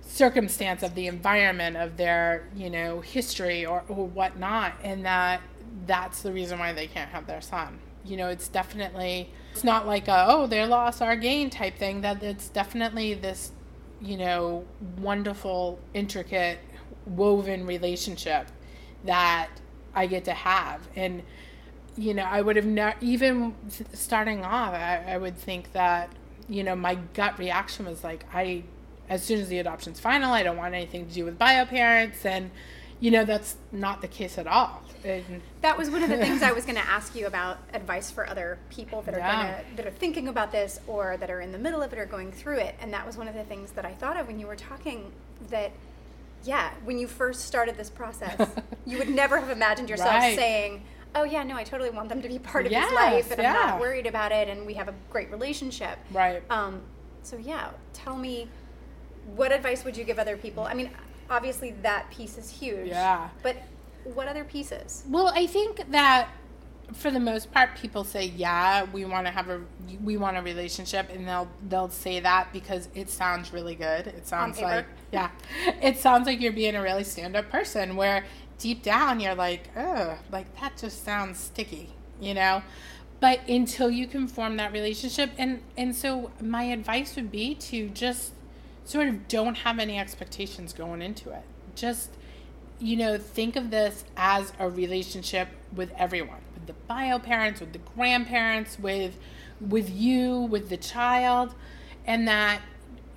circumstance 0.10 0.82
of 0.82 0.96
the 0.96 1.06
environment 1.06 1.78
of 1.78 1.96
their 1.96 2.48
you 2.56 2.70
know 2.70 3.00
history 3.00 3.64
or, 3.64 3.84
or 3.88 4.08
whatnot 4.08 4.74
and 4.84 5.06
that 5.06 5.40
that's 5.86 6.24
the 6.24 6.32
reason 6.32 6.58
why 6.58 6.74
they 6.74 6.88
can't 6.88 7.12
have 7.12 7.28
their 7.28 7.42
son. 7.42 7.80
You 8.04 8.18
know 8.18 8.30
it's 8.30 8.48
definitely 8.48 9.30
it's 9.52 9.64
not 9.64 9.86
like 9.86 10.08
a 10.08 10.26
oh 10.28 10.48
their 10.48 10.66
loss 10.66 11.00
our 11.02 11.16
gain 11.16 11.52
type 11.52 11.78
thing 11.78 12.02
that 12.02 12.24
it's 12.24 12.50
definitely 12.50 13.14
this 13.14 13.52
you 14.02 14.18
know 14.18 14.66
wonderful 14.98 15.80
intricate 15.94 16.58
woven 17.06 17.66
relationship 17.68 18.48
that 19.04 19.50
i 19.94 20.08
get 20.08 20.26
to 20.26 20.34
have. 20.34 20.88
And 20.96 21.22
you 22.00 22.14
know 22.14 22.24
i 22.24 22.40
would 22.42 22.56
have 22.56 22.66
not 22.66 22.96
even 23.02 23.54
starting 23.94 24.44
off 24.46 24.74
I, 24.74 25.04
I 25.14 25.18
would 25.18 25.38
think 25.38 25.74
that 25.74 26.10
you 26.48 26.64
know 26.64 26.76
my 26.76 26.96
gut 27.14 27.38
reaction 27.38 27.86
was 27.86 28.04
like 28.04 28.26
i 28.34 28.64
as 29.10 29.24
soon 29.24 29.40
as 29.42 29.50
the 29.50 29.60
adoption's 29.60 30.00
final 30.00 30.32
i 30.32 30.42
don't 30.44 30.58
want 30.58 30.74
anything 30.74 31.08
to 31.08 31.14
do 31.14 31.26
with 31.26 31.38
bio 31.38 31.66
parents 31.66 32.26
and 32.26 32.52
you 33.00 33.12
know 33.12 33.26
that's 33.26 33.58
not 33.72 34.02
the 34.02 34.08
case 34.08 34.38
at 34.38 34.48
all 34.48 34.82
and 35.04 35.42
That 35.62 35.78
was 35.78 35.90
one 35.90 36.04
of 36.04 36.10
the 36.10 36.18
things 36.26 36.42
I 36.42 36.52
was 36.52 36.66
going 36.66 36.76
to 36.76 36.86
ask 36.86 37.16
you 37.16 37.26
about 37.26 37.58
advice 37.74 38.12
for 38.12 38.30
other 38.30 38.58
people 38.70 39.02
that 39.04 39.16
are 39.16 39.20
Yeah. 39.20 39.28
gonna, 39.34 39.64
that 39.78 39.86
are 39.88 39.92
thinking 39.92 40.28
about 40.28 40.52
this 40.52 40.80
or 40.88 41.16
that 41.18 41.30
are 41.30 41.40
in 41.40 41.54
the 41.54 41.58
middle 41.58 41.82
of 41.82 41.94
it 41.94 42.00
or 42.00 42.06
going 42.06 42.34
through 42.34 42.58
it. 42.58 42.76
And 42.82 42.92
that 42.94 43.08
was 43.08 43.16
one 43.16 43.30
of 43.30 43.34
the 43.34 43.46
things 43.46 43.72
that 43.78 43.86
I 43.86 43.94
thought 43.94 44.18
of 44.20 44.28
when 44.28 44.40
you 44.40 44.48
were 44.48 44.58
talking 44.58 45.12
that 45.50 45.72
yeah, 46.44 46.72
when 46.84 46.98
you 47.00 47.08
first 47.08 47.46
started 47.46 47.78
this 47.78 47.90
process, 47.90 48.42
you 48.86 48.98
would 48.98 49.10
never 49.10 49.40
have 49.40 49.50
imagined 49.50 49.90
yourself 49.90 50.22
Right. 50.22 50.36
saying, 50.36 50.84
"Oh 51.16 51.24
yeah, 51.24 51.44
no, 51.44 51.56
I 51.56 51.64
totally 51.64 51.90
want 51.90 52.10
them 52.10 52.22
to 52.22 52.28
be 52.28 52.40
part 52.40 52.66
of 52.66 52.72
Yes, 52.72 52.86
his 52.86 52.94
life 52.96 53.32
and 53.32 53.42
I'm 53.48 53.54
not 53.54 53.80
worried 53.80 54.06
about 54.06 54.32
it 54.32 54.48
and 54.48 54.66
we 54.66 54.76
have 54.76 54.88
a 54.88 54.94
great 55.10 55.32
relationship." 55.32 55.98
right 56.12 56.42
Um, 56.50 56.82
so 57.24 57.38
yeah, 57.38 57.72
tell 57.94 58.18
me 58.18 58.50
what 59.36 59.52
advice 59.52 59.84
would 59.84 59.96
you 59.96 60.04
give 60.04 60.20
other 60.20 60.38
people? 60.38 60.64
I 60.64 60.74
mean, 60.74 60.90
obviously 61.30 61.72
that 61.84 62.10
piece 62.10 62.38
is 62.38 62.50
huge. 62.50 62.88
Yeah. 62.88 63.30
But 63.44 63.58
what 64.04 64.28
other 64.28 64.44
pieces? 64.44 65.04
Well, 65.08 65.32
I 65.36 65.46
think 65.46 65.92
that 65.92 66.30
for 66.94 67.12
the 67.12 67.20
most 67.20 67.52
part, 67.52 67.76
people 67.76 68.04
say, 68.04 68.26
"Yeah, 68.26 68.86
we 68.92 69.06
want 69.06 69.28
to 69.28 69.32
have 69.32 69.50
a 69.50 69.62
we 70.04 70.18
want 70.18 70.38
a 70.38 70.42
relationship," 70.42 71.10
and 71.12 71.28
they'll 71.28 71.48
they'll 71.68 71.90
say 71.90 72.20
that 72.20 72.52
because 72.52 72.90
it 72.96 73.10
sounds 73.10 73.54
really 73.54 73.76
good. 73.76 74.08
It 74.08 74.28
sounds 74.28 74.60
like 74.60 74.86
yeah, 75.12 75.30
it 75.82 75.98
sounds 75.98 76.26
like 76.26 76.42
you're 76.42 76.54
being 76.54 76.76
a 76.76 76.82
really 76.82 77.04
stand 77.04 77.36
up 77.36 77.50
person. 77.50 77.96
Where 77.96 78.26
deep 78.60 78.84
down 78.84 79.20
you're 79.20 79.36
like, 79.36 79.70
"Oh, 79.76 80.20
like 80.32 80.60
that 80.60 80.78
just 80.78 81.04
sounds 81.04 81.40
sticky," 81.40 81.90
you 82.20 82.34
know. 82.34 82.62
But 83.20 83.42
until 83.50 83.90
you 83.90 84.08
can 84.08 84.28
form 84.28 84.58
that 84.58 84.72
relationship, 84.72 85.32
and 85.38 85.62
and 85.78 85.96
so 85.96 86.32
my 86.42 86.64
advice 86.64 87.16
would 87.16 87.32
be 87.32 87.56
to 87.56 87.90
just 87.90 88.34
sort 88.86 89.08
of 89.08 89.28
don't 89.28 89.56
have 89.56 89.80
any 89.80 90.00
expectations 90.00 90.74
going 90.74 91.02
into 91.02 91.32
it. 91.32 91.44
Just 91.76 92.12
you 92.80 92.96
know, 92.96 93.18
think 93.18 93.56
of 93.56 93.72
this 93.72 94.06
as 94.16 94.54
a 94.58 94.70
relationship 94.70 95.50
with 95.76 95.92
everyone, 95.98 96.40
with 96.54 96.66
the 96.66 96.74
bio 96.88 97.20
parents, 97.20 97.60
with 97.60 97.74
the 97.74 97.80
grandparents, 97.80 98.80
with 98.80 99.18
with 99.60 99.90
you, 99.90 100.40
with 100.40 100.70
the 100.70 100.78
child, 100.78 101.54
and 102.06 102.28
that 102.28 102.62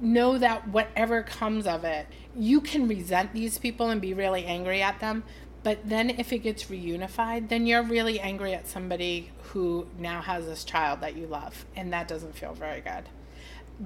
know 0.03 0.37
that 0.37 0.69
whatever 0.69 1.23
comes 1.23 1.67
of 1.67 1.85
it, 1.85 2.07
you 2.37 2.61
can 2.61 2.89
resent 2.89 3.33
these 3.33 3.57
people 3.57 3.89
and 3.89 4.01
be 4.01 4.13
really 4.13 4.45
angry 4.45 4.83
at 4.83 5.01
them. 5.01 5.23
But 5.63 5.89
then 5.89 6.11
if 6.11 6.33
it 6.33 6.41
gets 6.41 6.65
reunified, 6.65 7.49
then 7.49 7.67
you're 7.67 7.85
really 7.85 8.19
angry 8.19 8.53
at 8.53 8.67
somebody 8.67 9.31
who 9.45 9.87
now 9.97 10.21
has 10.21 10.45
this 10.47 10.65
child 10.65 11.01
that 11.01 11.17
you 11.17 11.27
love. 11.27 11.65
And 11.77 11.93
that 11.93 12.09
doesn't 12.09 12.35
feel 12.35 12.53
very 12.53 12.81
good. 12.81 13.05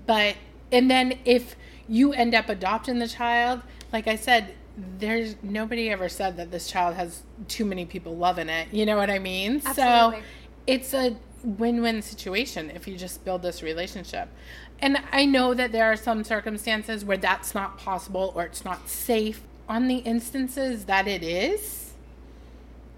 But, 0.07 0.37
and 0.73 0.91
then 0.91 1.19
if 1.27 1.55
you 1.87 2.12
end 2.12 2.35
up 2.35 2.49
adopting 2.49 2.99
the 2.99 3.09
child, 3.09 3.61
like 3.93 4.09
I 4.09 4.17
said, 4.17 4.55
there's 4.99 5.37
nobody 5.43 5.91
ever 5.91 6.09
said 6.09 6.37
that 6.39 6.51
this 6.51 6.71
child 6.71 6.97
has 6.97 7.23
too 7.49 7.64
many 7.64 7.85
people 7.85 8.17
loving 8.17 8.49
it. 8.49 8.69
You 8.73 8.87
know 8.87 8.97
what 8.97 9.11
I 9.11 9.19
mean? 9.19 9.62
Absolutely. 9.64 10.21
So 10.21 10.23
it's 10.67 10.95
a 10.95 11.17
win 11.43 11.81
win 11.81 12.03
situation 12.03 12.71
if 12.71 12.89
you 12.89 12.97
just 12.97 13.25
build 13.25 13.43
this 13.43 13.62
relationship. 13.62 14.29
And 14.81 14.99
I 15.11 15.24
know 15.24 15.55
that 15.55 15.72
there 15.72 15.91
are 15.91 15.97
some 15.97 16.22
circumstances 16.24 17.05
where 17.05 17.16
that's 17.16 17.55
not 17.55 17.79
possible 17.79 18.33
or 18.35 18.45
it's 18.45 18.64
not 18.64 18.89
safe. 18.89 19.43
On 19.68 19.89
the 19.89 19.97
instances 19.97 20.85
that 20.85 21.09
it 21.09 21.24
is 21.24 21.93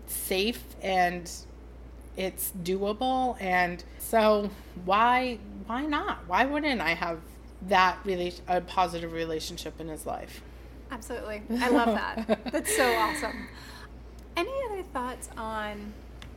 safe 0.06 0.62
and 0.82 1.30
it's 2.16 2.52
doable 2.62 3.40
and 3.40 3.82
so 3.98 4.50
why 4.84 5.38
why 5.66 5.86
not? 5.86 6.18
Why 6.26 6.44
wouldn't 6.44 6.80
I 6.80 6.94
have 6.94 7.20
that 7.62 7.98
really 8.04 8.34
a 8.48 8.60
positive 8.60 9.12
relationship 9.12 9.80
in 9.80 9.88
his 9.88 10.04
life? 10.04 10.42
Absolutely. 10.90 11.42
I 11.58 11.68
love 11.68 11.94
that. 11.94 12.40
That's 12.52 12.74
so 12.74 12.90
awesome. 12.96 13.48
Any 14.36 14.52
other 14.70 14.82
thoughts 14.82 15.30
on 15.36 15.92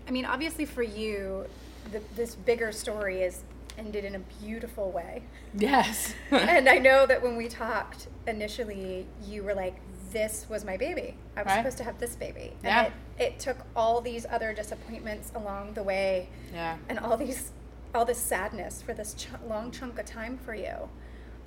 I 0.08 0.12
mean 0.12 0.26
obviously 0.26 0.66
for 0.66 0.84
you 0.84 1.46
the, 1.92 2.02
this 2.16 2.36
bigger 2.36 2.72
story 2.72 3.22
is 3.22 3.42
ended 3.78 4.06
in 4.06 4.16
a 4.16 4.20
beautiful 4.20 4.92
way. 4.92 5.24
Yes. 5.58 6.14
and 6.32 6.68
I 6.70 6.78
know 6.88 7.06
that 7.06 7.22
when 7.22 7.36
we 7.38 7.48
talked 7.48 8.08
initially, 8.28 9.06
you 9.26 9.44
were 9.44 9.54
like, 9.54 9.76
this 10.12 10.46
was 10.50 10.66
my 10.66 10.76
baby. 10.78 11.16
I 11.38 11.42
was 11.44 11.48
Right. 11.48 11.58
supposed 11.58 11.78
to 11.78 11.84
have 11.86 11.98
this 12.00 12.16
baby. 12.16 12.52
And 12.64 12.66
Yeah. 12.66 12.84
it, 12.86 12.94
it 13.20 13.40
took 13.40 13.58
all 13.76 14.02
these 14.02 14.26
other 14.30 14.54
disappointments 14.54 15.32
along 15.36 15.74
the 15.74 15.84
way 15.84 16.28
yeah. 16.54 16.78
and 16.90 17.00
all 17.00 17.16
these 17.18 17.52
all 17.94 18.06
this 18.06 18.18
sadness 18.20 18.82
for 18.82 18.94
this 18.94 19.14
ch- 19.14 19.28
long 19.48 19.70
chunk 19.70 20.00
of 20.00 20.06
time 20.06 20.38
for 20.38 20.56
you. 20.56 20.88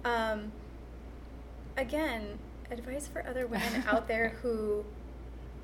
Um, 0.05 0.53
again, 1.77 2.39
advice 2.71 3.09
for 3.09 3.27
other 3.27 3.47
women 3.47 3.83
out 3.89 4.09
there 4.09 4.31
who 4.43 4.85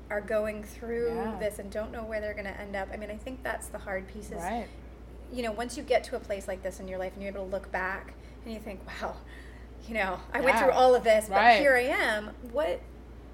are 0.09 0.21
going 0.21 0.63
through 0.63 1.13
Yeah. 1.15 1.37
this 1.39 1.59
and 1.59 1.71
don't 1.71 1.91
know 1.91 2.03
where 2.03 2.19
they're 2.19 2.33
going 2.33 2.45
to 2.45 2.59
end 2.59 2.75
up. 2.75 2.89
I 2.91 2.97
mean, 2.97 3.09
I 3.11 3.15
think 3.17 3.43
that's 3.43 3.67
the 3.67 3.77
hard 3.77 4.07
piece 4.07 4.27
is 4.31 4.41
Right. 4.41 4.67
You 5.31 5.43
know, 5.43 5.51
once 5.51 5.77
you 5.77 5.83
get 5.83 6.03
to 6.05 6.15
a 6.15 6.19
place 6.19 6.47
like 6.47 6.61
this 6.63 6.79
in 6.79 6.87
your 6.87 6.99
life 6.99 7.13
and 7.13 7.21
you're 7.21 7.31
able 7.31 7.45
to 7.45 7.51
look 7.51 7.71
back 7.71 8.13
and 8.45 8.53
you 8.53 8.59
think, 8.59 8.79
wow, 8.87 9.15
you 9.87 9.93
know, 9.93 10.19
I 10.33 10.41
went 10.41 10.57
through 10.59 10.71
all 10.71 10.93
of 10.95 11.03
this, 11.03 11.27
but 11.27 11.35
Right. 11.37 11.59
here 11.59 11.75
I 11.75 11.81
am. 11.83 12.31
What 12.51 12.81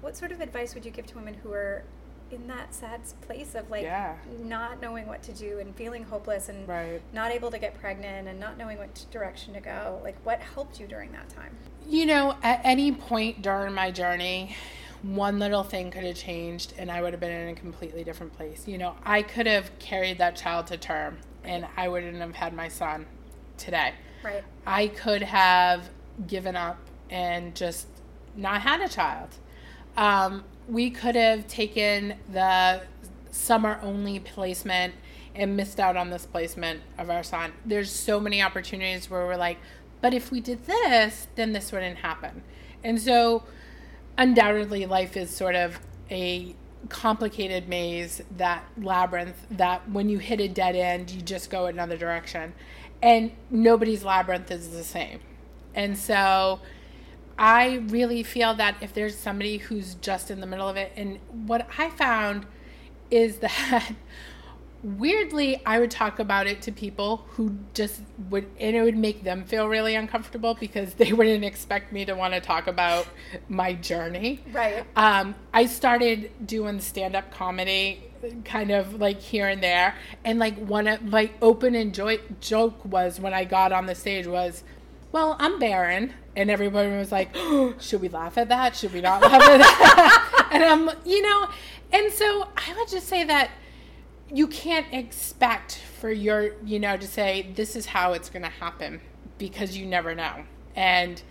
what 0.00 0.16
sort 0.16 0.30
of 0.30 0.40
advice 0.40 0.74
would 0.76 0.84
you 0.84 0.92
give 0.92 1.06
to 1.06 1.16
women 1.16 1.34
who 1.34 1.52
are 1.52 1.82
in 2.30 2.46
that 2.46 2.72
sad 2.72 3.00
place 3.22 3.56
of 3.56 3.68
like 3.68 3.82
Yeah. 3.82 4.14
not 4.38 4.80
knowing 4.80 5.08
what 5.08 5.22
to 5.24 5.32
do 5.32 5.58
and 5.58 5.74
feeling 5.74 6.04
hopeless 6.04 6.48
and 6.48 6.68
Right. 6.68 7.00
not 7.12 7.32
able 7.32 7.50
to 7.50 7.58
get 7.58 7.74
pregnant 7.80 8.28
and 8.28 8.38
not 8.38 8.56
knowing 8.56 8.78
which 8.78 9.10
direction 9.10 9.54
to 9.54 9.60
go? 9.60 10.00
Like 10.04 10.14
what 10.24 10.38
helped 10.40 10.78
you 10.78 10.86
during 10.86 11.10
that 11.12 11.28
time? 11.28 11.56
You 11.88 12.06
know, 12.06 12.36
at 12.44 12.60
any 12.62 12.92
point 12.92 13.42
during 13.42 13.74
my 13.74 13.90
journey, 13.90 14.54
one 15.02 15.38
little 15.40 15.64
thing 15.64 15.90
could 15.90 16.04
have 16.04 16.16
changed 16.16 16.74
and 16.78 16.92
I 16.92 17.02
would 17.02 17.12
have 17.12 17.20
been 17.20 17.32
in 17.32 17.48
a 17.48 17.54
completely 17.54 18.04
different 18.04 18.36
place. 18.36 18.68
You 18.68 18.78
know, 18.78 18.94
I 19.04 19.22
could 19.22 19.46
have 19.48 19.76
carried 19.80 20.18
that 20.18 20.36
child 20.36 20.68
to 20.68 20.76
term 20.76 21.18
and 21.44 21.66
I 21.76 21.88
wouldn't 21.88 22.16
have 22.16 22.34
had 22.34 22.52
my 22.54 22.68
son 22.68 23.06
today. 23.56 23.94
Right. 24.22 24.44
I 24.66 24.88
could 24.88 25.22
have 25.22 25.88
given 26.26 26.56
up 26.56 26.78
and 27.10 27.54
just 27.54 27.86
not 28.36 28.62
had 28.62 28.80
a 28.80 28.88
child. 28.88 29.28
Um, 29.96 30.44
we 30.68 30.90
could 30.90 31.16
have 31.16 31.46
taken 31.46 32.14
the 32.30 32.82
summer 33.30 33.78
only 33.82 34.20
placement 34.20 34.94
and 35.34 35.56
missed 35.56 35.78
out 35.78 35.96
on 35.96 36.10
this 36.10 36.26
placement 36.26 36.80
of 36.98 37.10
our 37.10 37.22
son. 37.22 37.52
There's 37.64 37.90
so 37.90 38.20
many 38.20 38.42
opportunities 38.42 39.08
where 39.08 39.24
we're 39.24 39.36
like, 39.36 39.58
but 40.00 40.14
if 40.14 40.30
we 40.30 40.40
did 40.40 40.66
this, 40.66 41.28
then 41.36 41.52
this 41.52 41.72
wouldn't 41.72 41.98
happen. 41.98 42.42
And 42.84 43.00
so, 43.00 43.44
undoubtedly, 44.16 44.86
life 44.86 45.16
is 45.16 45.30
sort 45.30 45.54
of 45.54 45.80
a 46.10 46.54
complicated 46.88 47.68
maze, 47.68 48.22
that 48.36 48.64
labyrinth, 48.80 49.46
that 49.50 49.90
when 49.90 50.08
you 50.08 50.18
hit 50.18 50.40
a 50.40 50.48
dead 50.48 50.76
end, 50.76 51.10
you 51.10 51.20
just 51.20 51.50
go 51.50 51.66
another 51.66 51.96
direction. 51.96 52.54
And 53.02 53.32
nobody's 53.50 54.04
labyrinth 54.04 54.50
is 54.50 54.70
the 54.70 54.84
same. 54.84 55.20
And 55.74 55.96
so, 55.96 56.60
I 57.38 57.76
really 57.86 58.24
feel 58.24 58.54
that 58.54 58.76
if 58.80 58.92
there's 58.92 59.16
somebody 59.16 59.58
who's 59.58 59.94
just 59.94 60.30
in 60.30 60.40
the 60.40 60.46
middle 60.46 60.68
of 60.68 60.76
it, 60.76 60.92
and 60.96 61.18
what 61.30 61.68
I 61.78 61.90
found 61.90 62.46
is 63.10 63.38
that 63.38 63.92
weirdly, 64.82 65.60
I 65.66 65.80
would 65.80 65.90
talk 65.90 66.18
about 66.18 66.46
it 66.46 66.62
to 66.62 66.72
people 66.72 67.24
who 67.30 67.58
just 67.74 68.00
would, 68.30 68.46
and 68.58 68.76
it 68.76 68.82
would 68.82 68.96
make 68.96 69.24
them 69.24 69.44
feel 69.44 69.68
really 69.68 69.94
uncomfortable 69.94 70.54
because 70.54 70.94
they 70.94 71.12
wouldn't 71.14 71.44
expect 71.44 71.92
me 71.92 72.04
to 72.04 72.14
want 72.14 72.34
to 72.34 72.40
talk 72.40 72.66
about 72.66 73.06
my 73.48 73.72
journey. 73.74 74.40
Right. 74.52 74.84
Um, 74.96 75.34
I 75.52 75.66
started 75.66 76.30
doing 76.46 76.80
stand 76.80 77.16
up 77.16 77.30
comedy 77.32 78.04
kind 78.44 78.70
of 78.70 79.00
like 79.00 79.20
here 79.20 79.46
and 79.46 79.62
there 79.62 79.94
and 80.24 80.40
like 80.40 80.56
one 80.58 80.88
of 80.88 81.02
my 81.04 81.30
open 81.40 81.76
and 81.76 81.94
joy- 81.94 82.18
joke 82.40 82.84
was 82.84 83.20
when 83.20 83.32
I 83.32 83.44
got 83.44 83.70
on 83.70 83.86
the 83.86 83.94
stage 83.94 84.26
was 84.26 84.64
well 85.12 85.36
I'm 85.38 85.60
barren 85.60 86.12
and 86.34 86.50
everybody 86.50 86.90
was 86.96 87.12
like 87.12 87.30
oh, 87.36 87.74
should 87.80 88.00
we 88.00 88.08
laugh 88.08 88.36
at 88.36 88.48
that 88.48 88.74
should 88.74 88.92
we 88.92 89.00
not 89.00 89.22
laugh 89.22 89.40
at 89.40 89.58
that 89.58 90.48
and 90.52 90.64
I'm 90.64 90.90
you 91.04 91.22
know 91.22 91.48
and 91.92 92.12
so 92.12 92.48
I 92.56 92.74
would 92.76 92.88
just 92.88 93.06
say 93.06 93.22
that 93.22 93.50
you 94.32 94.46
can't 94.46 94.86
expect 94.92 95.80
for 96.00 96.10
your 96.10 96.52
you 96.64 96.78
know 96.78 96.96
to 96.96 97.06
say 97.06 97.50
this 97.54 97.74
is 97.74 97.86
how 97.86 98.12
it's 98.12 98.28
going 98.28 98.42
to 98.42 98.48
happen 98.48 99.00
because 99.38 99.76
you 99.76 99.86
never 99.86 100.14
know. 100.14 100.44
And 100.76 101.22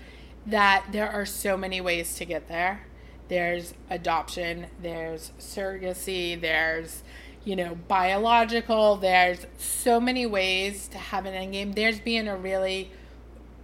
that 0.45 0.85
there 0.91 1.09
are 1.09 1.25
so 1.25 1.57
many 1.57 1.81
ways 1.81 2.15
to 2.15 2.25
get 2.25 2.47
there. 2.47 2.85
There's 3.27 3.73
adoption 3.89 4.67
there's 4.81 5.33
surrogacy 5.37 6.39
there's 6.39 7.03
you 7.43 7.55
know 7.55 7.75
biological 7.87 8.95
there's 8.95 9.45
so 9.57 9.99
many 9.99 10.25
ways 10.25 10.87
to 10.89 10.97
have 10.97 11.25
an 11.25 11.33
end 11.33 11.51
game 11.51 11.73
there's 11.73 11.99
being 11.99 12.27
a 12.29 12.37
really 12.37 12.89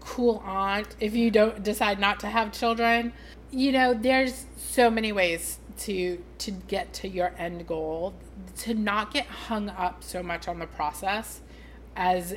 cool 0.01 0.43
aunt 0.45 0.95
if 0.99 1.15
you 1.15 1.31
don't 1.31 1.63
decide 1.63 1.99
not 1.99 2.19
to 2.19 2.27
have 2.27 2.51
children. 2.51 3.13
You 3.51 3.71
know 3.71 3.93
there's 3.93 4.45
so 4.57 4.89
many 4.89 5.11
ways 5.11 5.59
to 5.77 6.23
to 6.37 6.51
get 6.51 6.93
to 6.93 7.07
your 7.07 7.33
end 7.37 7.65
goal 7.67 8.13
to 8.57 8.73
not 8.73 9.13
get 9.13 9.25
hung 9.25 9.69
up 9.69 10.03
so 10.03 10.21
much 10.21 10.47
on 10.47 10.59
the 10.59 10.67
process 10.67 11.41
as 11.95 12.35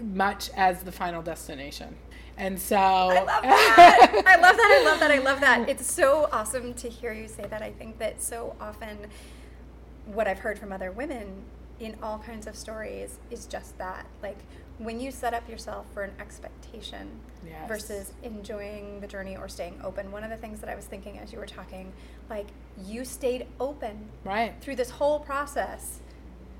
much 0.00 0.50
as 0.56 0.82
the 0.82 0.92
final 0.92 1.22
destination 1.22 1.96
and 2.36 2.60
so 2.60 2.76
I 2.76 3.22
love 3.22 3.26
that. 3.42 4.22
I 4.26 4.36
love 4.40 4.56
that. 4.56 4.80
I 4.80 4.84
love 4.84 5.00
that. 5.00 5.10
I 5.10 5.18
love 5.18 5.40
that. 5.40 5.68
It's 5.68 5.86
so 5.88 6.28
awesome 6.32 6.74
to 6.74 6.88
hear 6.88 7.12
you 7.12 7.28
say 7.28 7.46
that. 7.46 7.62
I 7.62 7.70
think 7.70 7.98
that 7.98 8.20
so 8.22 8.56
often 8.60 9.06
what 10.06 10.26
I've 10.26 10.40
heard 10.40 10.58
from 10.58 10.72
other 10.72 10.90
women 10.90 11.44
in 11.80 11.96
all 12.02 12.18
kinds 12.18 12.46
of 12.46 12.56
stories 12.56 13.18
is 13.30 13.46
just 13.46 13.78
that. 13.78 14.06
Like 14.22 14.38
when 14.78 14.98
you 14.98 15.10
set 15.10 15.34
up 15.34 15.48
yourself 15.48 15.86
for 15.94 16.02
an 16.02 16.12
expectation 16.18 17.20
Yes. 17.46 17.68
versus 17.68 18.12
enjoying 18.22 19.00
the 19.00 19.06
journey 19.06 19.36
or 19.36 19.48
staying 19.48 19.80
open. 19.82 20.10
One 20.12 20.24
of 20.24 20.30
the 20.30 20.36
things 20.36 20.60
that 20.60 20.68
I 20.68 20.74
was 20.74 20.84
thinking 20.84 21.18
as 21.18 21.32
you 21.32 21.38
were 21.38 21.46
talking, 21.46 21.92
like 22.30 22.46
you 22.84 23.04
stayed 23.04 23.46
open 23.60 24.08
right 24.24 24.54
through 24.60 24.76
this 24.76 24.90
whole 24.90 25.20
process. 25.20 26.00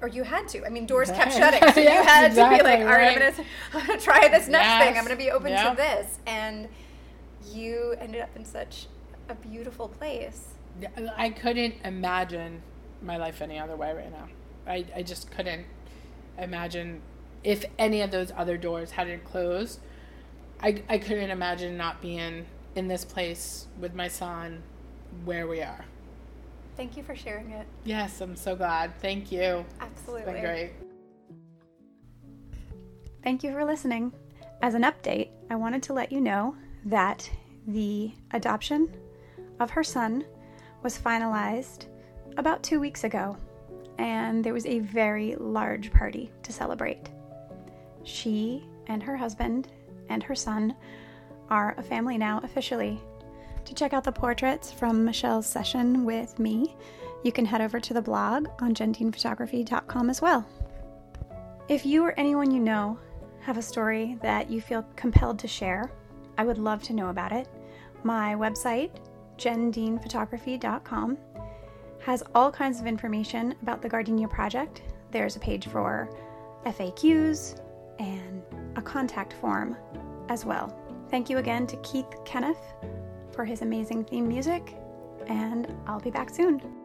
Or 0.00 0.08
you 0.08 0.22
had 0.24 0.48
to. 0.48 0.66
I 0.66 0.68
mean, 0.68 0.84
doors 0.86 1.10
kept 1.10 1.32
shutting, 1.32 1.60
so 1.72 1.80
you 1.80 1.86
Yes, 1.86 2.04
had 2.06 2.28
to 2.34 2.56
be 2.58 2.62
like, 2.62 2.80
"All 2.80 2.86
right, 2.86 3.16
I'm 3.16 3.22
right. 3.22 3.36
gonna, 3.36 3.48
I'm 3.74 3.86
gonna 3.86 4.00
try 4.00 4.28
this 4.28 4.48
next 4.48 4.84
thing. 4.84 4.98
I'm 4.98 5.04
gonna 5.04 5.16
be 5.16 5.30
open 5.30 5.50
Yeah. 5.52 5.70
to 5.70 5.76
this." 5.76 6.18
And 6.26 6.68
you 7.50 7.94
ended 8.00 8.20
up 8.20 8.34
in 8.36 8.44
such 8.44 8.86
a 9.28 9.34
beautiful 9.34 9.88
place. 9.88 10.48
I 11.16 11.30
couldn't 11.30 11.76
imagine 11.84 12.62
my 13.00 13.16
life 13.16 13.40
any 13.40 13.58
other 13.58 13.76
way 13.76 13.92
right 13.92 14.10
now. 14.10 14.28
I, 14.66 14.84
I 14.96 15.02
just 15.02 15.30
couldn't 15.30 15.64
imagine 16.38 17.00
if 17.44 17.64
any 17.78 18.00
of 18.00 18.10
those 18.10 18.32
other 18.36 18.56
doors 18.58 18.92
hadn't 18.92 19.24
closed. 19.24 19.78
I, 20.62 20.82
I 20.88 20.98
couldn't 20.98 21.30
imagine 21.30 21.76
not 21.76 22.00
being 22.00 22.46
in 22.74 22.88
this 22.88 23.04
place 23.04 23.66
with 23.78 23.94
my 23.94 24.08
son 24.08 24.62
where 25.24 25.46
we 25.46 25.60
are. 25.62 25.84
Thank 26.76 26.96
you 26.96 27.02
for 27.02 27.14
sharing 27.14 27.50
it. 27.52 27.66
Yes, 27.84 28.20
I'm 28.20 28.34
so 28.34 28.56
glad. 28.56 28.98
Thank 29.00 29.30
you. 29.30 29.64
Absolutely. 29.80 30.22
It's 30.22 30.32
been 30.32 30.42
great. 30.42 30.72
Thank 33.22 33.44
you 33.44 33.52
for 33.52 33.64
listening. 33.64 34.12
As 34.60 34.74
an 34.74 34.82
update, 34.82 35.30
I 35.50 35.56
wanted 35.56 35.82
to 35.84 35.92
let 35.92 36.10
you 36.10 36.20
know 36.20 36.56
that 36.86 37.30
the 37.66 38.12
adoption 38.32 38.94
of 39.60 39.70
her 39.70 39.84
son 39.84 40.24
was 40.82 40.98
finalized 40.98 41.86
about 42.36 42.62
two 42.62 42.80
weeks 42.80 43.04
ago, 43.04 43.36
and 43.98 44.42
there 44.42 44.52
was 44.52 44.66
a 44.66 44.80
very 44.80 45.36
large 45.36 45.92
party 45.92 46.30
to 46.42 46.52
celebrate. 46.52 47.10
She 48.02 48.66
and 48.88 49.02
her 49.02 49.16
husband 49.16 49.68
and 50.08 50.22
her 50.22 50.34
son 50.34 50.74
are 51.50 51.74
a 51.78 51.82
family 51.82 52.18
now 52.18 52.40
officially. 52.42 53.00
To 53.64 53.74
check 53.74 53.92
out 53.92 54.04
the 54.04 54.12
portraits 54.12 54.70
from 54.70 55.04
Michelle's 55.04 55.46
session 55.46 56.04
with 56.04 56.38
me, 56.38 56.76
you 57.22 57.32
can 57.32 57.46
head 57.46 57.62
over 57.62 57.80
to 57.80 57.94
the 57.94 58.02
blog 58.02 58.48
on 58.60 58.74
gendeanphotography.com 58.74 60.10
as 60.10 60.20
well. 60.20 60.46
If 61.68 61.86
you 61.86 62.04
or 62.04 62.12
anyone 62.18 62.50
you 62.50 62.60
know 62.60 62.98
have 63.40 63.56
a 63.56 63.62
story 63.62 64.18
that 64.20 64.50
you 64.50 64.60
feel 64.60 64.86
compelled 64.96 65.38
to 65.38 65.48
share, 65.48 65.90
I 66.36 66.44
would 66.44 66.58
love 66.58 66.82
to 66.84 66.92
know 66.92 67.08
about 67.08 67.32
it. 67.32 67.48
My 68.02 68.34
website, 68.34 68.90
gendeanphotography.com, 69.38 71.18
has 72.00 72.22
all 72.34 72.52
kinds 72.52 72.80
of 72.80 72.86
information 72.86 73.54
about 73.62 73.80
the 73.80 73.88
Gardenia 73.88 74.28
project. 74.28 74.82
There's 75.10 75.36
a 75.36 75.40
page 75.40 75.66
for 75.68 76.10
FAQs 76.66 77.60
and 77.98 78.42
a 78.76 78.82
contact 78.82 79.32
form 79.32 79.76
as 80.28 80.44
well. 80.44 80.74
Thank 81.10 81.30
you 81.30 81.38
again 81.38 81.66
to 81.68 81.76
Keith 81.78 82.06
Kenneth 82.24 82.74
for 83.32 83.44
his 83.44 83.62
amazing 83.62 84.04
theme 84.04 84.28
music, 84.28 84.76
and 85.26 85.66
I'll 85.86 86.00
be 86.00 86.10
back 86.10 86.30
soon. 86.30 86.83